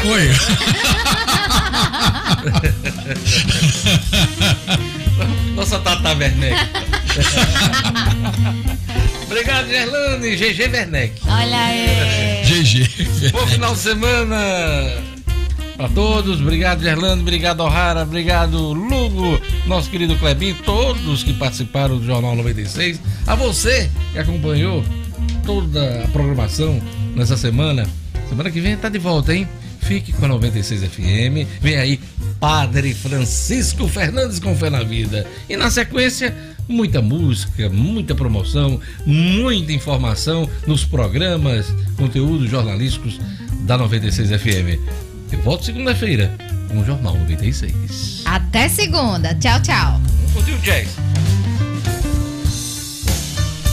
Oi. 0.05 0.31
Nossa 5.57 5.79
Tata 5.79 6.15
Werneck. 6.15 6.55
Obrigado, 9.25 9.69
Gerlane. 9.69 10.37
GG 10.37 10.71
Werneck. 10.71 11.15
Olha 11.27 11.59
aí. 11.59 12.45
GG. 12.45 13.31
Bom 13.33 13.47
final 13.47 13.73
de 13.73 13.79
semana 13.81 14.37
para 15.79 15.89
todos. 15.89 16.43
Obrigado, 16.43 16.83
Gerlando. 16.83 17.23
Obrigado, 17.23 17.61
O'Hara. 17.61 18.03
Obrigado, 18.03 18.75
Lugo. 18.75 19.41
Nosso 19.67 19.89
querido 19.89 20.15
Clebinho. 20.17 20.57
Todos 20.63 21.25
que 21.25 21.33
participaram 21.33 21.97
do 21.99 22.05
Jornal 22.05 22.37
96. 22.37 23.01
A 23.27 23.35
você 23.35 23.91
que 24.13 24.19
acompanhou 24.19 24.85
toda 25.47 26.05
a 26.05 26.09
programação 26.09 26.79
nessa 27.15 27.35
semana. 27.37 27.89
Semana 28.29 28.51
que 28.51 28.61
vem 28.61 28.77
tá 28.77 28.91
de 28.91 28.99
volta, 28.99 29.35
hein? 29.35 29.49
Fique 29.87 30.13
com 30.13 30.25
a 30.25 30.29
96 30.29 30.83
FM. 30.83 31.47
Vem 31.61 31.77
aí 31.77 32.01
Padre 32.41 32.93
Francisco 32.93 33.87
Fernandes 33.87 34.41
com 34.41 34.55
Fé 34.57 34.69
na 34.69 34.83
Vida. 34.83 35.25
E 35.49 35.57
na 35.57 35.71
sequência, 35.71 36.37
muita 36.69 37.01
música, 37.01 37.69
muita 37.69 38.13
promoção, 38.13 38.81
muita 39.05 39.73
informação 39.73 40.51
nos 40.67 40.85
programas, 40.85 41.73
conteúdos 41.97 42.51
jornalísticos 42.51 43.21
da 43.61 43.79
96 43.79 44.31
FM. 44.41 44.81
Eu 45.31 45.41
volto 45.43 45.65
segunda-feira 45.65 46.37
com 46.69 46.81
o 46.81 46.85
Jornal 46.85 47.17
96. 47.19 48.23
Até 48.25 48.69
segunda. 48.69 49.37
Tchau, 49.37 49.63
tchau. 49.63 50.01
Vamos 50.03 50.33
curtir 50.33 50.53
o 50.53 50.59
jazz. 50.59 50.89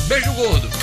Beijo 0.07 0.31
gordo. 0.33 0.82